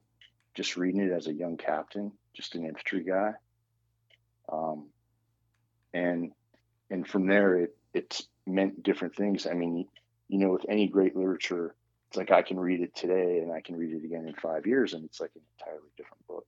just 0.55 0.77
reading 0.77 1.01
it 1.01 1.11
as 1.11 1.27
a 1.27 1.33
young 1.33 1.57
captain, 1.57 2.11
just 2.33 2.55
an 2.55 2.65
infantry 2.65 3.03
guy. 3.03 3.33
Um, 4.51 4.87
and 5.93 6.31
and 6.89 7.07
from 7.07 7.27
there, 7.27 7.57
it 7.57 7.77
it's 7.93 8.27
meant 8.45 8.83
different 8.83 9.15
things. 9.15 9.45
I 9.47 9.53
mean, 9.53 9.87
you 10.27 10.39
know, 10.39 10.49
with 10.49 10.65
any 10.69 10.87
great 10.87 11.15
literature, 11.15 11.75
it's 12.09 12.17
like 12.17 12.31
I 12.31 12.41
can 12.41 12.59
read 12.59 12.81
it 12.81 12.95
today 12.95 13.39
and 13.39 13.51
I 13.51 13.61
can 13.61 13.75
read 13.75 13.93
it 13.93 14.03
again 14.03 14.27
in 14.27 14.33
five 14.35 14.65
years, 14.65 14.93
and 14.93 15.03
it's 15.05 15.19
like 15.19 15.31
an 15.35 15.41
entirely 15.59 15.89
different 15.97 16.27
book. 16.27 16.47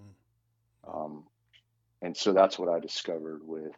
Mm. 0.00 0.94
Um, 0.94 1.24
and 2.02 2.16
so 2.16 2.32
that's 2.32 2.58
what 2.58 2.68
I 2.68 2.80
discovered 2.80 3.40
with 3.44 3.72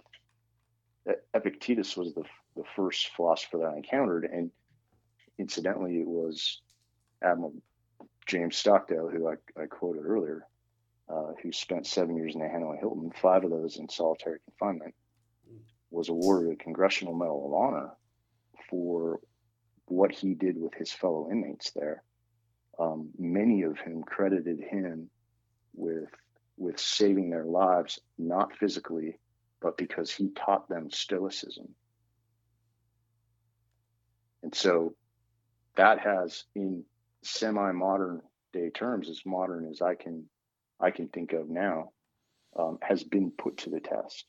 Epictetus 1.34 1.96
was 1.96 2.14
the 2.14 2.24
the 2.56 2.64
first 2.74 3.10
philosopher 3.16 3.58
that 3.58 3.72
I 3.74 3.76
encountered, 3.76 4.24
and 4.24 4.50
incidentally, 5.38 6.00
it 6.00 6.06
was 6.06 6.60
Admiral 7.22 7.54
James 8.26 8.56
Stockdale, 8.56 9.08
who 9.08 9.28
I, 9.28 9.34
I 9.60 9.66
quoted 9.66 10.04
earlier, 10.04 10.46
uh, 11.08 11.32
who 11.42 11.52
spent 11.52 11.86
seven 11.86 12.16
years 12.16 12.34
in 12.34 12.40
the 12.40 12.46
Hanoi 12.46 12.78
Hilton, 12.78 13.12
five 13.20 13.44
of 13.44 13.50
those 13.50 13.76
in 13.76 13.88
solitary 13.88 14.38
confinement, 14.44 14.94
was 15.90 16.08
awarded 16.08 16.52
a 16.52 16.56
Congressional 16.56 17.14
Medal 17.14 17.46
of 17.46 17.54
Honor 17.54 17.90
for 18.68 19.20
what 19.86 20.10
he 20.10 20.34
did 20.34 20.60
with 20.60 20.74
his 20.74 20.92
fellow 20.92 21.28
inmates 21.30 21.70
there. 21.70 22.02
Um, 22.78 23.10
many 23.18 23.62
of 23.62 23.78
whom 23.78 24.02
credited 24.02 24.60
him 24.60 25.08
with 25.74 26.10
with 26.58 26.80
saving 26.80 27.30
their 27.30 27.44
lives, 27.44 28.00
not 28.18 28.56
physically, 28.56 29.18
but 29.60 29.76
because 29.76 30.10
he 30.10 30.30
taught 30.30 30.68
them 30.68 30.90
stoicism. 30.90 31.68
And 34.46 34.54
so 34.54 34.94
that 35.74 35.98
has 35.98 36.44
in 36.54 36.84
semi-modern 37.22 38.22
day 38.52 38.70
terms, 38.70 39.08
as 39.08 39.26
modern 39.26 39.68
as 39.68 39.82
I 39.82 39.96
can 39.96 40.28
I 40.78 40.92
can 40.92 41.08
think 41.08 41.32
of 41.32 41.50
now, 41.50 41.90
um, 42.56 42.78
has 42.80 43.02
been 43.02 43.32
put 43.32 43.56
to 43.56 43.70
the 43.70 43.80
test 43.80 44.24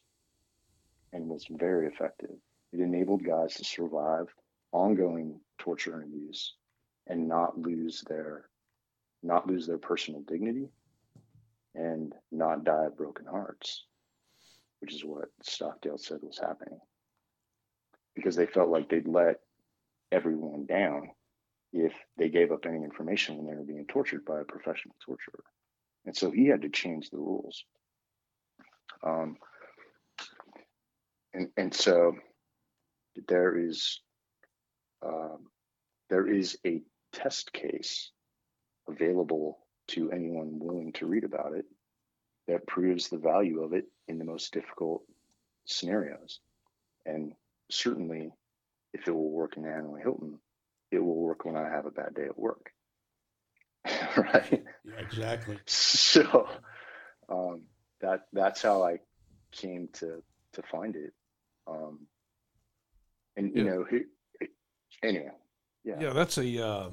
and 1.13 1.29
was 1.29 1.45
very 1.51 1.85
effective. 1.85 2.31
It 2.73 2.79
enabled 2.79 3.25
guys 3.25 3.53
to 3.57 3.63
survive 3.63 4.25
ongoing 4.71 5.39
torture 5.59 5.99
and 5.99 6.11
abuse 6.11 6.55
and 7.05 7.27
not 7.27 7.59
lose 7.59 8.03
their 8.09 8.49
not 9.21 9.45
lose 9.45 9.67
their 9.67 9.77
personal 9.77 10.21
dignity 10.21 10.69
and 11.75 12.15
not 12.31 12.63
die 12.63 12.85
of 12.85 12.97
broken 12.97 13.27
hearts, 13.27 13.85
which 14.79 14.95
is 14.95 15.05
what 15.05 15.29
Stockdale 15.43 15.99
said 15.99 16.21
was 16.23 16.39
happening. 16.39 16.79
Because 18.15 18.35
they 18.35 18.47
felt 18.47 18.69
like 18.69 18.89
they'd 18.89 19.07
let 19.07 19.41
everyone 20.11 20.65
down 20.65 21.09
if 21.73 21.93
they 22.17 22.29
gave 22.29 22.51
up 22.51 22.65
any 22.65 22.83
information 22.83 23.37
when 23.37 23.47
they 23.47 23.55
were 23.55 23.63
being 23.63 23.85
tortured 23.87 24.23
by 24.25 24.39
a 24.39 24.45
professional 24.45 24.95
torturer. 25.05 25.43
And 26.05 26.15
so 26.15 26.31
he 26.31 26.47
had 26.47 26.61
to 26.61 26.69
change 26.69 27.09
the 27.09 27.17
rules. 27.17 27.63
Um, 29.03 29.37
and, 31.33 31.49
and 31.57 31.73
so 31.73 32.15
there 33.27 33.57
is 33.57 33.99
um, 35.05 35.47
there 36.09 36.27
is 36.27 36.57
a 36.65 36.81
test 37.13 37.53
case 37.53 38.11
available 38.89 39.59
to 39.89 40.11
anyone 40.11 40.59
willing 40.59 40.93
to 40.93 41.05
read 41.05 41.23
about 41.23 41.53
it 41.53 41.65
that 42.47 42.65
proves 42.65 43.09
the 43.09 43.17
value 43.17 43.61
of 43.61 43.73
it 43.73 43.85
in 44.07 44.17
the 44.17 44.25
most 44.25 44.53
difficult 44.53 45.03
scenarios. 45.65 46.39
And 47.05 47.33
certainly, 47.69 48.31
if 48.93 49.07
it 49.07 49.11
will 49.11 49.31
work 49.31 49.57
in 49.57 49.63
Hanoi 49.63 50.01
Hilton, 50.01 50.39
it 50.91 50.99
will 50.99 51.15
work 51.15 51.45
when 51.45 51.55
I 51.55 51.69
have 51.69 51.85
a 51.85 51.91
bad 51.91 52.15
day 52.15 52.25
at 52.25 52.37
work. 52.37 52.71
right? 54.17 54.63
Yeah, 54.83 54.99
exactly. 54.99 55.59
So 55.65 56.47
um, 57.29 57.63
that 58.01 58.27
that's 58.33 58.61
how 58.61 58.83
I 58.83 58.99
came 59.51 59.89
to 59.93 60.23
to 60.53 60.61
find 60.63 60.95
it. 60.95 61.13
Um, 61.67 62.07
and 63.35 63.55
you 63.55 63.63
Yeah. 63.63 63.71
know, 63.71 63.85
he, 63.89 63.99
anyway, 65.03 65.31
yeah, 65.83 66.01
Yeah, 66.01 66.13
that's 66.13 66.37
a 66.37 66.65
uh, 66.65 66.89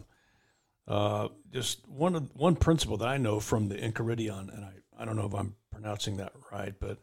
uh, 0.89 1.29
just 1.53 1.87
one 1.89 2.15
of, 2.15 2.31
one 2.35 2.57
principle 2.57 2.97
that 2.99 3.09
I 3.09 3.17
know 3.17 3.41
from 3.41 3.69
the 3.69 3.77
Enchiridion, 3.77 4.55
and 4.55 4.65
I, 4.65 4.73
I 4.99 5.05
don't 5.05 5.17
know 5.17 5.27
if 5.27 5.35
I'm 5.35 5.55
pronouncing 5.71 6.17
that 6.19 6.33
right, 6.53 6.75
but 6.79 6.99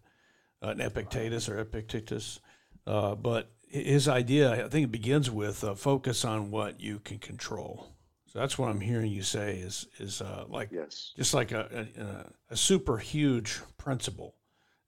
uh, 0.64 0.70
an 0.70 0.82
Epictetus 0.82 1.50
or 1.50 1.60
Epictetus. 1.60 2.40
Uh, 2.86 3.16
but 3.16 3.52
his 3.72 4.08
idea, 4.08 4.66
I 4.66 4.70
think 4.70 4.86
it 4.86 4.92
begins 4.92 5.32
with 5.32 5.64
uh, 5.64 5.76
focus 5.76 6.26
on 6.26 6.52
what 6.52 6.82
you 6.82 7.00
can 7.00 7.20
control. 7.20 7.88
So 8.28 8.40
that's 8.40 8.58
what 8.58 8.70
I'm 8.70 8.82
hearing 8.82 9.12
you 9.12 9.24
say 9.24 9.58
is 9.58 9.88
is 9.98 10.22
uh, 10.22 10.46
like 10.48 10.70
yes, 10.72 11.12
just 11.16 11.34
like 11.34 11.52
a, 11.52 11.88
a, 11.98 12.54
a 12.54 12.58
super 12.58 12.98
huge 12.98 13.60
principle 13.78 14.36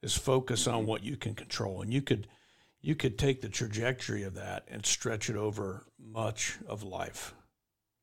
is 0.01 0.15
focus 0.15 0.67
on 0.67 0.86
what 0.86 1.03
you 1.03 1.17
can 1.17 1.34
control. 1.34 1.81
And 1.81 1.93
you 1.93 2.01
could 2.01 2.27
you 2.81 2.95
could 2.95 3.17
take 3.17 3.41
the 3.41 3.49
trajectory 3.49 4.23
of 4.23 4.36
that 4.36 4.65
and 4.67 4.86
stretch 4.86 5.29
it 5.29 5.36
over 5.36 5.86
much 5.99 6.57
of 6.67 6.84
life. 6.84 7.34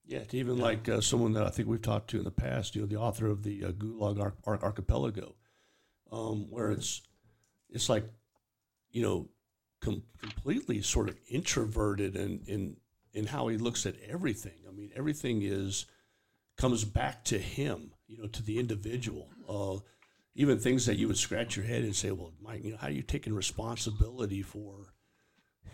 Yeah, 0.07 0.24
to 0.24 0.37
even 0.37 0.59
like 0.59 0.89
uh, 0.89 1.01
someone 1.01 1.35
that 1.35 1.47
I 1.47 1.51
think 1.51 1.68
we've 1.68 1.81
talked 1.81 2.11
to 2.11 2.18
in 2.18 2.24
the 2.24 2.31
past, 2.31 2.74
you 2.74 2.83
know, 2.83 2.89
the 2.89 2.97
author 2.97 3.26
of 3.26 3.43
the 3.43 3.64
uh, 3.64 3.70
Gulag 3.72 4.20
Ar- 4.20 4.35
Ar- 4.45 4.62
Archipelago, 4.62 5.37
um, 6.11 6.51
where 6.51 6.70
it's 6.70 7.03
it's 7.68 7.89
like, 7.89 8.05
you 8.91 9.03
know, 9.03 9.28
com- 9.81 10.05
completely 10.20 10.83
sort 10.83 11.09
of 11.09 11.16
introverted 11.28 12.16
in, 12.16 12.41
in 12.47 12.76
in 13.12 13.26
how 13.26 13.49
he 13.49 13.57
looks 13.57 13.87
at 13.87 13.97
everything. 14.09 14.59
I 14.68 14.72
mean, 14.72 14.91
everything 14.95 15.43
is 15.43 15.87
comes 16.57 16.85
back 16.85 17.24
to 17.24 17.39
him, 17.39 17.93
you 18.07 18.18
know, 18.18 18.28
to 18.28 18.43
the 18.43 18.59
individual. 18.59 19.31
Uh, 19.49 19.81
even 20.35 20.59
things 20.59 20.87
that 20.87 20.97
you 20.97 21.09
would 21.09 21.18
scratch 21.18 21.57
your 21.57 21.66
head 21.66 21.83
and 21.83 21.97
say, 21.97 22.11
"Well, 22.11 22.33
Mike, 22.41 22.64
you 22.64 22.72
know, 22.72 22.76
how 22.76 22.87
are 22.87 22.93
you 22.93 23.03
taking 23.03 23.35
responsibility 23.35 24.43
for, 24.43 24.95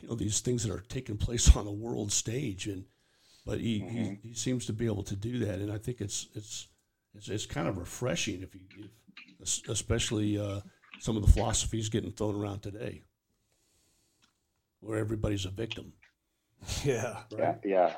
you 0.00 0.08
know, 0.08 0.14
these 0.14 0.40
things 0.40 0.64
that 0.64 0.72
are 0.72 0.84
taking 0.88 1.18
place 1.18 1.54
on 1.56 1.66
a 1.66 1.72
world 1.72 2.12
stage?" 2.12 2.66
And 2.66 2.84
but 3.44 3.60
he, 3.60 3.80
he, 3.80 4.18
he 4.28 4.34
seems 4.34 4.66
to 4.66 4.72
be 4.72 4.86
able 4.86 5.04
to 5.04 5.16
do 5.16 5.38
that, 5.40 5.60
and 5.60 5.70
I 5.70 5.78
think 5.78 6.00
it's 6.00 6.28
it's 6.34 6.68
it's, 7.14 7.28
it's 7.28 7.46
kind 7.46 7.68
of 7.68 7.78
refreshing 7.78 8.42
if 8.42 8.54
you, 8.54 8.62
if, 9.40 9.68
especially 9.68 10.38
uh, 10.38 10.60
some 11.00 11.16
of 11.16 11.24
the 11.24 11.32
philosophies 11.32 11.88
getting 11.88 12.12
thrown 12.12 12.34
around 12.34 12.60
today, 12.60 13.02
where 14.80 14.98
everybody's 14.98 15.44
a 15.44 15.50
victim. 15.50 15.92
yeah 16.84 17.20
yeah, 17.30 17.54
yeah, 17.64 17.92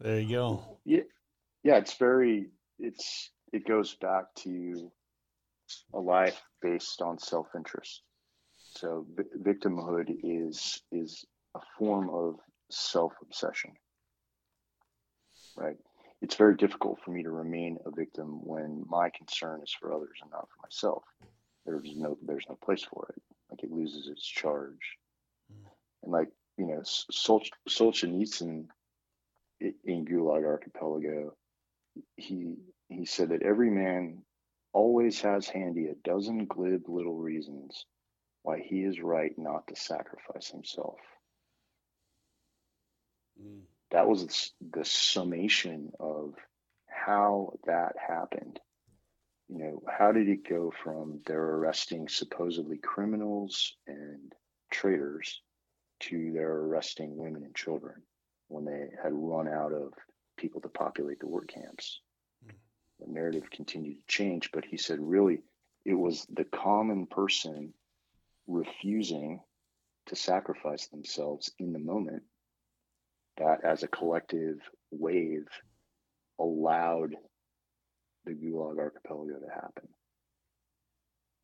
there 0.00 0.20
you 0.20 0.36
go 0.36 0.74
yeah, 0.84 1.00
yeah. 1.62 1.76
It's 1.76 1.94
very, 1.94 2.48
it's 2.78 3.30
it 3.52 3.66
goes 3.66 3.94
back 3.94 4.34
to 4.36 4.90
a 5.92 5.98
life 5.98 6.40
based 6.60 7.00
on 7.00 7.18
self 7.18 7.48
interest. 7.56 8.02
So 8.76 9.06
vi- 9.14 9.52
victimhood 9.52 10.14
is 10.22 10.82
is 10.92 11.24
a 11.54 11.60
form 11.78 12.10
of 12.10 12.36
self 12.70 13.12
obsession, 13.22 13.72
right? 15.56 15.76
It's 16.22 16.36
very 16.36 16.56
difficult 16.56 16.98
for 17.04 17.10
me 17.10 17.22
to 17.22 17.30
remain 17.30 17.78
a 17.84 17.90
victim 17.90 18.40
when 18.44 18.84
my 18.88 19.10
concern 19.10 19.60
is 19.62 19.74
for 19.78 19.92
others 19.92 20.18
and 20.22 20.30
not 20.30 20.48
for 20.48 20.62
myself. 20.62 21.02
There's 21.64 21.94
no 21.96 22.18
there's 22.22 22.46
no 22.48 22.56
place 22.62 22.82
for 22.82 23.12
it. 23.16 23.22
Like 23.50 23.62
it 23.62 23.70
loses 23.72 24.08
its 24.08 24.26
charge. 24.26 24.98
And 26.04 26.12
like 26.12 26.28
you 26.56 26.66
know, 26.66 26.82
Sol- 26.84 27.42
Solzhenitsyn 27.68 28.66
in 29.60 30.04
Gulag 30.04 30.44
Archipelago, 30.44 31.34
he 32.16 32.56
he 32.88 33.06
said 33.06 33.30
that 33.30 33.42
every 33.42 33.70
man 33.70 34.22
always 34.72 35.20
has 35.22 35.48
handy 35.48 35.86
a 35.86 35.94
dozen 35.94 36.46
glib 36.46 36.88
little 36.88 37.16
reasons 37.16 37.86
why 38.42 38.58
he 38.58 38.82
is 38.82 39.00
right 39.00 39.32
not 39.38 39.66
to 39.68 39.76
sacrifice 39.76 40.50
himself. 40.50 40.98
Mm. 43.40 43.62
That 43.90 44.08
was 44.08 44.52
the 44.60 44.84
summation 44.84 45.92
of 45.98 46.34
how 46.86 47.54
that 47.64 47.94
happened. 47.96 48.60
You 49.48 49.58
know, 49.58 49.82
how 49.88 50.12
did 50.12 50.28
it 50.28 50.48
go 50.48 50.72
from 50.82 51.20
they're 51.26 51.40
arresting 51.40 52.08
supposedly 52.08 52.78
criminals 52.78 53.76
and 53.86 54.32
traitors 54.70 55.40
to 56.08 56.32
they're 56.32 56.52
arresting 56.52 57.16
women 57.16 57.44
and 57.44 57.54
children 57.54 58.02
when 58.48 58.64
they 58.64 58.88
had 59.02 59.12
run 59.12 59.48
out 59.48 59.72
of 59.72 59.92
people 60.36 60.60
to 60.60 60.68
populate 60.68 61.20
the 61.20 61.28
work 61.28 61.48
camps? 61.48 62.00
Hmm. 62.44 62.56
The 63.00 63.12
narrative 63.12 63.50
continued 63.50 63.96
to 63.96 64.14
change, 64.14 64.50
but 64.52 64.64
he 64.64 64.76
said 64.76 64.98
really 65.00 65.42
it 65.84 65.94
was 65.94 66.26
the 66.30 66.44
common 66.44 67.06
person 67.06 67.74
refusing 68.46 69.40
to 70.06 70.16
sacrifice 70.16 70.86
themselves 70.88 71.50
in 71.58 71.72
the 71.72 71.78
moment 71.78 72.22
that 73.38 73.64
as 73.64 73.82
a 73.82 73.88
collective 73.88 74.58
wave 74.90 75.46
allowed 76.38 77.14
the 78.24 78.32
Gulag 78.32 78.78
Archipelago 78.78 79.38
to 79.40 79.50
happen. 79.52 79.88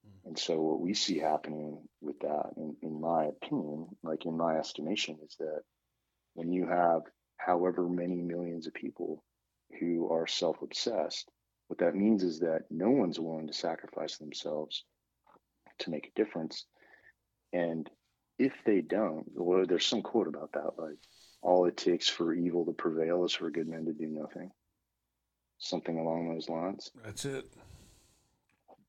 Mm. 0.06 0.28
And 0.28 0.38
so 0.38 0.60
what 0.60 0.80
we 0.80 0.94
see 0.94 1.18
happening 1.18 1.78
with 2.00 2.18
that, 2.20 2.50
in, 2.56 2.76
in 2.82 3.00
my 3.00 3.24
opinion, 3.26 3.88
like 4.02 4.26
in 4.26 4.36
my 4.36 4.56
estimation, 4.56 5.18
is 5.24 5.36
that 5.38 5.62
when 6.34 6.52
you 6.52 6.66
have 6.66 7.02
however 7.36 7.88
many 7.88 8.16
millions 8.16 8.66
of 8.66 8.74
people 8.74 9.24
who 9.78 10.10
are 10.10 10.26
self-obsessed, 10.26 11.30
what 11.68 11.78
that 11.78 11.94
means 11.94 12.22
is 12.22 12.40
that 12.40 12.64
no 12.70 12.90
one's 12.90 13.20
willing 13.20 13.46
to 13.46 13.52
sacrifice 13.52 14.18
themselves 14.18 14.84
to 15.78 15.90
make 15.90 16.08
a 16.08 16.18
difference. 16.20 16.66
And 17.52 17.88
if 18.38 18.52
they 18.64 18.80
don't, 18.80 19.24
well, 19.34 19.64
there's 19.66 19.86
some 19.86 20.02
quote 20.02 20.28
about 20.28 20.52
that, 20.52 20.72
like 20.78 20.96
all 21.42 21.66
it 21.66 21.76
takes 21.76 22.08
for 22.08 22.34
evil 22.34 22.64
to 22.66 22.72
prevail 22.72 23.24
is 23.24 23.32
for 23.32 23.50
good 23.50 23.68
men 23.68 23.84
to 23.86 23.92
do 23.92 24.06
nothing. 24.06 24.50
Something 25.58 25.98
along 25.98 26.32
those 26.32 26.48
lines. 26.48 26.90
that's 27.04 27.24
it 27.24 27.46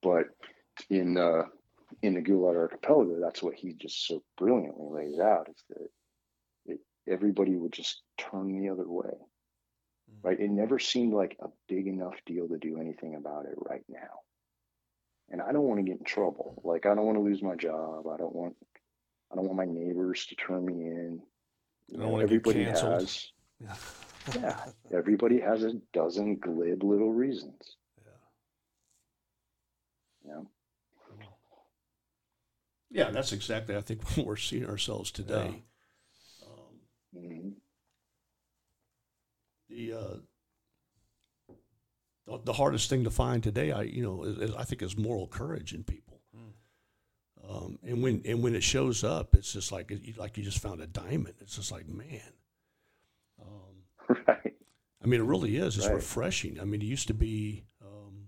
But 0.01 0.28
in 0.92 1.18
uh, 1.18 1.44
in 2.02 2.14
the 2.14 2.22
Gulag 2.22 2.58
Archipelago, 2.58 3.20
that's 3.20 3.42
what 3.42 3.56
he 3.56 3.74
just 3.74 4.06
so 4.06 4.22
brilliantly 4.38 4.88
lays 4.89 5.20
out 5.20 5.48
is 5.50 5.64
that 5.70 5.89
it, 6.66 6.80
everybody 7.08 7.56
would 7.56 7.72
just 7.72 8.02
turn 8.18 8.60
the 8.60 8.70
other 8.70 8.88
way, 8.88 9.14
right? 10.22 10.39
It 10.39 10.52
never 10.52 10.80
seemed 10.80 11.14
like 11.14 11.38
a 11.39 11.48
big 11.68 11.88
enough 11.88 12.16
deal 12.26 12.48
to 12.48 12.58
do 12.58 12.80
anything 12.80 13.16
about 13.16 13.46
it 13.46 13.56
right 13.58 13.84
now. 13.88 14.20
And 15.30 15.42
I 15.42 15.54
don't 15.54 15.64
want 15.64 15.80
to 15.80 15.89
get 15.89 16.00
in 16.00 16.04
trouble. 16.04 16.62
Like 16.66 16.86
I 16.86 16.94
don't 16.94 17.06
want 17.06 17.18
to 17.18 17.24
lose 17.24 17.42
my 17.42 17.56
job. 17.56 18.08
I 18.08 18.18
don't 18.18 18.36
want 18.36 18.56
I 19.32 19.36
don't 19.36 19.46
want 19.46 19.58
my 19.58 19.66
neighbors 19.66 20.26
to 20.28 20.36
turn 20.36 20.66
me 20.66 20.74
in. 20.74 21.22
I 21.94 22.00
don't 22.00 22.12
wanna 22.12 22.28
get 22.28 22.34
everybody 22.34 22.64
has 22.66 23.32
yeah, 24.36 24.66
everybody 24.94 25.39
has 25.39 25.64
a 25.64 25.74
dozen 25.94 26.36
glib 26.36 26.84
little 26.84 27.14
reasons. 27.14 27.78
Yeah. 30.26 30.34
Yeah. 30.34 30.42
Yeah, 32.92 33.10
that's 33.10 33.32
exactly. 33.32 33.76
I 33.76 33.82
think 33.82 34.04
what 34.18 34.28
we're 34.28 34.36
seeing 34.36 34.66
ourselves 34.68 35.12
today. 35.12 35.64
Um, 36.44 36.80
Mhm. 37.16 37.54
the, 39.70 39.94
uh, 39.94 40.16
the 42.26 42.38
the 42.46 42.54
hardest 42.54 42.89
thing 42.89 43.04
to 43.06 43.10
find 43.10 43.42
today, 43.44 43.72
I 43.72 43.84
you 43.84 44.04
know, 44.04 44.24
is, 44.24 44.38
is 44.38 44.56
I 44.56 44.64
think 44.64 44.82
is 44.82 44.98
moral 44.98 45.28
courage 45.28 45.74
in 45.74 45.84
people. 45.84 46.20
Um, 47.50 47.80
and 47.84 48.04
when 48.04 48.22
and 48.26 48.44
when 48.44 48.54
it 48.56 48.64
shows 48.64 49.04
up, 49.04 49.34
it's 49.36 49.52
just 49.52 49.72
like 49.72 49.89
it, 49.92 50.18
like 50.18 50.38
you 50.38 50.44
just 50.44 50.60
found 50.60 50.80
a 50.80 50.88
diamond. 50.88 51.34
It's 51.42 51.56
just 51.56 51.72
like 51.72 51.88
man. 51.88 52.34
Um, 53.42 54.18
Right. 54.28 54.54
I 55.04 55.08
mean, 55.08 55.20
it 55.22 55.26
really 55.26 55.58
is. 55.58 55.78
It's 55.78 55.88
Right. 55.88 55.96
refreshing. 55.96 56.60
I 56.60 56.66
mean, 56.66 56.82
it 56.82 56.86
used 56.86 57.08
to 57.08 57.14
be 57.16 57.66
um, 57.82 58.28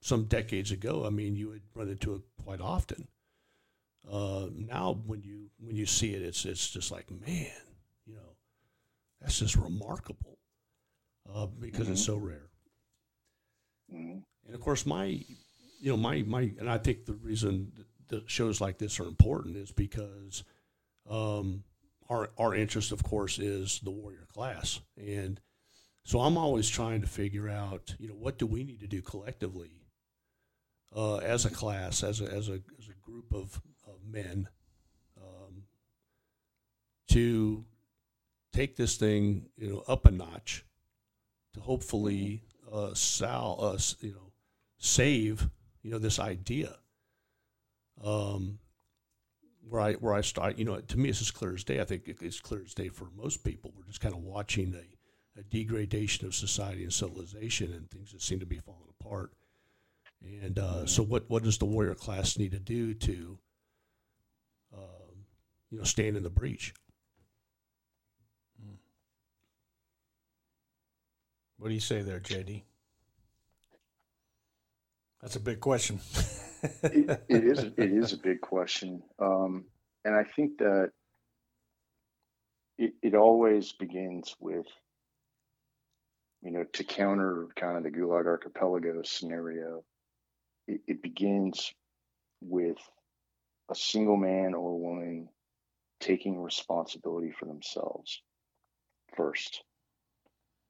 some 0.00 0.24
decades 0.24 0.70
ago. 0.72 1.04
I 1.04 1.10
mean, 1.10 1.36
you 1.36 1.48
would 1.50 1.62
run 1.74 1.90
into 1.90 2.14
it 2.14 2.22
quite 2.42 2.60
often. 2.62 3.06
Uh, 4.10 4.46
now, 4.54 5.00
when 5.06 5.22
you 5.22 5.50
when 5.58 5.76
you 5.76 5.86
see 5.86 6.14
it, 6.14 6.22
it's 6.22 6.44
it's 6.44 6.70
just 6.70 6.90
like 6.92 7.10
man, 7.10 7.50
you 8.06 8.14
know, 8.14 8.36
that's 9.20 9.38
just 9.38 9.56
remarkable 9.56 10.38
uh, 11.32 11.46
because 11.46 11.88
it's 11.88 12.04
so 12.04 12.16
rare. 12.16 12.50
Mhm. 13.92 14.22
And 14.44 14.54
of 14.54 14.60
course, 14.60 14.86
my, 14.86 15.06
you 15.06 15.90
know, 15.90 15.96
my 15.96 16.22
my, 16.22 16.52
and 16.58 16.70
I 16.70 16.78
think 16.78 17.04
the 17.04 17.14
reason 17.14 17.72
that 18.08 18.30
shows 18.30 18.60
like 18.60 18.78
this 18.78 19.00
are 19.00 19.06
important 19.08 19.56
is 19.56 19.72
because 19.72 20.44
um, 21.08 21.64
our 22.08 22.30
our 22.38 22.54
interest, 22.54 22.92
of 22.92 23.02
course, 23.02 23.38
is 23.38 23.80
the 23.82 23.90
warrior 23.90 24.26
class, 24.32 24.80
and 24.96 25.40
so 26.04 26.20
I'm 26.20 26.36
always 26.38 26.68
trying 26.68 27.00
to 27.00 27.08
figure 27.08 27.48
out, 27.48 27.96
you 27.98 28.06
know, 28.06 28.14
what 28.14 28.38
do 28.38 28.46
we 28.46 28.62
need 28.62 28.78
to 28.80 28.86
do 28.86 29.02
collectively 29.02 29.72
uh, 30.94 31.16
as 31.16 31.44
a 31.44 31.50
class, 31.50 32.04
as 32.04 32.20
a 32.20 32.24
as 32.26 32.48
a 32.48 32.60
as 32.78 32.88
a 32.88 32.94
group 33.04 33.32
of 33.34 33.60
men, 34.10 34.48
um, 35.16 35.64
to 37.08 37.64
take 38.52 38.76
this 38.76 38.96
thing, 38.96 39.46
you 39.56 39.68
know, 39.68 39.82
up 39.88 40.06
a 40.06 40.10
notch, 40.10 40.64
to 41.54 41.60
hopefully 41.60 42.42
uh, 42.72 42.94
sal 42.94 43.58
us, 43.60 43.96
you 44.00 44.12
know, 44.12 44.32
save, 44.78 45.48
you 45.82 45.90
know, 45.90 45.98
this 45.98 46.18
idea. 46.18 46.76
Um, 48.02 48.58
where 49.68 49.80
I 49.80 49.92
where 49.94 50.14
I 50.14 50.20
start, 50.20 50.58
you 50.58 50.64
know, 50.64 50.80
to 50.80 50.98
me 50.98 51.08
it's 51.08 51.20
as 51.20 51.30
clear 51.30 51.54
as 51.54 51.64
day. 51.64 51.80
I 51.80 51.84
think 51.84 52.06
it- 52.08 52.22
it's 52.22 52.40
clear 52.40 52.62
as 52.62 52.74
day 52.74 52.88
for 52.88 53.08
most 53.16 53.42
people. 53.42 53.72
We're 53.76 53.84
just 53.84 54.00
kind 54.00 54.14
of 54.14 54.22
watching 54.22 54.74
a, 54.74 55.40
a 55.40 55.42
degradation 55.42 56.26
of 56.26 56.34
society 56.34 56.82
and 56.84 56.92
civilization 56.92 57.72
and 57.72 57.90
things 57.90 58.12
that 58.12 58.22
seem 58.22 58.38
to 58.40 58.46
be 58.46 58.58
falling 58.58 58.88
apart. 59.00 59.32
And 60.22 60.58
uh, 60.58 60.86
so, 60.86 61.02
what 61.02 61.28
what 61.28 61.42
does 61.42 61.58
the 61.58 61.64
warrior 61.64 61.94
class 61.94 62.38
need 62.38 62.52
to 62.52 62.58
do 62.60 62.94
to, 62.94 63.38
you 65.76 65.82
know, 65.82 65.84
stand 65.84 66.16
in 66.16 66.22
the 66.22 66.30
breach? 66.30 66.72
What 71.58 71.68
do 71.68 71.74
you 71.74 71.80
say 71.80 72.00
there, 72.00 72.18
JD? 72.18 72.62
That's 75.20 75.36
a 75.36 75.40
big 75.40 75.60
question. 75.60 76.00
it, 76.82 77.24
it 77.28 77.44
is 77.44 77.58
it 77.76 77.92
is 77.92 78.14
a 78.14 78.16
big 78.16 78.40
question, 78.40 79.02
um, 79.18 79.66
and 80.06 80.14
I 80.14 80.24
think 80.24 80.56
that 80.58 80.92
it, 82.78 82.94
it 83.02 83.14
always 83.14 83.72
begins 83.72 84.34
with 84.40 84.66
you 86.42 86.52
know 86.52 86.64
to 86.72 86.84
counter 86.84 87.48
kind 87.56 87.76
of 87.76 87.82
the 87.82 87.90
Gulag 87.90 88.24
Archipelago 88.24 89.02
scenario. 89.04 89.84
It, 90.68 90.80
it 90.86 91.02
begins 91.02 91.70
with 92.40 92.78
a 93.70 93.74
single 93.74 94.16
man 94.16 94.54
or 94.54 94.78
woman 94.78 95.28
taking 96.00 96.40
responsibility 96.40 97.32
for 97.32 97.46
themselves 97.46 98.22
first. 99.16 99.62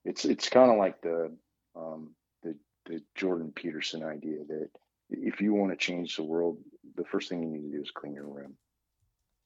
It's 0.04 0.24
it's 0.24 0.48
kind 0.48 0.70
of 0.70 0.78
like 0.78 1.00
the 1.02 1.36
um, 1.76 2.14
the 2.42 2.56
the 2.86 3.02
Jordan 3.14 3.52
Peterson 3.54 4.04
idea 4.04 4.44
that 4.48 4.70
if 5.10 5.40
you 5.40 5.54
want 5.54 5.72
to 5.72 5.76
change 5.76 6.16
the 6.16 6.22
world, 6.24 6.58
the 6.96 7.04
first 7.04 7.28
thing 7.28 7.42
you 7.42 7.48
need 7.48 7.70
to 7.70 7.76
do 7.76 7.82
is 7.82 7.90
clean 7.90 8.14
your 8.14 8.26
room. 8.28 8.56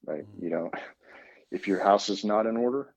Right? 0.05 0.25
Mhm. 0.25 0.43
You 0.43 0.49
know, 0.51 0.71
if 1.51 1.67
your 1.67 1.81
house 1.83 2.09
is 2.09 2.23
not 2.23 2.45
in 2.45 2.57
order, 2.57 2.93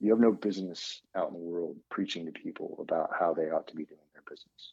you 0.00 0.10
have 0.10 0.20
no 0.20 0.32
business 0.32 1.00
out 1.14 1.28
in 1.28 1.34
the 1.34 1.40
world 1.40 1.76
preaching 1.90 2.26
to 2.26 2.32
people 2.32 2.78
about 2.80 3.10
how 3.18 3.34
they 3.34 3.50
ought 3.50 3.68
to 3.68 3.76
be 3.76 3.84
doing 3.84 4.00
their 4.12 4.22
business. 4.28 4.72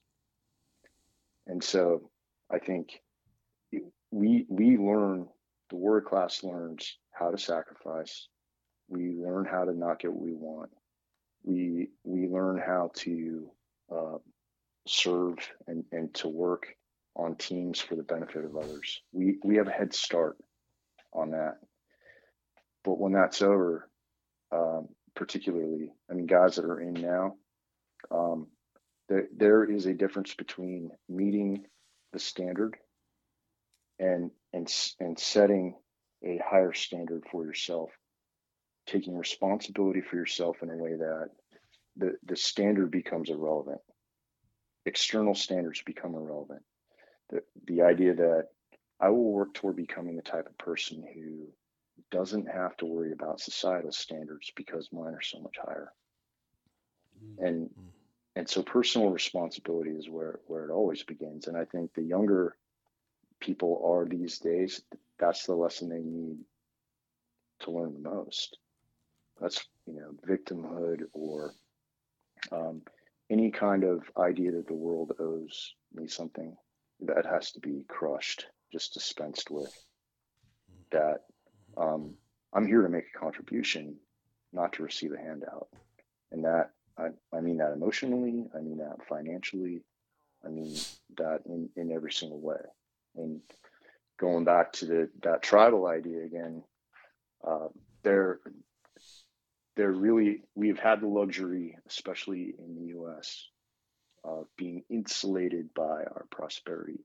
And 1.48 1.64
so 1.64 2.10
I 2.50 2.60
think 2.60 3.02
we 4.12 4.46
we 4.50 4.78
learn 4.78 5.28
the 5.72 5.78
warrior 5.78 6.02
class 6.02 6.44
learns 6.44 6.98
how 7.12 7.32
to 7.32 7.38
sacrifice. 7.38 8.28
We 8.90 9.14
learn 9.14 9.46
how 9.46 9.64
to 9.64 9.74
not 9.74 10.00
get 10.00 10.12
what 10.12 10.22
we 10.22 10.34
want. 10.34 10.70
We 11.44 11.88
we 12.04 12.28
learn 12.28 12.62
how 12.64 12.92
to 12.96 13.50
uh, 13.90 14.18
serve 14.86 15.38
and, 15.68 15.86
and 15.92 16.14
to 16.16 16.28
work 16.28 16.68
on 17.16 17.36
teams 17.36 17.80
for 17.80 17.96
the 17.96 18.04
benefit 18.04 18.44
of 18.44 18.58
others. 18.58 19.02
We 19.14 19.38
we 19.44 19.56
have 19.56 19.70
a 19.70 19.72
head 19.72 19.94
start 19.94 20.38
on 21.14 21.32
that. 21.32 21.58
But 22.84 23.00
when 23.00 23.14
that's 23.14 23.42
over, 23.42 23.90
um, 24.52 24.90
particularly, 25.16 25.94
I 26.10 26.14
mean, 26.14 26.26
guys 26.26 26.58
that 26.58 26.66
are 26.66 26.82
in 26.82 26.94
now, 26.96 27.36
um, 28.12 28.48
there 29.08 29.28
there 29.36 29.64
is 29.64 29.86
a 29.86 29.94
difference 29.94 30.36
between 30.36 30.92
meeting 31.08 31.66
the 32.12 32.20
standard 32.20 32.76
and 34.00 34.32
and 34.54 34.72
and 35.00 35.18
setting 35.18 35.76
a 36.24 36.40
higher 36.44 36.74
standard 36.74 37.24
for 37.32 37.46
yourself, 37.46 37.90
taking 38.86 39.18
responsibility 39.18 40.02
for 40.02 40.16
yourself 40.16 40.58
in 40.62 40.70
a 40.70 40.78
way 40.78 40.96
that 40.96 41.30
the 41.98 42.18
the 42.26 42.36
standard 42.36 42.92
becomes 42.92 43.30
irrelevant. 43.30 43.82
External 44.86 45.36
standards 45.36 45.82
become 45.86 46.16
irrelevant. 46.16 46.64
The 47.30 47.42
the 47.66 47.82
idea 47.82 48.16
that 48.16 48.48
I 49.00 49.10
will 49.10 49.32
work 49.32 49.54
toward 49.54 49.76
becoming 49.76 50.16
the 50.16 50.22
type 50.22 50.48
of 50.48 50.58
person 50.58 51.04
who 51.14 51.48
doesn't 52.12 52.48
have 52.48 52.76
to 52.78 52.86
worry 52.86 53.12
about 53.12 53.40
societal 53.40 53.92
standards 53.92 54.52
because 54.56 54.90
mine 54.92 55.14
are 55.14 55.22
so 55.22 55.40
much 55.40 55.56
higher. 55.64 55.92
Mm-hmm. 57.24 57.46
And 57.46 57.70
mm-hmm. 57.70 57.88
and 58.36 58.50
so 58.50 58.64
personal 58.64 59.10
responsibility 59.10 59.92
is 59.92 60.10
where 60.10 60.40
where 60.46 60.66
it 60.66 60.72
always 60.72 61.04
begins. 61.04 61.48
And 61.48 61.58
I 61.58 61.66
think 61.66 61.94
the 61.94 62.04
younger 62.04 62.56
people 63.42 63.82
are 63.86 64.06
these 64.06 64.40
days, 64.40 64.82
that's 65.20 65.46
the 65.46 65.56
lesson 65.56 65.90
they 65.90 66.00
need 66.00 66.38
to 67.60 67.72
learn 67.72 67.94
the 67.94 68.10
most. 68.10 68.58
That's 69.40 69.66
you 69.86 70.00
know 70.00 70.14
victimhood 70.28 71.02
or 71.14 71.54
um, 72.52 72.82
any 73.30 73.52
kind 73.52 73.84
of 73.84 74.04
idea 74.18 74.52
that 74.52 74.68
the 74.68 74.74
world 74.74 75.14
owes 75.20 75.74
me 75.94 76.08
something 76.08 76.56
that 77.02 77.26
has 77.26 77.52
to 77.52 77.60
be 77.60 77.84
crushed, 77.88 78.46
just 78.72 78.94
dispensed 78.94 79.50
with. 79.50 79.74
That 80.92 81.22
um, 81.78 82.16
I'm 82.54 82.68
here 82.68 82.82
to 82.82 82.90
make 82.90 83.06
a 83.16 83.20
contribution, 83.20 83.96
not 84.54 84.74
to 84.74 84.84
receive 84.84 85.14
a 85.14 85.18
handout, 85.18 85.70
and 86.32 86.46
that 86.46 86.72
I, 86.98 87.08
I 87.34 87.42
mean 87.42 87.58
that 87.58 87.74
emotionally, 87.74 88.46
I 88.56 88.62
mean 88.62 88.78
that 88.78 89.06
financially, 89.08 89.84
I 90.46 90.50
mean 90.50 90.76
that 91.18 91.42
in, 91.46 91.70
in 91.76 91.92
every 91.92 92.12
single 92.12 92.40
way. 92.40 92.60
And 93.16 93.42
going 94.20 94.46
back 94.46 94.74
to 94.74 94.86
the 94.86 95.10
that 95.24 95.42
tribal 95.42 95.88
idea 95.88 96.24
again, 96.24 96.64
uh, 97.46 97.68
there 98.04 98.40
there 99.76 99.92
really 99.92 100.44
we've 100.56 100.80
had 100.80 101.02
the 101.02 101.08
luxury, 101.08 101.78
especially 101.88 102.54
in 102.58 102.76
the 102.76 102.88
U.S., 102.90 103.48
of 104.24 104.46
being 104.58 104.84
insulated 104.90 105.74
by 105.74 106.04
our 106.04 106.26
prosperity, 106.30 107.00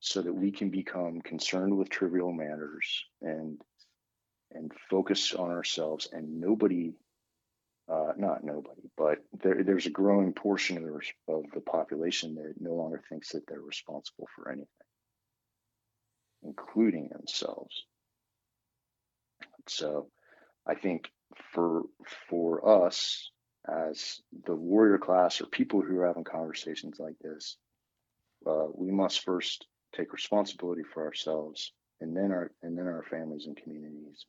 so 0.00 0.22
that 0.22 0.32
we 0.32 0.50
can 0.50 0.70
become 0.70 1.20
concerned 1.20 1.76
with 1.76 1.90
trivial 1.90 2.32
matters 2.32 3.04
and 3.22 3.60
and 4.52 4.72
focus 4.90 5.34
on 5.34 5.50
ourselves. 5.50 6.08
And 6.12 6.40
nobody, 6.40 6.94
uh, 7.88 8.12
not 8.16 8.44
nobody, 8.44 8.90
but 8.96 9.18
there, 9.42 9.62
there's 9.62 9.86
a 9.86 9.90
growing 9.90 10.32
portion 10.32 10.78
of 10.78 10.84
the, 10.84 11.32
of 11.32 11.44
the 11.54 11.60
population 11.60 12.34
that 12.36 12.54
no 12.58 12.74
longer 12.74 13.02
thinks 13.08 13.32
that 13.32 13.46
they're 13.46 13.60
responsible 13.60 14.26
for 14.34 14.50
anything, 14.50 14.66
including 16.42 17.08
themselves. 17.08 17.84
So, 19.68 20.08
I 20.66 20.74
think 20.74 21.10
for 21.52 21.82
for 22.30 22.86
us 22.86 23.30
as 23.68 24.20
the 24.46 24.54
warrior 24.54 24.98
class 24.98 25.40
or 25.40 25.46
people 25.46 25.82
who 25.82 25.98
are 25.98 26.06
having 26.06 26.24
conversations 26.24 26.98
like 26.98 27.18
this, 27.20 27.56
uh, 28.46 28.66
we 28.74 28.90
must 28.90 29.24
first 29.24 29.66
take 29.94 30.12
responsibility 30.12 30.82
for 30.82 31.04
ourselves 31.04 31.72
and 32.00 32.16
then 32.16 32.32
our 32.32 32.50
and 32.62 32.78
then 32.78 32.86
our 32.86 33.04
families 33.10 33.46
and 33.46 33.56
communities. 33.56 34.24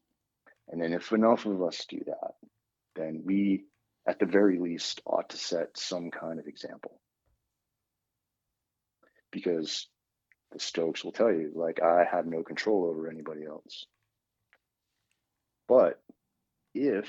And 0.68 0.82
then 0.82 0.94
if 0.94 1.12
enough 1.12 1.46
of 1.46 1.64
us 1.64 1.86
do 1.86 2.00
that, 2.06 2.34
then 2.96 3.24
we 3.26 3.66
at 4.10 4.18
the 4.18 4.26
very 4.26 4.58
least, 4.58 5.02
ought 5.06 5.30
to 5.30 5.38
set 5.38 5.78
some 5.78 6.10
kind 6.10 6.40
of 6.40 6.48
example. 6.48 7.00
Because 9.32 9.88
the 10.52 10.60
Stoics 10.60 11.04
will 11.04 11.12
tell 11.12 11.32
you, 11.32 11.52
like, 11.54 11.82
I 11.82 12.06
have 12.12 12.26
no 12.26 12.44
control 12.44 12.86
over 12.86 13.10
anybody 13.10 13.46
else. 13.46 13.86
But 15.68 16.02
if 16.74 17.08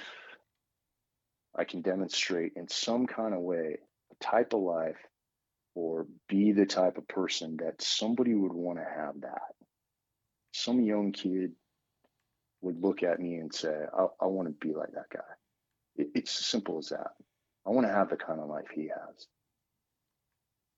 I 1.57 1.65
can 1.65 1.83
demonstrate 1.83 2.53
in 2.57 2.69
some 2.69 3.07
kind 3.07 3.35
of 3.35 3.41
way 3.41 3.79
the 4.11 4.17
type 4.25 4.53
of 4.53 4.61
life 4.61 4.99
or 5.75 6.07
be 6.29 6.53
the 6.53 6.67
type 6.67 6.99
of 6.99 7.09
person 7.09 7.57
that 7.59 7.81
somebody 7.81 8.35
would 8.35 8.53
want 8.53 8.79
to 8.79 8.85
have 8.85 9.21
that, 9.23 9.55
some 10.53 10.81
young 10.83 11.13
kid 11.13 11.53
would 12.61 12.83
look 12.83 13.03
at 13.03 13.21
me 13.21 13.37
and 13.37 13.55
say, 13.55 13.73
I, 13.73 14.07
I 14.21 14.27
want 14.27 14.49
to 14.49 14.67
be 14.67 14.75
like 14.75 14.93
that 14.93 15.09
guy. 15.11 15.21
It, 15.97 16.09
it's 16.15 16.39
as 16.39 16.47
simple 16.47 16.79
as 16.79 16.89
that. 16.89 17.13
I 17.67 17.71
want 17.71 17.87
to 17.87 17.93
have 17.93 18.11
the 18.11 18.17
kind 18.17 18.41
of 18.41 18.49
life 18.49 18.67
he 18.75 18.89
has. 18.89 19.27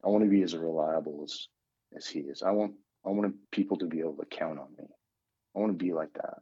I 0.05 0.09
want 0.09 0.25
to 0.25 0.31
be 0.31 0.43
as 0.43 0.55
reliable 0.57 1.23
as, 1.25 1.49
as 1.97 2.07
he 2.07 2.21
is. 2.21 2.43
I 2.43 2.51
want 2.51 2.75
I 3.05 3.11
want 3.11 3.35
people 3.51 3.79
to 3.79 3.87
be 3.87 4.01
able 4.01 4.17
to 4.17 4.27
count 4.27 4.59
on 4.59 4.69
me. 4.79 4.85
I 5.55 5.59
want 5.59 5.79
to 5.79 5.85
be 5.85 5.93
like 5.93 6.13
that. 6.15 6.39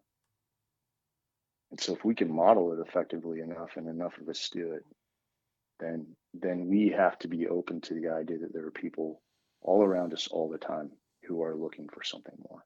And 1.70 1.80
so 1.80 1.94
if 1.94 2.04
we 2.04 2.14
can 2.14 2.34
model 2.34 2.72
it 2.72 2.86
effectively 2.86 3.40
enough 3.40 3.76
and 3.76 3.88
enough 3.88 4.18
of 4.20 4.28
us 4.28 4.48
do 4.50 4.72
it, 4.72 4.84
then 5.78 6.06
then 6.34 6.68
we 6.68 6.90
have 6.90 7.18
to 7.20 7.28
be 7.28 7.48
open 7.48 7.80
to 7.82 7.94
the 7.94 8.08
idea 8.08 8.38
that 8.38 8.52
there 8.52 8.66
are 8.66 8.72
people 8.72 9.20
all 9.62 9.82
around 9.82 10.12
us 10.12 10.28
all 10.28 10.48
the 10.48 10.58
time 10.58 10.90
who 11.24 11.42
are 11.42 11.56
looking 11.56 11.88
for 11.88 12.02
something 12.02 12.34
more. 12.48 12.64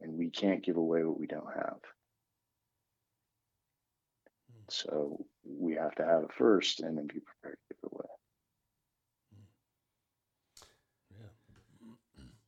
And 0.00 0.18
we 0.18 0.30
can't 0.30 0.64
give 0.64 0.76
away 0.76 1.04
what 1.04 1.18
we 1.18 1.26
don't 1.26 1.52
have. 1.54 1.78
Hmm. 4.50 4.64
So 4.68 5.26
we 5.44 5.74
have 5.74 5.94
to 5.96 6.04
have 6.04 6.24
it 6.24 6.32
first 6.36 6.80
and 6.80 6.96
then 6.96 7.06
be 7.06 7.20
prepared 7.20 7.58
to 7.58 7.74
give 7.74 7.78
it 7.82 7.94
away. 7.94 8.13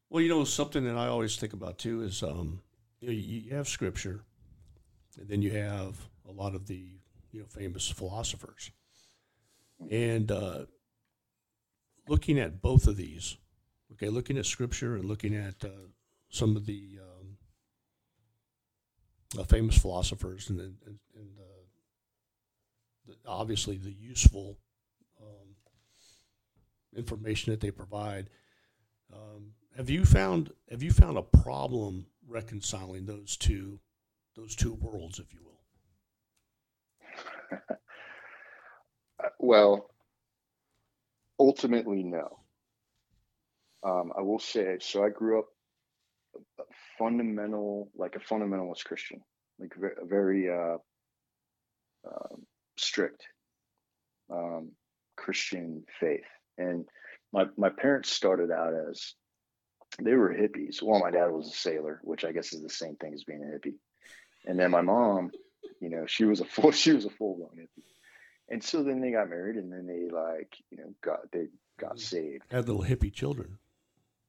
Well, 0.09 0.23
you 0.23 0.29
know, 0.29 0.45
something 0.45 0.85
that 0.85 0.97
I 0.97 1.09
always 1.09 1.37
think 1.37 1.53
about 1.53 1.79
too 1.79 2.03
is 2.03 2.23
um, 2.23 2.61
you, 3.01 3.09
know, 3.09 3.15
you 3.15 3.55
have 3.55 3.69
scripture, 3.69 4.25
and 5.19 5.29
then 5.29 5.43
you 5.43 5.51
have 5.53 5.97
a 6.29 6.33
lot 6.33 6.55
of 6.55 6.67
the 6.67 6.99
you 7.33 7.41
know 7.41 7.47
famous 7.47 7.89
philosophers, 7.89 8.71
and 9.91 10.31
uh, 10.31 10.67
looking 12.09 12.39
at 12.39 12.63
both 12.63 12.87
of 12.87 12.97
these, 12.97 13.37
okay, 13.93 14.09
looking 14.09 14.39
at 14.39 14.47
scripture 14.47 14.95
and 14.95 15.05
looking 15.07 15.35
at 15.35 15.65
uh, 15.65 15.89
some 16.29 16.57
of 16.57 16.67
the, 16.67 16.99
um, 17.01 17.37
uh, 19.39 19.45
famous 19.45 19.77
philosophers 19.77 20.51
and, 20.51 20.61
and, 20.61 20.99
and 21.15 21.31
uh, 21.39 23.13
obviously 23.27 23.77
the 23.77 23.93
useful 23.93 24.59
um, 25.21 25.57
information 26.97 27.53
that 27.53 27.61
they 27.61 27.71
provide. 27.71 28.31
Um, 29.13 29.53
have 29.77 29.91
you 29.91 30.05
found 30.05 30.53
have 30.70 30.83
you 30.83 30.91
found 30.91 31.18
a 31.18 31.22
problem 31.22 32.07
reconciling 32.27 33.07
those 33.07 33.37
two 33.37 33.79
those 34.35 34.55
two 34.55 34.74
worlds, 34.74 35.18
if 35.18 35.33
you 35.33 35.41
will? 35.45 35.61
well, 39.39 39.91
ultimately, 41.39 42.03
no. 42.03 42.39
Um, 43.83 44.12
I 44.16 44.22
will 44.22 44.39
say 44.39 44.77
so. 44.81 45.05
I 45.05 45.11
grew 45.11 45.39
up 45.39 45.47
fundamental, 46.99 47.91
like 47.97 48.16
a 48.16 48.18
fundamentalist 48.18 48.85
Christian, 48.85 49.20
like 49.59 49.72
a 50.03 50.05
very 50.07 50.51
uh, 50.51 50.77
um, 52.07 52.47
strict 52.77 53.22
um, 54.31 54.72
Christian 55.16 55.85
faith. 56.01 56.24
And 56.59 56.85
my, 57.33 57.45
my 57.57 57.70
parents 57.70 58.11
started 58.11 58.51
out 58.51 58.74
as 58.91 59.14
they 60.01 60.15
were 60.15 60.35
hippies. 60.35 60.83
Well, 60.83 61.01
my 61.01 61.11
dad 61.11 61.31
was 61.31 61.49
a 61.49 61.57
sailor, 61.57 62.01
which 62.03 62.25
I 62.25 62.33
guess 62.33 62.53
is 62.53 62.63
the 62.63 62.69
same 62.69 62.97
thing 62.97 63.15
as 63.15 63.25
being 63.25 63.43
a 63.43 63.47
hippie. 63.47 63.75
And 64.47 64.59
then 64.59 64.71
my 64.71 64.83
mom, 64.83 65.31
you 65.81 65.91
know, 65.91 66.07
she 66.07 66.25
was 66.25 66.41
a 66.41 66.45
full 66.45 66.71
she 66.73 66.93
was 66.93 67.05
a 67.05 67.11
full 67.11 67.37
blown 67.37 67.57
hippie. 67.59 67.83
And 68.49 68.63
so 68.63 68.83
then 68.83 69.01
they 69.01 69.11
got 69.11 69.29
married, 69.29 69.57
and 69.57 69.73
then 69.73 69.87
they 69.87 70.09
like 70.15 70.57
you 70.71 70.79
know 70.79 70.95
got 71.03 71.31
they 71.33 71.49
got 71.79 71.99
saved. 71.99 72.45
Had 72.51 72.69
little 72.69 72.85
hippie 72.85 73.13
children. 73.13 73.59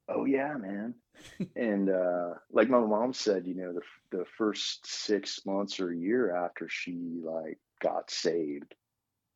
Oh 0.09 0.25
yeah, 0.25 0.55
man. 0.57 0.95
and 1.55 1.89
uh, 1.89 2.33
like 2.51 2.69
my 2.69 2.79
mom 2.79 3.13
said, 3.13 3.45
you 3.45 3.55
know, 3.55 3.73
the 3.73 4.17
the 4.17 4.25
first 4.37 4.87
six 4.87 5.45
months 5.45 5.79
or 5.79 5.91
a 5.91 5.97
year 5.97 6.35
after 6.35 6.67
she 6.69 7.19
like 7.23 7.59
got 7.81 8.09
saved, 8.09 8.73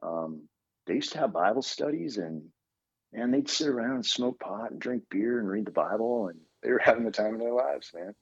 um, 0.01 0.47
they 0.87 0.95
used 0.95 1.11
to 1.11 1.19
have 1.19 1.33
Bible 1.33 1.61
studies 1.61 2.17
and 2.17 2.43
and 3.13 3.33
they'd 3.33 3.49
sit 3.49 3.67
around 3.67 3.95
and 3.95 4.05
smoke 4.05 4.39
pot 4.39 4.71
and 4.71 4.79
drink 4.79 5.03
beer 5.09 5.39
and 5.39 5.49
read 5.49 5.65
the 5.65 5.71
Bible 5.71 6.27
and 6.27 6.39
they 6.63 6.71
were 6.71 6.79
having 6.83 7.05
the 7.05 7.11
time 7.11 7.35
of 7.35 7.39
their 7.39 7.53
lives, 7.53 7.91
man. 7.93 8.15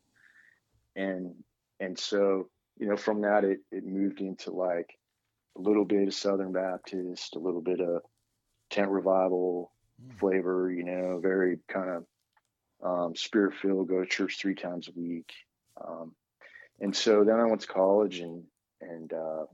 And 0.95 1.35
and 1.79 1.97
so, 1.97 2.49
you 2.77 2.87
know, 2.87 2.97
from 2.97 3.21
that 3.21 3.43
it 3.43 3.59
it 3.71 3.85
moved 3.85 4.21
into 4.21 4.51
like 4.51 4.97
a 5.57 5.61
little 5.61 5.85
bit 5.85 6.07
of 6.07 6.13
Southern 6.13 6.51
Baptist, 6.51 7.35
a 7.35 7.39
little 7.39 7.61
bit 7.61 7.79
of 7.79 8.01
tent 8.69 8.89
revival 8.89 9.71
mm. 10.01 10.17
flavor, 10.19 10.71
you 10.71 10.83
know, 10.83 11.19
very 11.21 11.59
kind 11.67 11.89
of 11.89 12.05
um, 12.81 13.15
spirit 13.15 13.55
filled, 13.55 13.89
go 13.89 13.99
to 13.99 14.05
church 14.05 14.37
three 14.39 14.55
times 14.55 14.87
a 14.87 14.99
week. 14.99 15.31
Um, 15.85 16.13
and 16.79 16.95
so 16.95 17.23
then 17.23 17.39
I 17.39 17.45
went 17.45 17.61
to 17.61 17.67
college 17.67 18.19
and 18.19 18.43
and 18.81 19.13
uh, 19.13 19.45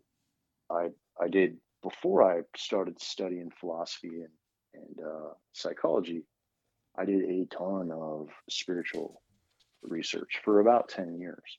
I 0.70 0.90
I 1.20 1.28
did 1.28 1.58
before 1.82 2.24
I 2.24 2.42
started 2.56 3.00
studying 3.02 3.52
philosophy 3.60 4.22
and 4.22 4.30
and 4.76 5.06
uh, 5.06 5.34
psychology. 5.54 6.24
I 6.98 7.06
did 7.06 7.24
a 7.24 7.46
ton 7.46 7.92
of 7.92 8.30
spiritual 8.50 9.22
research 9.82 10.40
for 10.44 10.60
about 10.60 10.90
ten 10.90 11.18
years, 11.20 11.58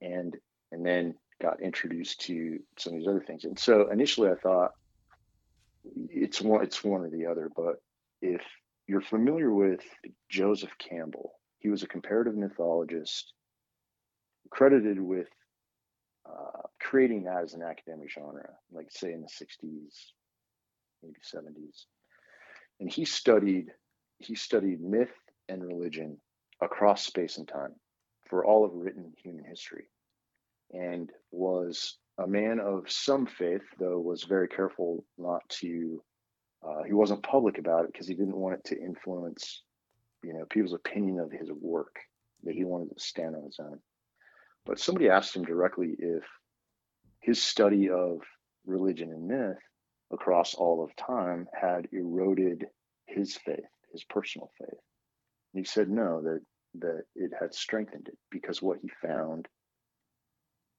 and 0.00 0.36
and 0.70 0.84
then 0.84 1.14
got 1.40 1.60
introduced 1.60 2.20
to 2.22 2.58
some 2.78 2.94
of 2.94 2.98
these 3.00 3.08
other 3.08 3.24
things. 3.26 3.44
And 3.44 3.58
so 3.58 3.90
initially, 3.90 4.30
I 4.30 4.36
thought 4.36 4.72
it's 6.08 6.40
one 6.40 6.62
it's 6.62 6.82
one 6.82 7.02
or 7.02 7.10
the 7.10 7.26
other. 7.26 7.50
But 7.54 7.76
if 8.20 8.42
you're 8.86 9.00
familiar 9.00 9.52
with 9.52 9.80
Joseph 10.28 10.76
Campbell, 10.78 11.32
he 11.58 11.68
was 11.68 11.82
a 11.82 11.88
comparative 11.88 12.36
mythologist 12.36 13.32
credited 14.50 15.00
with 15.00 15.28
uh, 16.26 16.62
creating 16.80 17.24
that 17.24 17.42
as 17.42 17.54
an 17.54 17.62
academic 17.62 18.10
genre, 18.10 18.48
like 18.70 18.86
say 18.90 19.12
in 19.12 19.22
the 19.22 19.28
60s, 19.28 20.12
maybe 21.02 21.16
70s. 21.34 21.84
And 22.82 22.92
he 22.92 23.04
studied 23.04 23.70
he 24.18 24.34
studied 24.34 24.80
myth 24.80 25.14
and 25.48 25.64
religion 25.64 26.18
across 26.60 27.06
space 27.06 27.38
and 27.38 27.46
time 27.46 27.76
for 28.28 28.44
all 28.44 28.64
of 28.64 28.72
written 28.74 29.12
human 29.22 29.44
history 29.44 29.84
and 30.72 31.08
was 31.30 31.98
a 32.18 32.26
man 32.26 32.58
of 32.58 32.90
some 32.90 33.24
faith 33.24 33.62
though 33.78 34.00
was 34.00 34.24
very 34.24 34.48
careful 34.48 35.04
not 35.16 35.48
to 35.60 36.02
uh, 36.66 36.82
he 36.82 36.92
wasn't 36.92 37.22
public 37.22 37.58
about 37.58 37.84
it 37.84 37.92
because 37.92 38.08
he 38.08 38.14
didn't 38.14 38.36
want 38.36 38.56
it 38.56 38.64
to 38.64 38.82
influence 38.82 39.62
you 40.24 40.34
know 40.34 40.44
people's 40.50 40.74
opinion 40.74 41.20
of 41.20 41.30
his 41.30 41.52
work 41.52 41.94
that 42.42 42.56
he 42.56 42.64
wanted 42.64 42.88
to 42.92 42.98
stand 42.98 43.36
on 43.36 43.44
his 43.44 43.60
own. 43.60 43.78
But 44.66 44.80
somebody 44.80 45.08
asked 45.08 45.36
him 45.36 45.44
directly 45.44 45.94
if 45.96 46.24
his 47.20 47.40
study 47.40 47.90
of 47.90 48.22
religion 48.66 49.12
and 49.12 49.28
myth 49.28 49.62
across 50.12 50.54
all 50.54 50.84
of 50.84 50.94
time 50.96 51.48
had 51.52 51.88
eroded 51.92 52.66
his 53.06 53.36
faith, 53.36 53.64
his 53.92 54.04
personal 54.04 54.50
faith. 54.58 54.80
And 55.54 55.60
he 55.60 55.64
said 55.64 55.88
no, 55.88 56.22
that 56.22 56.40
that 56.74 57.02
it 57.14 57.32
had 57.38 57.54
strengthened 57.54 58.08
it 58.08 58.18
because 58.30 58.62
what 58.62 58.78
he 58.80 58.90
found 59.02 59.46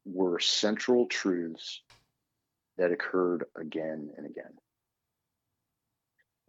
were 0.06 0.40
central 0.40 1.06
truths 1.06 1.82
that 2.78 2.92
occurred 2.92 3.46
again 3.56 4.10
and 4.18 4.26
again. 4.26 4.54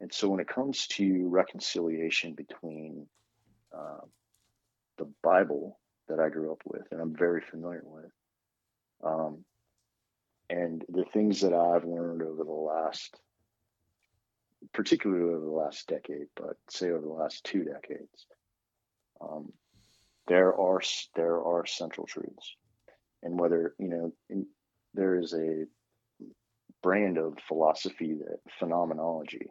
And 0.00 0.12
so 0.12 0.28
when 0.28 0.40
it 0.40 0.48
comes 0.48 0.86
to 0.88 1.28
reconciliation 1.28 2.34
between 2.34 3.06
uh, 3.76 4.00
the 4.98 5.10
Bible 5.22 5.78
that 6.08 6.20
I 6.20 6.28
grew 6.28 6.52
up 6.52 6.62
with 6.64 6.86
and 6.90 7.00
I'm 7.00 7.14
very 7.14 7.40
familiar 7.40 7.82
with. 7.84 8.10
Um, 9.02 9.44
and 10.50 10.84
the 10.88 11.04
things 11.12 11.40
that 11.40 11.52
I've 11.52 11.84
learned 11.84 12.22
over 12.22 12.44
the 12.44 12.50
last, 12.50 13.18
particularly 14.72 15.34
over 15.34 15.44
the 15.44 15.50
last 15.50 15.86
decade, 15.88 16.26
but 16.36 16.56
say 16.68 16.90
over 16.90 17.06
the 17.06 17.12
last 17.12 17.44
two 17.44 17.64
decades, 17.64 18.26
um, 19.20 19.52
there 20.26 20.54
are 20.58 20.80
there 21.16 21.42
are 21.42 21.66
central 21.66 22.06
truths, 22.06 22.56
and 23.22 23.38
whether 23.38 23.74
you 23.78 23.88
know 23.88 24.12
in, 24.28 24.46
there 24.92 25.18
is 25.18 25.32
a 25.34 25.64
brand 26.82 27.18
of 27.18 27.38
philosophy 27.48 28.14
that 28.14 28.38
phenomenology, 28.58 29.46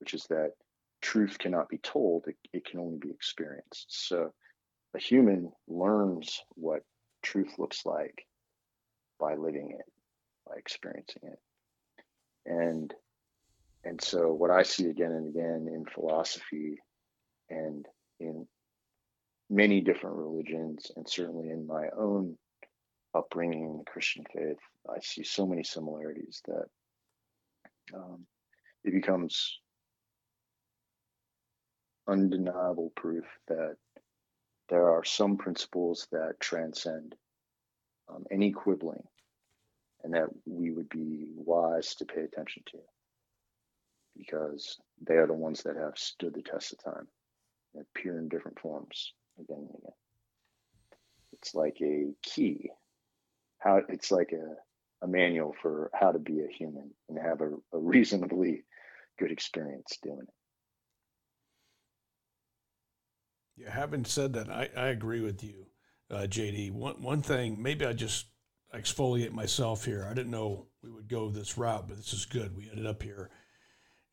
which 0.00 0.14
is 0.14 0.24
that 0.28 0.52
truth 1.00 1.38
cannot 1.38 1.68
be 1.68 1.78
told; 1.78 2.24
it, 2.26 2.36
it 2.52 2.64
can 2.64 2.80
only 2.80 2.98
be 2.98 3.10
experienced. 3.10 3.86
So 3.88 4.32
a 4.94 4.98
human 4.98 5.52
learns 5.66 6.40
what 6.54 6.82
truth 7.22 7.54
looks 7.58 7.84
like 7.86 8.26
by 9.18 9.34
living 9.34 9.76
it, 9.78 9.86
by 10.46 10.56
experiencing 10.56 11.22
it. 11.24 11.38
and 12.46 12.94
and 13.84 14.00
so 14.00 14.32
what 14.32 14.50
I 14.50 14.62
see 14.62 14.88
again 14.88 15.12
and 15.12 15.28
again 15.28 15.68
in 15.72 15.84
philosophy 15.84 16.78
and 17.50 17.86
in 18.18 18.46
many 19.50 19.82
different 19.82 20.16
religions 20.16 20.90
and 20.96 21.06
certainly 21.08 21.50
in 21.50 21.66
my 21.66 21.88
own 21.96 22.38
upbringing 23.14 23.64
in 23.64 23.78
the 23.78 23.84
Christian 23.84 24.24
faith, 24.34 24.58
I 24.88 25.00
see 25.00 25.22
so 25.22 25.46
many 25.46 25.62
similarities 25.62 26.42
that 26.46 26.64
um, 27.94 28.26
it 28.84 28.92
becomes 28.92 29.58
undeniable 32.08 32.92
proof 32.96 33.24
that 33.48 33.76
there 34.68 34.88
are 34.88 35.04
some 35.04 35.36
principles 35.36 36.08
that 36.10 36.40
transcend 36.40 37.14
um, 38.08 38.24
any 38.30 38.50
quibbling 38.50 39.02
and 40.04 40.12
that 40.14 40.28
we 40.46 40.70
would 40.70 40.88
be 40.90 41.30
wise 41.34 41.94
to 41.96 42.04
pay 42.04 42.20
attention 42.20 42.62
to 42.66 42.78
because 44.16 44.78
they 45.00 45.14
are 45.14 45.26
the 45.26 45.32
ones 45.32 45.62
that 45.62 45.76
have 45.76 45.98
stood 45.98 46.34
the 46.34 46.42
test 46.42 46.72
of 46.72 46.84
time 46.84 47.08
appear 47.80 48.18
in 48.18 48.28
different 48.28 48.58
forms 48.60 49.12
again 49.40 49.58
and 49.58 49.70
again. 49.70 49.92
It's 51.32 51.54
like 51.54 51.78
a 51.82 52.12
key. 52.22 52.70
How 53.58 53.80
it's 53.88 54.12
like 54.12 54.32
a, 54.32 55.04
a 55.04 55.08
manual 55.08 55.54
for 55.60 55.90
how 55.92 56.12
to 56.12 56.18
be 56.18 56.40
a 56.40 56.52
human 56.52 56.90
and 57.08 57.18
have 57.18 57.40
a, 57.40 57.50
a 57.72 57.78
reasonably 57.78 58.62
good 59.18 59.32
experience 59.32 59.98
doing 60.02 60.20
it. 60.22 60.34
Yeah, 63.56 63.70
having 63.70 64.04
said 64.04 64.32
that, 64.34 64.50
I, 64.50 64.68
I 64.76 64.88
agree 64.88 65.20
with 65.20 65.42
you, 65.42 65.66
uh, 66.10 66.26
JD. 66.28 66.72
One 66.72 67.00
one 67.00 67.22
thing, 67.22 67.62
maybe 67.62 67.86
I 67.86 67.92
just 67.92 68.26
exfoliate 68.76 69.32
myself 69.32 69.84
here. 69.84 70.06
I 70.10 70.14
didn't 70.14 70.30
know 70.30 70.66
we 70.82 70.90
would 70.90 71.08
go 71.08 71.28
this 71.28 71.56
route, 71.56 71.88
but 71.88 71.96
this 71.96 72.12
is 72.12 72.26
good. 72.26 72.56
We 72.56 72.68
ended 72.70 72.86
up 72.86 73.02
here. 73.02 73.30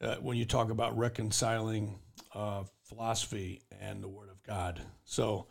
Uh, 0.02 0.16
when 0.16 0.38
you 0.38 0.46
talk 0.46 0.72
about 0.72 0.98
reconciling 0.98 2.00
uh, 2.34 2.64
philosophy 2.84 3.62
and 3.82 4.04
the 4.04 4.08
Word 4.08 4.30
of 4.30 4.42
God, 4.44 4.82
so 5.06 5.48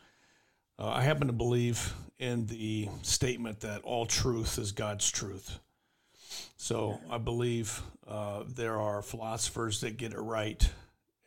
uh, 0.78 0.88
I 0.88 1.02
happen 1.02 1.28
to 1.28 1.32
believe 1.32 1.94
in 2.18 2.46
the 2.46 2.88
statement 3.02 3.60
that 3.60 3.82
all 3.82 4.06
truth 4.06 4.58
is 4.58 4.72
God's 4.72 5.10
truth. 5.10 5.58
So 6.56 7.00
I 7.10 7.18
believe 7.18 7.82
uh, 8.06 8.44
there 8.46 8.78
are 8.78 9.02
philosophers 9.02 9.80
that 9.82 9.96
get 9.96 10.12
it 10.12 10.20
right, 10.20 10.68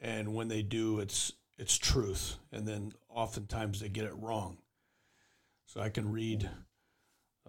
and 0.01 0.33
when 0.33 0.47
they 0.47 0.61
do, 0.61 0.99
it's 0.99 1.31
it's 1.57 1.77
truth, 1.77 2.35
and 2.51 2.67
then 2.67 2.93
oftentimes 3.09 3.79
they 3.79 3.89
get 3.89 4.05
it 4.05 4.15
wrong. 4.17 4.57
So 5.65 5.81
I 5.81 5.89
can 5.89 6.11
read 6.11 6.49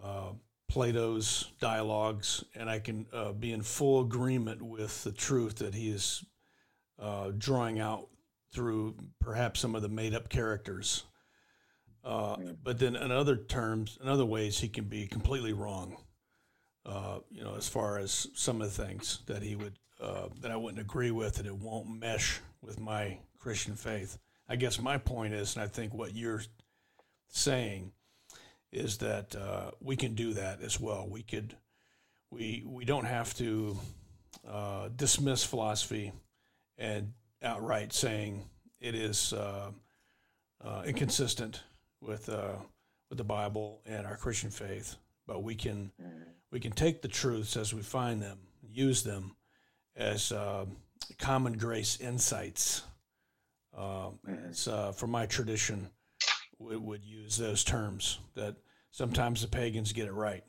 uh, 0.03 0.31
Plato's 0.69 1.53
dialogues, 1.61 2.45
and 2.55 2.69
I 2.69 2.79
can 2.79 3.07
uh, 3.13 3.33
be 3.33 3.53
in 3.53 3.63
full 3.63 4.01
agreement 4.01 4.63
with 4.63 5.05
the 5.05 5.13
truth 5.13 5.57
that 5.57 5.75
he 5.75 5.91
is 5.91 6.25
uh, 6.99 7.31
drawing 7.37 7.81
out 7.81 8.09
through 8.53 8.97
perhaps 9.21 9.61
some 9.61 9.75
of 9.75 9.83
the 9.83 9.89
made-up 9.89 10.29
characters. 10.29 11.05
Uh, 12.03 12.37
but 12.63 12.79
then, 12.79 12.97
in 12.97 13.11
other 13.11 13.37
terms, 13.37 13.99
in 14.03 14.09
other 14.09 14.27
ways, 14.27 14.59
he 14.59 14.69
can 14.69 14.85
be 14.85 15.07
completely 15.07 15.53
wrong. 15.53 15.97
Uh, 16.85 17.21
you 17.31 17.43
know, 17.43 17.55
as 17.57 17.67
far 17.67 17.99
as 17.99 18.29
some 18.35 18.61
of 18.61 18.75
the 18.75 18.85
things 18.85 19.21
that 19.27 19.43
he 19.43 19.57
would 19.57 19.79
uh, 20.01 20.29
that 20.41 20.51
I 20.51 20.57
wouldn't 20.57 20.81
agree 20.81 21.13
with, 21.13 21.39
and 21.39 21.47
it 21.47 21.57
won't 21.57 21.89
mesh 21.89 22.41
with 22.61 22.79
my 22.79 23.19
Christian 23.39 23.75
faith. 23.75 24.19
I 24.49 24.57
guess 24.57 24.79
my 24.79 24.99
point 24.99 25.33
is, 25.33 25.55
and 25.55 25.65
I 25.65 25.69
think 25.69 25.95
what 25.95 26.15
you're 26.15 26.43
saying 27.29 27.93
is 28.75 28.99
that 28.99 29.37
uh, 29.37 29.71
we 29.81 29.97
can 29.97 30.15
do 30.15 30.35
that 30.35 30.61
as 30.61 30.81
well. 30.81 31.07
We 31.09 31.23
could, 31.23 31.55
we 32.31 32.65
we 32.67 32.85
don't 32.85 33.05
have 33.05 33.33
to 33.35 33.79
uh, 34.47 34.89
dismiss 34.95 35.45
philosophy 35.45 36.13
and 36.77 37.13
outright 37.43 37.93
saying 37.93 38.43
it 38.81 38.95
is 38.95 39.33
uh, 39.33 39.71
uh 40.63 40.83
inconsistent 40.85 41.63
with 42.01 42.29
uh, 42.29 42.57
with 43.09 43.19
the 43.19 43.25
Bible 43.25 43.81
and 43.87 44.07
our 44.07 44.17
Christian 44.17 44.51
faith, 44.51 44.97
but 45.27 45.43
we 45.43 45.55
can 45.55 45.93
we 46.51 46.59
can 46.59 46.73
take 46.73 47.01
the 47.01 47.09
truths 47.09 47.57
as 47.57 47.73
we 47.73 47.83
find 47.83 48.21
them, 48.21 48.39
use 48.63 49.05
them 49.05 49.37
as 49.97 50.33
uh, 50.33 50.67
common 51.19 51.53
grace 51.53 52.01
insights. 52.01 52.83
as 54.51 54.65
for 54.97 55.07
my 55.07 55.27
tradition, 55.27 55.91
would 56.59 57.05
use 57.05 57.37
those 57.37 57.65
terms 57.65 58.19
that 58.35 58.57
sometimes 58.91 59.43
the 59.43 59.49
pagans 59.49 59.93
get 59.93 60.07
it 60.07 60.13
right, 60.13 60.45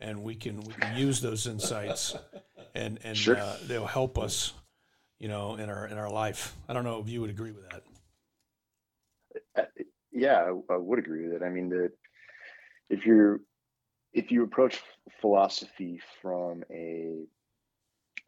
and 0.00 0.22
we 0.22 0.34
can 0.34 0.60
we 0.60 0.74
can 0.74 0.96
use 0.96 1.20
those 1.20 1.46
insights, 1.46 2.14
and 2.74 2.98
and 3.02 3.16
sure. 3.16 3.38
uh, 3.38 3.56
they'll 3.66 3.86
help 3.86 4.18
us, 4.18 4.52
you 5.18 5.28
know, 5.28 5.56
in 5.56 5.68
our 5.68 5.86
in 5.86 5.98
our 5.98 6.10
life. 6.10 6.54
I 6.68 6.72
don't 6.72 6.84
know 6.84 7.00
if 7.00 7.08
you 7.08 7.20
would 7.20 7.30
agree 7.30 7.52
with 7.52 7.68
that. 7.70 7.82
Uh, 9.56 9.82
yeah, 10.12 10.50
I, 10.70 10.74
I 10.74 10.76
would 10.76 10.98
agree 10.98 11.26
with 11.26 11.40
it. 11.40 11.44
I 11.44 11.48
mean, 11.48 11.68
the 11.68 11.90
if 12.90 13.06
you're 13.06 13.40
if 14.12 14.30
you 14.30 14.44
approach 14.44 14.80
philosophy 15.20 16.00
from 16.22 16.62
a 16.70 17.24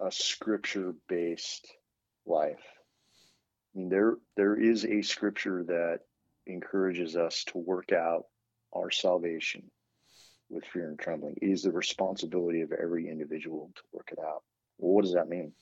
a 0.00 0.10
scripture 0.12 0.94
based 1.08 1.66
life, 2.26 2.64
I 3.74 3.78
mean 3.78 3.88
there 3.88 4.16
there 4.36 4.56
is 4.56 4.84
a 4.84 5.02
scripture 5.02 5.64
that 5.64 6.00
encourages 6.48 7.16
us 7.16 7.44
to 7.44 7.58
work 7.58 7.92
out 7.92 8.24
our 8.74 8.90
salvation 8.90 9.70
with 10.50 10.64
fear 10.64 10.88
and 10.88 10.98
trembling. 10.98 11.36
It 11.40 11.50
is 11.50 11.62
the 11.62 11.72
responsibility 11.72 12.62
of 12.62 12.72
every 12.72 13.08
individual 13.08 13.70
to 13.74 13.82
work 13.92 14.10
it 14.12 14.18
out. 14.18 14.42
Well, 14.78 14.94
what 14.94 15.04
does 15.04 15.14
that 15.14 15.28
mean? 15.28 15.52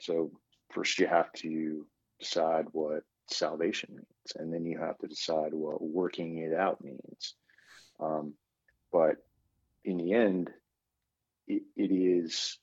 So, 0.00 0.30
first 0.72 0.98
you 0.98 1.06
have 1.06 1.32
to 1.32 1.86
decide 2.20 2.66
what 2.72 3.02
salvation 3.30 3.90
means, 3.92 4.32
and 4.36 4.52
then 4.52 4.64
you 4.64 4.78
have 4.78 4.98
to 4.98 5.06
decide 5.06 5.52
what 5.52 5.82
working 5.82 6.38
it 6.38 6.54
out 6.54 6.82
means. 6.82 7.34
Um, 8.00 8.34
but 8.92 9.16
in 9.84 9.96
the 9.96 10.12
end, 10.12 10.50
it, 11.46 11.62
it 11.76 11.92
is 11.92 12.58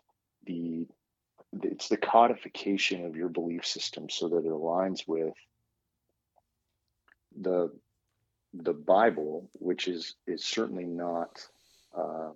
the 0.45 0.87
it's 1.61 1.89
the 1.89 1.97
codification 1.97 3.05
of 3.05 3.17
your 3.17 3.27
belief 3.27 3.65
system 3.65 4.09
so 4.09 4.29
that 4.29 4.45
it 4.45 4.45
aligns 4.45 5.01
with 5.05 5.33
the 7.39 7.71
the 8.53 8.73
Bible, 8.73 9.49
which 9.53 9.87
is 9.87 10.15
is 10.27 10.43
certainly 10.43 10.85
not 10.85 11.45
um, 11.97 12.35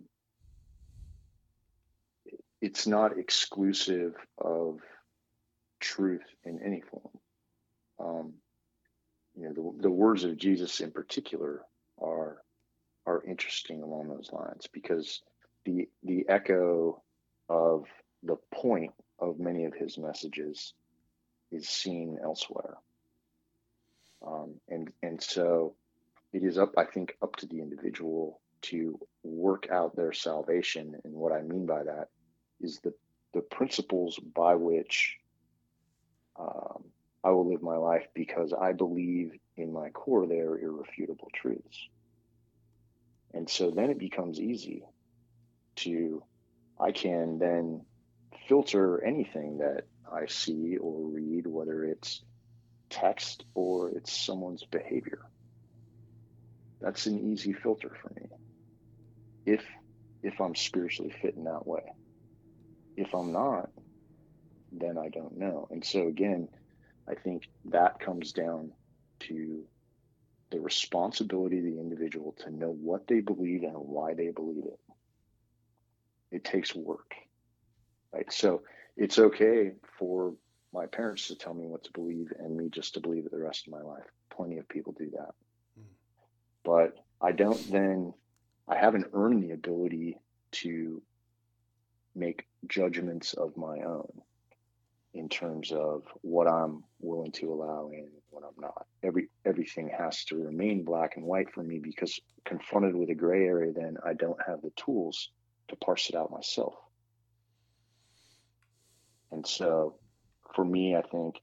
it's 2.62 2.88
not 2.88 3.18
exclusive 3.18 4.16
of 4.38 4.80
truth 5.80 6.26
in 6.44 6.60
any 6.64 6.82
form. 6.82 7.20
Um, 8.00 8.34
you 9.36 9.44
know, 9.44 9.54
the, 9.54 9.84
the 9.84 9.92
words 9.92 10.24
of 10.24 10.38
Jesus 10.38 10.80
in 10.80 10.92
particular 10.92 11.62
are 12.02 12.42
are 13.06 13.24
interesting 13.24 13.84
along 13.84 14.10
those 14.10 14.30
lines 14.32 14.68
because 14.72 15.22
the 15.66 15.90
the 16.04 16.26
echo 16.28 17.04
of 17.50 17.86
the 18.24 18.38
point 18.54 18.94
of 19.20 19.40
many 19.40 19.66
of 19.66 19.74
his 19.74 19.98
messages 19.98 20.74
is 21.52 21.68
seen 21.70 22.18
elsewhere. 22.24 22.78
Um, 24.26 24.56
and 24.70 24.92
and 25.04 25.22
so 25.22 25.76
it 26.34 26.44
is 26.44 26.58
up, 26.58 26.74
I 26.78 26.86
think, 26.86 27.16
up 27.22 27.36
to 27.38 27.46
the 27.46 27.62
individual 27.62 28.42
to 28.64 29.00
work 29.24 29.70
out 29.72 29.96
their 29.96 30.12
salvation. 30.12 30.96
And 31.04 31.14
what 31.14 31.32
I 31.32 31.42
mean 31.42 31.66
by 31.66 31.84
that 31.84 32.10
is 32.60 32.80
the, 32.80 32.94
the 33.34 33.42
principles 33.42 34.18
by 34.18 34.56
which 34.56 35.18
um, 36.38 36.84
I 37.24 37.30
will 37.30 37.50
live 37.50 37.62
my 37.62 37.78
life 37.78 38.08
because 38.14 38.54
I 38.54 38.74
believe 38.74 39.34
in 39.56 39.72
my 39.72 39.90
core 39.90 40.28
they 40.28 40.40
are 40.40 40.58
irrefutable 40.58 41.30
truths. 41.34 41.88
And 43.34 43.50
so 43.50 43.72
then 43.72 43.90
it 43.90 44.00
becomes 44.00 44.40
easy 44.40 44.84
to, 45.78 46.24
I 46.80 46.92
can 46.92 47.38
then 47.38 47.86
filter 48.48 49.04
anything 49.04 49.60
that 49.60 49.86
I 50.12 50.26
see 50.28 50.78
or 50.78 51.02
read, 51.08 51.48
whether 51.48 51.84
it's 51.84 52.22
text 52.96 53.44
or 53.54 53.90
it's 53.90 54.12
someone's 54.12 54.64
behavior. 54.64 55.20
That's 56.80 57.08
an 57.08 57.32
easy 57.32 57.52
filter 57.52 57.92
for 58.02 58.12
me. 58.16 58.28
If 59.46 59.64
if 60.24 60.40
I'm 60.42 60.56
spiritually 60.56 61.14
fit 61.22 61.36
in 61.36 61.44
that 61.44 61.68
way. 61.68 61.84
If 62.98 63.14
I'm 63.14 63.32
not, 63.32 63.70
then 64.72 64.98
I 64.98 65.10
don't 65.10 65.38
know. 65.38 65.68
And 65.70 65.86
so 65.86 66.08
again, 66.08 66.48
I 67.08 67.14
think 67.14 67.44
that 67.66 68.00
comes 68.00 68.32
down 68.32 68.72
to 69.28 69.64
the 70.52 70.60
responsibility 70.60 71.60
of 71.60 71.66
the 71.66 71.80
individual 71.80 72.36
to 72.40 72.50
know 72.50 72.72
what 72.72 73.08
they 73.08 73.20
believe 73.20 73.64
and 73.64 73.76
why 73.76 74.14
they 74.16 74.30
believe 74.30 74.64
it. 74.66 74.80
It 76.32 76.44
takes 76.44 76.74
work. 76.74 77.14
Right? 78.12 78.32
So 78.32 78.64
it's 78.98 79.20
okay 79.20 79.74
for 80.00 80.34
my 80.76 80.86
parents 80.86 81.28
to 81.28 81.36
tell 81.36 81.54
me 81.54 81.66
what 81.66 81.84
to 81.86 81.92
believe 81.94 82.32
and 82.38 82.56
me 82.56 82.70
just 82.70 82.94
to 82.94 83.00
believe 83.00 83.26
it 83.26 83.32
the 83.32 83.40
rest 83.40 83.66
of 83.66 83.74
my 83.74 83.82
life. 83.82 84.04
Plenty 84.30 84.58
of 84.58 84.68
people 84.68 84.94
do 84.98 85.10
that 85.12 85.34
hmm. 85.76 85.84
but 86.64 86.98
I 87.22 87.32
don't 87.32 87.72
then, 87.72 88.14
I 88.68 88.76
haven't 88.76 89.08
earned 89.14 89.44
the 89.44 89.52
ability 89.52 90.18
to 90.52 91.02
make 92.14 92.46
judgments 92.68 93.34
of 93.34 93.58
my 93.58 93.80
own 93.82 94.22
in 95.14 95.30
terms 95.30 95.72
of 95.72 96.04
what 96.22 96.48
I'm 96.48 96.84
willing 97.00 97.32
to 97.34 97.54
allow 97.54 97.90
in 97.90 98.00
and 98.00 98.22
what 98.30 98.44
I'm 98.44 98.62
not. 98.62 98.86
Every 99.02 99.30
everything 99.46 99.90
has 99.98 100.26
to 100.26 100.36
remain 100.36 100.84
black 100.84 101.16
and 101.16 101.26
white 101.26 101.52
for 101.54 101.64
me 101.64 101.80
because 101.80 102.20
confronted 102.44 102.96
with 102.96 103.10
a 103.10 103.16
gray 103.16 103.46
area, 103.46 103.72
then 103.72 103.98
I 104.06 104.14
don't 104.14 104.40
have 104.46 104.62
the 104.62 104.72
tools 104.76 105.30
to 105.70 105.76
parse 105.78 106.10
it 106.10 106.16
out 106.16 106.32
myself. 106.32 106.76
And 109.32 109.48
so 109.48 109.96
for 110.56 110.66
me, 110.66 110.96
I 110.96 111.02
think 111.02 111.42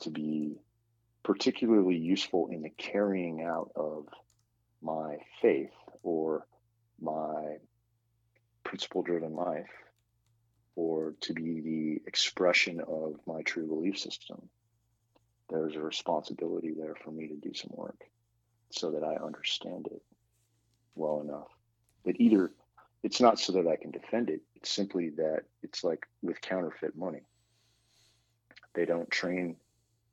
to 0.00 0.10
be 0.10 0.56
particularly 1.22 1.96
useful 1.96 2.48
in 2.50 2.62
the 2.62 2.70
carrying 2.70 3.42
out 3.42 3.70
of 3.76 4.06
my 4.82 5.18
faith 5.40 5.70
or 6.02 6.46
my 7.00 7.58
principle 8.64 9.02
driven 9.02 9.34
life 9.34 9.70
or 10.74 11.14
to 11.20 11.32
be 11.32 11.60
the 11.60 12.02
expression 12.08 12.80
of 12.80 13.20
my 13.26 13.42
true 13.42 13.66
belief 13.66 13.98
system, 13.98 14.48
there's 15.48 15.76
a 15.76 15.80
responsibility 15.80 16.72
there 16.76 16.96
for 17.04 17.10
me 17.10 17.28
to 17.28 17.36
do 17.36 17.54
some 17.54 17.70
work 17.74 18.02
so 18.70 18.90
that 18.92 19.04
I 19.04 19.16
understand 19.16 19.86
it 19.86 20.02
well 20.94 21.20
enough. 21.20 21.48
That 22.04 22.20
either 22.20 22.50
it's 23.02 23.20
not 23.20 23.38
so 23.38 23.52
that 23.52 23.68
I 23.68 23.76
can 23.76 23.90
defend 23.90 24.30
it, 24.30 24.40
it's 24.56 24.70
simply 24.70 25.10
that 25.10 25.42
it's 25.62 25.84
like 25.84 26.06
with 26.22 26.40
counterfeit 26.40 26.96
money. 26.96 27.22
They 28.74 28.84
don't 28.84 29.10
train 29.10 29.56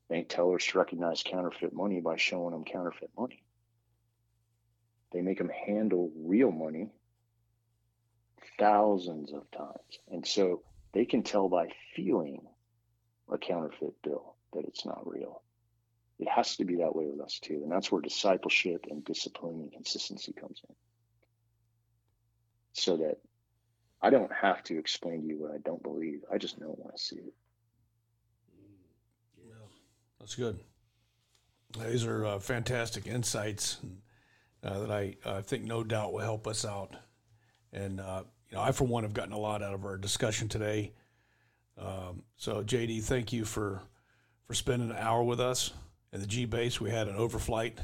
bank 0.10 0.28
tellers 0.30 0.66
to 0.68 0.78
recognize 0.78 1.24
counterfeit 1.24 1.74
money 1.74 2.02
by 2.02 2.18
showing 2.18 2.52
them 2.52 2.64
counterfeit 2.64 3.12
money. 3.18 3.44
They 5.12 5.22
make 5.22 5.38
them 5.38 5.50
handle 5.50 6.12
real 6.16 6.52
money 6.52 6.90
thousands 8.58 9.34
of 9.34 9.50
times. 9.52 10.00
And 10.12 10.26
so 10.26 10.62
they 10.94 11.06
can 11.06 11.24
tell 11.24 11.50
by 11.50 11.70
feeling 11.96 12.42
a 13.32 13.38
counterfeit 13.38 14.02
bill 14.04 14.36
that 14.54 14.66
it's 14.66 14.86
not 14.86 15.08
real. 15.08 15.42
It 16.20 16.28
has 16.28 16.58
to 16.58 16.66
be 16.66 16.78
that 16.78 16.96
way 16.96 17.06
with 17.06 17.22
us 17.22 17.40
too. 17.40 17.62
And 17.64 17.72
that's 17.72 17.92
where 17.92 18.02
discipleship 18.02 18.86
and 18.90 19.06
discipline 19.06 19.62
and 19.62 19.72
consistency 19.72 20.34
comes 20.34 20.62
in. 20.68 20.76
So 22.74 22.98
that 22.98 23.18
I 24.02 24.10
don't 24.10 24.32
have 24.32 24.64
to 24.64 24.78
explain 24.78 25.22
to 25.22 25.28
you 25.28 25.40
what 25.40 25.52
I 25.52 25.58
don't 25.58 25.82
believe. 25.82 26.22
I 26.32 26.38
just 26.38 26.60
know 26.60 26.76
when 26.78 26.92
I 26.92 26.98
see 26.98 27.18
it. 27.18 27.34
Yeah, 30.20 30.26
that's 30.26 30.36
good. 30.36 30.60
These 31.88 32.06
are 32.06 32.26
uh, 32.26 32.40
fantastic 32.40 33.06
insights 33.08 33.78
uh, 34.64 34.80
that 34.80 34.92
I 34.92 35.16
uh, 35.24 35.42
think 35.42 35.64
no 35.66 35.84
doubt 35.84 36.14
will 36.14 36.20
help 36.22 36.48
us 36.48 36.66
out. 36.66 36.96
And 37.74 38.00
uh, 38.00 38.24
you 38.50 38.58
know, 38.58 38.64
I 38.64 38.72
for 38.72 38.86
one 38.86 39.04
have 39.04 39.14
gotten 39.14 39.34
a 39.34 39.38
lot 39.38 39.62
out 39.62 39.74
of 39.74 39.86
our 39.86 39.98
discussion 39.98 40.48
today. 40.50 40.94
Um, 41.78 42.24
so 42.38 42.64
JD, 42.64 43.04
thank 43.04 43.32
you 43.32 43.46
for 43.46 43.82
for 44.48 44.54
spending 44.56 44.90
an 44.90 44.98
hour 44.98 45.24
with 45.24 45.40
us. 45.40 45.72
In 46.12 46.20
the 46.22 46.28
G 46.28 46.46
base, 46.46 46.82
we 46.82 46.90
had 46.90 47.08
an 47.08 47.16
overflight, 47.16 47.78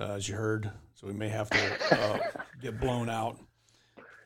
uh, 0.00 0.14
as 0.14 0.28
you 0.28 0.34
heard, 0.34 0.68
so 0.96 1.06
we 1.06 1.12
may 1.12 1.28
have 1.28 1.48
to 1.50 1.78
uh, 1.92 2.18
get 2.60 2.80
blown 2.80 3.08
out. 3.08 3.38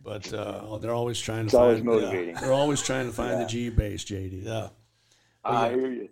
But 0.03 0.33
uh, 0.33 0.79
they're 0.79 0.95
always 0.95 1.21
trying 1.21 1.41
to 1.43 1.45
It's 1.45 1.53
find. 1.53 1.65
always 1.65 1.83
motivating. 1.85 2.35
Yeah, 2.35 2.41
they're 2.41 2.53
always 2.55 2.81
trying 2.83 3.07
to 3.09 3.13
find 3.13 3.33
Yeah. 3.33 3.39
the 3.45 3.47
G 3.51 3.69
base, 3.69 4.05
JD. 4.07 4.43
yeah, 4.47 4.69
I 5.45 5.69
hear 5.69 5.93
you. 5.93 6.09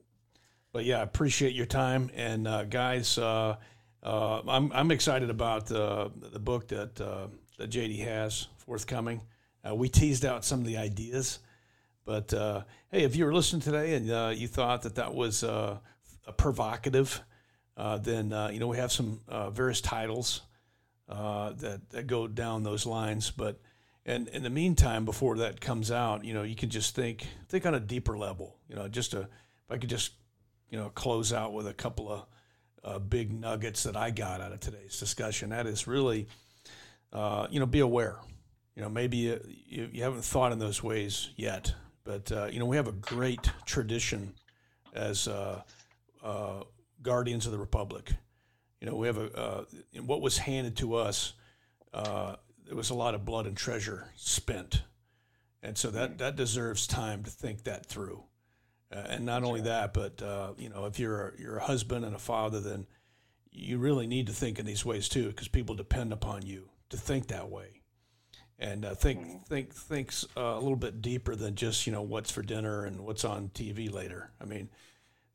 But 0.73 0.85
yeah, 0.85 1.01
I 1.01 1.03
appreciate 1.03 1.55
your 1.55 1.67
time. 1.67 2.11
And 2.15 2.47
uh, 2.47 2.65
guys, 2.65 3.19
uh, 3.19 3.57
uh, 4.03 4.43
I'm 4.49 4.73
I'm 4.73 4.91
excited 4.91 5.31
about 5.31 5.67
the 5.67 6.11
the 6.33 6.39
book 6.39 6.69
that 6.69 7.01
uh, 7.01 7.29
that 7.59 7.71
JD 7.71 8.05
has 8.05 8.47
forthcoming. 8.59 9.23
Uh, 9.69 9.75
we 9.75 9.89
teased 9.89 10.25
out 10.25 10.45
some 10.45 10.61
of 10.61 10.67
the 10.67 10.79
ideas, 10.79 11.41
but 12.05 12.33
uh, 12.33 12.63
hey, 12.91 13.03
if 13.03 13.15
you 13.15 13.25
were 13.25 13.35
listening 13.35 13.61
today 13.61 13.95
and 13.95 14.39
you 14.39 14.49
thought 14.49 14.83
that 14.83 14.95
that 14.95 15.15
was 15.15 15.45
provocative, 16.37 17.21
then 17.77 18.31
you 18.53 18.61
know 18.61 18.69
we 18.69 18.79
have 18.79 18.93
some 18.93 19.21
various 19.53 19.81
titles 19.81 20.43
that 21.09 21.81
that 21.91 22.07
go 22.07 22.27
down 22.27 22.63
those 22.63 22.87
lines. 22.87 23.31
But 23.31 23.61
and 24.07 24.29
in 24.29 24.43
the 24.43 24.51
meantime, 24.51 25.05
before 25.05 25.37
that 25.39 25.61
comes 25.61 25.91
out, 25.91 26.25
you 26.25 26.33
know, 26.33 26.43
you 26.43 26.57
can 26.57 26.71
just 26.71 26.95
think 26.95 27.27
think 27.49 27.67
on 27.67 27.75
a 27.75 27.81
deeper 27.81 28.17
level. 28.17 28.57
You 28.67 28.77
know, 28.77 28.89
just 28.89 29.13
a 29.13 29.21
if 29.21 29.71
I 29.71 29.77
could 29.77 29.91
just 29.91 30.13
you 30.71 30.79
know 30.79 30.89
close 30.91 31.33
out 31.33 31.53
with 31.53 31.67
a 31.67 31.75
couple 31.75 32.11
of 32.11 32.27
uh, 32.83 32.99
big 32.99 33.33
nuggets 33.33 33.83
that 33.83 33.97
I 33.97 34.11
got 34.11 34.41
out 34.41 34.53
of 34.53 34.61
today's 34.61 34.99
discussion. 34.99 35.51
That 35.51 35.67
is 35.67 35.87
really, 35.87 36.27
uh, 37.13 37.47
you 37.51 37.61
know, 37.61 37.67
be 37.67 37.81
aware. 37.81 38.17
You 38.75 38.83
know, 38.83 38.89
maybe 38.89 39.19
you, 39.19 39.41
you, 39.67 39.91
you 39.93 40.03
haven't 40.03 40.25
thought 40.25 40.53
in 40.53 40.59
those 40.59 40.83
ways 40.83 41.31
yet, 41.37 41.75
but 42.05 42.33
uh, 42.33 42.47
you 42.47 42.59
know, 42.59 42.67
we 42.67 42.77
have 42.77 42.89
a 42.89 42.93
great 42.93 43.51
tradition 43.67 44.35
as 44.95 45.29
uh, 45.29 45.63
uh, 46.23 46.63
guardians 47.03 47.47
of 47.47 47.53
the 47.53 47.59
republic. 47.59 48.13
You 48.81 48.89
know, 48.89 48.97
we 48.97 49.07
have 49.07 49.19
a 49.19 49.37
uh, 49.37 49.65
what 50.03 50.23
was 50.23 50.39
handed 50.39 50.77
to 50.79 50.95
us. 50.95 51.35
Uh, 51.93 52.37
there 52.67 52.77
was 52.77 52.91
a 52.91 52.95
lot 52.95 53.15
of 53.15 53.25
blood 53.25 53.47
and 53.47 53.57
treasure 53.57 54.09
spent, 54.17 54.83
and 55.63 55.77
so 55.77 55.91
that 55.91 56.19
that 56.19 56.37
deserves 56.37 56.87
time 56.87 57.23
to 57.25 57.31
think 57.31 57.65
that 57.65 57.85
through. 57.85 58.23
Uh, 58.93 59.05
and 59.09 59.25
not 59.25 59.45
only 59.45 59.61
that, 59.61 59.95
but 59.95 60.21
uh, 60.23 60.53
you 60.59 60.69
know, 60.69 60.87
if 60.87 60.99
you're 60.99 61.29
a, 61.29 61.33
you're 61.41 61.57
a 61.59 61.65
husband 61.65 62.05
and 62.05 62.15
a 62.15 62.19
father, 62.19 62.61
then 62.61 62.87
you 63.53 63.79
really 63.79 64.07
need 64.07 64.27
to 64.27 64.33
think 64.33 64.59
in 64.59 64.67
these 64.67 64.85
ways 64.85 65.09
too, 65.09 65.29
because 65.29 65.49
people 65.49 65.75
depend 65.75 66.13
upon 66.13 66.43
you 66.43 66.69
to 66.89 66.97
think 66.97 67.29
that 67.29 67.49
way, 67.49 67.83
and 68.59 68.85
uh, 68.85 68.95
think 68.95 69.47
think 69.47 69.73
thinks 69.73 70.27
uh, 70.37 70.41
a 70.41 70.61
little 70.61 70.77
bit 70.77 71.03
deeper 71.03 71.37
than 71.37 71.55
just 71.55 71.87
you 71.87 71.93
know 71.93 72.03
what's 72.03 72.33
for 72.33 72.43
dinner 72.43 72.85
and 72.85 73.01
what's 73.01 73.25
on 73.25 73.51
TV 73.55 73.93
later. 73.93 74.33
I 74.41 74.45
mean, 74.45 74.69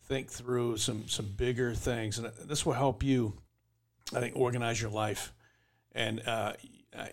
think 0.04 0.30
through 0.30 0.78
some 0.78 1.08
some 1.08 1.28
bigger 1.28 1.74
things, 1.74 2.20
and 2.20 2.30
this 2.44 2.66
will 2.66 2.74
help 2.74 3.04
you, 3.04 3.38
I 4.14 4.20
think, 4.20 4.36
organize 4.36 4.82
your 4.82 4.92
life, 4.92 5.34
and 5.94 6.22
uh, 6.28 6.54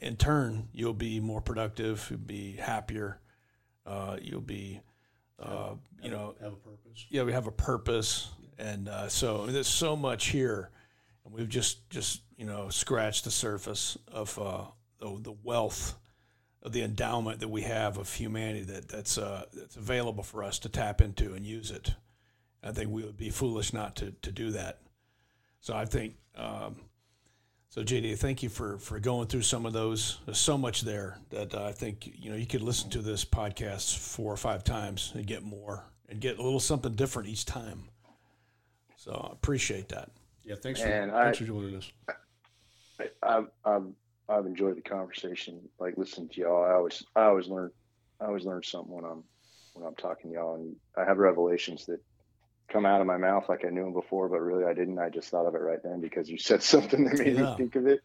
in 0.00 0.16
turn, 0.16 0.68
you'll 0.72 0.92
be 0.92 1.20
more 1.20 1.40
productive, 1.40 2.06
you'll 2.10 2.18
be 2.18 2.56
happier, 2.56 3.20
uh, 3.86 4.16
you'll 4.20 4.40
be 4.40 4.80
uh, 5.42 5.74
you 6.02 6.10
know, 6.10 6.34
have 6.40 6.52
a 6.52 6.56
purpose. 6.56 7.06
yeah, 7.08 7.22
we 7.22 7.32
have 7.32 7.46
a 7.46 7.52
purpose, 7.52 8.30
and 8.58 8.88
uh, 8.88 9.08
so 9.08 9.46
there's 9.46 9.66
so 9.68 9.96
much 9.96 10.28
here, 10.28 10.70
and 11.24 11.34
we've 11.34 11.48
just 11.48 11.88
just 11.90 12.22
you 12.36 12.46
know 12.46 12.68
scratched 12.68 13.24
the 13.24 13.30
surface 13.30 13.98
of 14.08 14.38
uh, 14.38 14.64
the, 14.98 15.18
the 15.20 15.34
wealth 15.42 15.96
of 16.62 16.72
the 16.72 16.82
endowment 16.82 17.40
that 17.40 17.48
we 17.48 17.62
have 17.62 17.98
of 17.98 18.12
humanity 18.12 18.62
that 18.62 18.88
that's 18.88 19.18
uh, 19.18 19.44
that's 19.52 19.76
available 19.76 20.22
for 20.22 20.42
us 20.44 20.58
to 20.60 20.68
tap 20.68 21.00
into 21.00 21.34
and 21.34 21.44
use 21.44 21.70
it. 21.70 21.94
I 22.62 22.70
think 22.70 22.90
we 22.90 23.02
would 23.02 23.16
be 23.16 23.30
foolish 23.30 23.72
not 23.72 23.96
to 23.96 24.12
to 24.22 24.32
do 24.32 24.50
that. 24.52 24.80
So 25.60 25.74
I 25.74 25.84
think. 25.84 26.14
Um, 26.34 26.76
so 27.72 27.82
JD, 27.82 28.18
thank 28.18 28.42
you 28.42 28.50
for 28.50 28.76
for 28.76 29.00
going 29.00 29.28
through 29.28 29.40
some 29.40 29.64
of 29.64 29.72
those. 29.72 30.18
There's 30.26 30.36
so 30.36 30.58
much 30.58 30.82
there 30.82 31.16
that 31.30 31.54
uh, 31.54 31.64
I 31.64 31.72
think 31.72 32.12
you 32.14 32.28
know 32.28 32.36
you 32.36 32.44
could 32.44 32.60
listen 32.60 32.90
to 32.90 32.98
this 32.98 33.24
podcast 33.24 33.96
four 33.96 34.30
or 34.30 34.36
five 34.36 34.62
times 34.62 35.10
and 35.14 35.26
get 35.26 35.42
more 35.42 35.82
and 36.10 36.20
get 36.20 36.38
a 36.38 36.42
little 36.42 36.60
something 36.60 36.92
different 36.92 37.30
each 37.30 37.46
time. 37.46 37.84
So 38.96 39.12
I 39.12 39.32
appreciate 39.32 39.88
that. 39.88 40.10
Yeah, 40.44 40.56
thanks 40.62 40.82
for 40.82 40.88
And 40.88 41.12
I- 41.12 41.24
thanks 41.24 41.38
for 41.38 41.44
joining 41.44 41.76
us. 41.76 41.90
I, 43.00 43.08
I've, 43.22 43.46
I've, 43.64 43.86
I've 44.28 44.44
enjoyed 44.44 44.76
the 44.76 44.82
conversation. 44.82 45.66
Like 45.80 45.96
listening 45.96 46.28
to 46.28 46.40
y'all, 46.42 46.64
I 46.64 46.74
always, 46.74 47.02
I 47.16 47.22
always 47.24 47.48
learn, 47.48 47.70
I 48.20 48.26
always 48.26 48.44
learn 48.44 48.62
something 48.62 48.94
when 48.94 49.06
I'm, 49.06 49.24
when 49.72 49.86
I'm 49.86 49.94
talking 49.94 50.30
to 50.30 50.36
y'all, 50.36 50.56
and 50.56 50.76
I 50.98 51.04
have 51.06 51.16
revelations 51.16 51.86
that 51.86 52.00
come 52.72 52.86
out 52.86 53.00
of 53.00 53.06
my 53.06 53.16
mouth 53.18 53.48
like 53.48 53.64
I 53.64 53.70
knew 53.70 53.84
them 53.84 53.92
before, 53.92 54.28
but 54.28 54.40
really 54.40 54.64
I 54.64 54.74
didn't. 54.74 54.98
I 54.98 55.10
just 55.10 55.28
thought 55.30 55.46
of 55.46 55.54
it 55.54 55.58
right 55.60 55.82
then 55.82 56.00
because 56.00 56.28
you 56.30 56.38
said 56.50 56.62
something 56.62 57.04
that 57.04 57.18
made 57.18 57.36
Yeah. 57.36 57.50
me 57.50 57.54
think 57.56 57.76
of 57.76 57.86
it. 57.86 58.00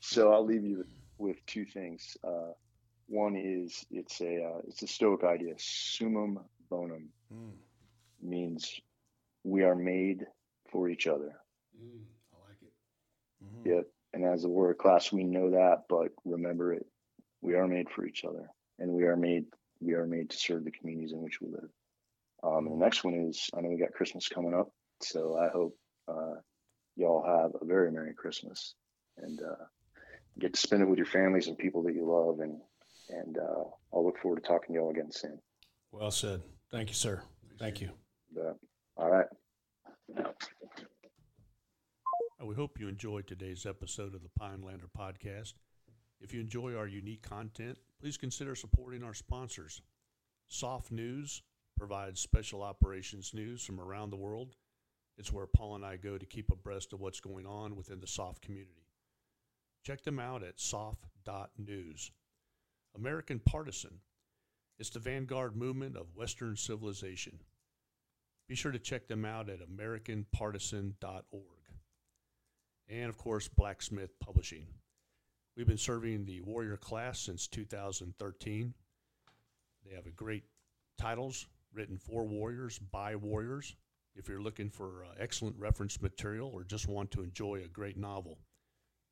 So 0.00 0.32
I'll 0.32 0.44
leave 0.44 0.64
you 0.64 0.78
with, 0.78 0.86
with 1.18 1.46
two 1.46 1.64
things. 1.64 2.16
Uh, 2.24 2.52
one 3.08 3.36
is 3.36 3.84
it's 3.90 4.20
a, 4.20 4.42
uh, 4.44 4.58
it's 4.68 4.82
a 4.82 4.86
Stoic 4.86 5.24
idea. 5.24 5.54
Summum 5.58 6.40
bonum 6.70 7.08
means 8.22 8.80
we 9.44 9.62
are 9.62 9.74
made 9.76 10.26
for 10.70 10.88
each 10.88 11.06
other. 11.06 11.32
Mm, 11.80 12.02
I 12.32 12.48
like 12.48 12.62
it. 12.62 12.72
Mhm. 13.44 13.76
Yep. 13.76 13.86
And 14.14 14.24
as 14.24 14.44
a 14.44 14.48
word 14.48 14.78
class, 14.78 15.12
we 15.12 15.24
know 15.24 15.50
that, 15.50 15.84
but 15.88 16.08
remember 16.24 16.72
it. 16.72 16.86
We 17.42 17.54
are 17.54 17.66
made 17.68 17.90
for 17.90 18.04
each 18.06 18.24
other, 18.24 18.48
and 18.78 18.90
we 18.92 19.04
are 19.04 19.16
made 19.16 19.46
we 19.80 19.92
are 19.92 20.06
made 20.06 20.30
to 20.30 20.36
serve 20.38 20.64
the 20.64 20.70
communities 20.70 21.12
in 21.12 21.20
which 21.20 21.40
we 21.40 21.48
live. 21.48 21.68
Um, 22.46 22.66
and 22.66 22.80
the 22.80 22.84
next 22.84 23.02
one 23.02 23.14
is 23.14 23.50
I 23.56 23.60
know 23.60 23.70
we 23.70 23.78
got 23.78 23.92
Christmas 23.92 24.28
coming 24.28 24.54
up, 24.54 24.68
so 25.00 25.36
I 25.36 25.48
hope 25.48 25.76
uh, 26.08 26.34
y'all 26.96 27.24
have 27.26 27.52
a 27.60 27.64
very 27.64 27.90
merry 27.90 28.14
Christmas 28.14 28.74
and 29.18 29.40
uh, 29.40 29.64
get 30.38 30.54
to 30.54 30.60
spend 30.60 30.82
it 30.82 30.88
with 30.88 30.98
your 30.98 31.06
families 31.06 31.48
and 31.48 31.58
people 31.58 31.82
that 31.84 31.94
you 31.94 32.06
love. 32.06 32.40
And 32.40 32.60
and 33.08 33.38
uh, 33.38 33.64
I'll 33.92 34.04
look 34.04 34.18
forward 34.18 34.42
to 34.42 34.48
talking 34.48 34.74
to 34.74 34.80
y'all 34.80 34.90
again 34.90 35.10
soon. 35.10 35.38
Well 35.92 36.10
said. 36.10 36.42
Thank 36.70 36.88
you, 36.88 36.94
sir. 36.94 37.22
Thank 37.58 37.80
you. 37.80 37.90
But, 38.34 38.56
all 38.96 39.10
right. 39.10 39.26
We 42.44 42.54
hope 42.54 42.78
you 42.78 42.88
enjoyed 42.88 43.26
today's 43.26 43.66
episode 43.66 44.14
of 44.14 44.22
the 44.22 44.28
Pinelander 44.38 44.86
Podcast. 44.96 45.54
If 46.20 46.34
you 46.34 46.40
enjoy 46.40 46.76
our 46.76 46.86
unique 46.86 47.22
content, 47.22 47.78
please 48.00 48.16
consider 48.16 48.54
supporting 48.54 49.02
our 49.02 49.14
sponsors. 49.14 49.80
SOF 50.48 50.92
News 50.92 51.42
provides 51.76 52.20
special 52.20 52.62
operations 52.62 53.34
news 53.34 53.62
from 53.62 53.80
around 53.80 54.10
the 54.10 54.16
world. 54.16 54.56
It's 55.18 55.32
where 55.32 55.46
Paul 55.46 55.76
and 55.76 55.84
I 55.84 55.96
go 55.96 56.18
to 56.18 56.26
keep 56.26 56.50
abreast 56.50 56.92
of 56.92 57.00
what's 57.00 57.20
going 57.20 57.46
on 57.46 57.76
within 57.76 58.00
the 58.00 58.06
SOF 58.06 58.40
community. 58.40 58.86
Check 59.84 60.02
them 60.02 60.18
out 60.18 60.42
at 60.42 60.60
sof.news. 60.60 62.10
American 62.96 63.38
Partisan. 63.38 64.00
It's 64.78 64.90
the 64.90 64.98
vanguard 64.98 65.56
movement 65.56 65.96
of 65.96 66.14
Western 66.14 66.56
civilization. 66.56 67.38
Be 68.48 68.54
sure 68.54 68.72
to 68.72 68.78
check 68.78 69.08
them 69.08 69.24
out 69.24 69.48
at 69.48 69.60
AmericanPartisan.org. 69.60 71.42
And 72.88 73.08
of 73.08 73.16
course, 73.16 73.48
Blacksmith 73.48 74.18
Publishing. 74.20 74.66
We've 75.56 75.66
been 75.66 75.78
serving 75.78 76.26
the 76.26 76.42
Warrior 76.42 76.76
class 76.76 77.18
since 77.18 77.48
2013. 77.48 78.74
They 79.84 79.94
have 79.94 80.06
a 80.06 80.10
great 80.10 80.44
titles 80.98 81.46
written 81.76 81.98
for 81.98 82.24
warriors 82.24 82.78
by 82.78 83.14
warriors. 83.14 83.76
If 84.14 84.28
you're 84.28 84.40
looking 84.40 84.70
for 84.70 85.04
uh, 85.04 85.08
excellent 85.20 85.58
reference 85.58 86.00
material 86.00 86.50
or 86.52 86.64
just 86.64 86.88
want 86.88 87.10
to 87.12 87.22
enjoy 87.22 87.60
a 87.62 87.68
great 87.68 87.98
novel, 87.98 88.38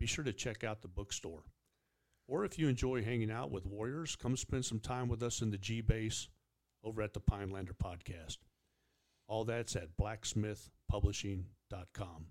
be 0.00 0.06
sure 0.06 0.24
to 0.24 0.32
check 0.32 0.64
out 0.64 0.80
the 0.80 0.88
bookstore. 0.88 1.42
Or 2.26 2.46
if 2.46 2.58
you 2.58 2.68
enjoy 2.68 3.04
hanging 3.04 3.30
out 3.30 3.50
with 3.50 3.66
warriors, 3.66 4.16
come 4.16 4.34
spend 4.36 4.64
some 4.64 4.80
time 4.80 5.08
with 5.08 5.22
us 5.22 5.42
in 5.42 5.50
the 5.50 5.58
G 5.58 5.82
Base 5.82 6.28
over 6.82 7.02
at 7.02 7.12
the 7.12 7.20
Pinelander 7.20 7.74
Podcast. 7.74 8.38
All 9.28 9.44
that's 9.44 9.76
at 9.76 9.94
blacksmithpublishing.com. 9.96 12.26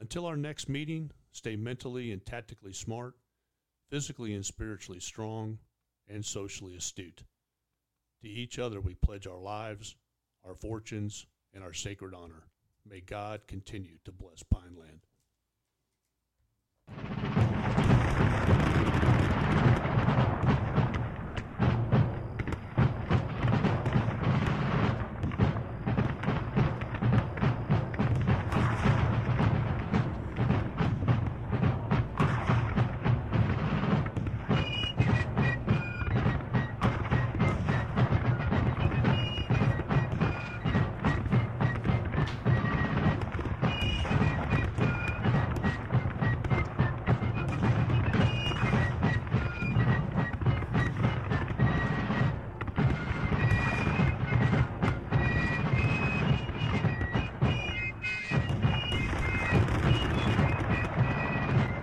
Until 0.00 0.26
our 0.26 0.36
next 0.36 0.68
meeting, 0.68 1.12
stay 1.32 1.56
mentally 1.56 2.12
and 2.12 2.24
tactically 2.24 2.72
smart, 2.72 3.14
physically 3.90 4.34
and 4.34 4.44
spiritually 4.44 5.00
strong, 5.00 5.58
and 6.08 6.24
socially 6.24 6.76
astute. 6.76 7.24
To 8.24 8.30
each 8.30 8.58
other 8.58 8.80
we 8.80 8.94
pledge 8.94 9.26
our 9.26 9.38
lives, 9.38 9.96
our 10.46 10.54
fortunes, 10.54 11.26
and 11.52 11.62
our 11.62 11.74
sacred 11.74 12.14
honor. 12.14 12.44
May 12.88 13.00
God 13.00 13.42
continue 13.46 13.98
to 14.06 14.12
bless 14.12 14.42
Pineland. 14.42 15.00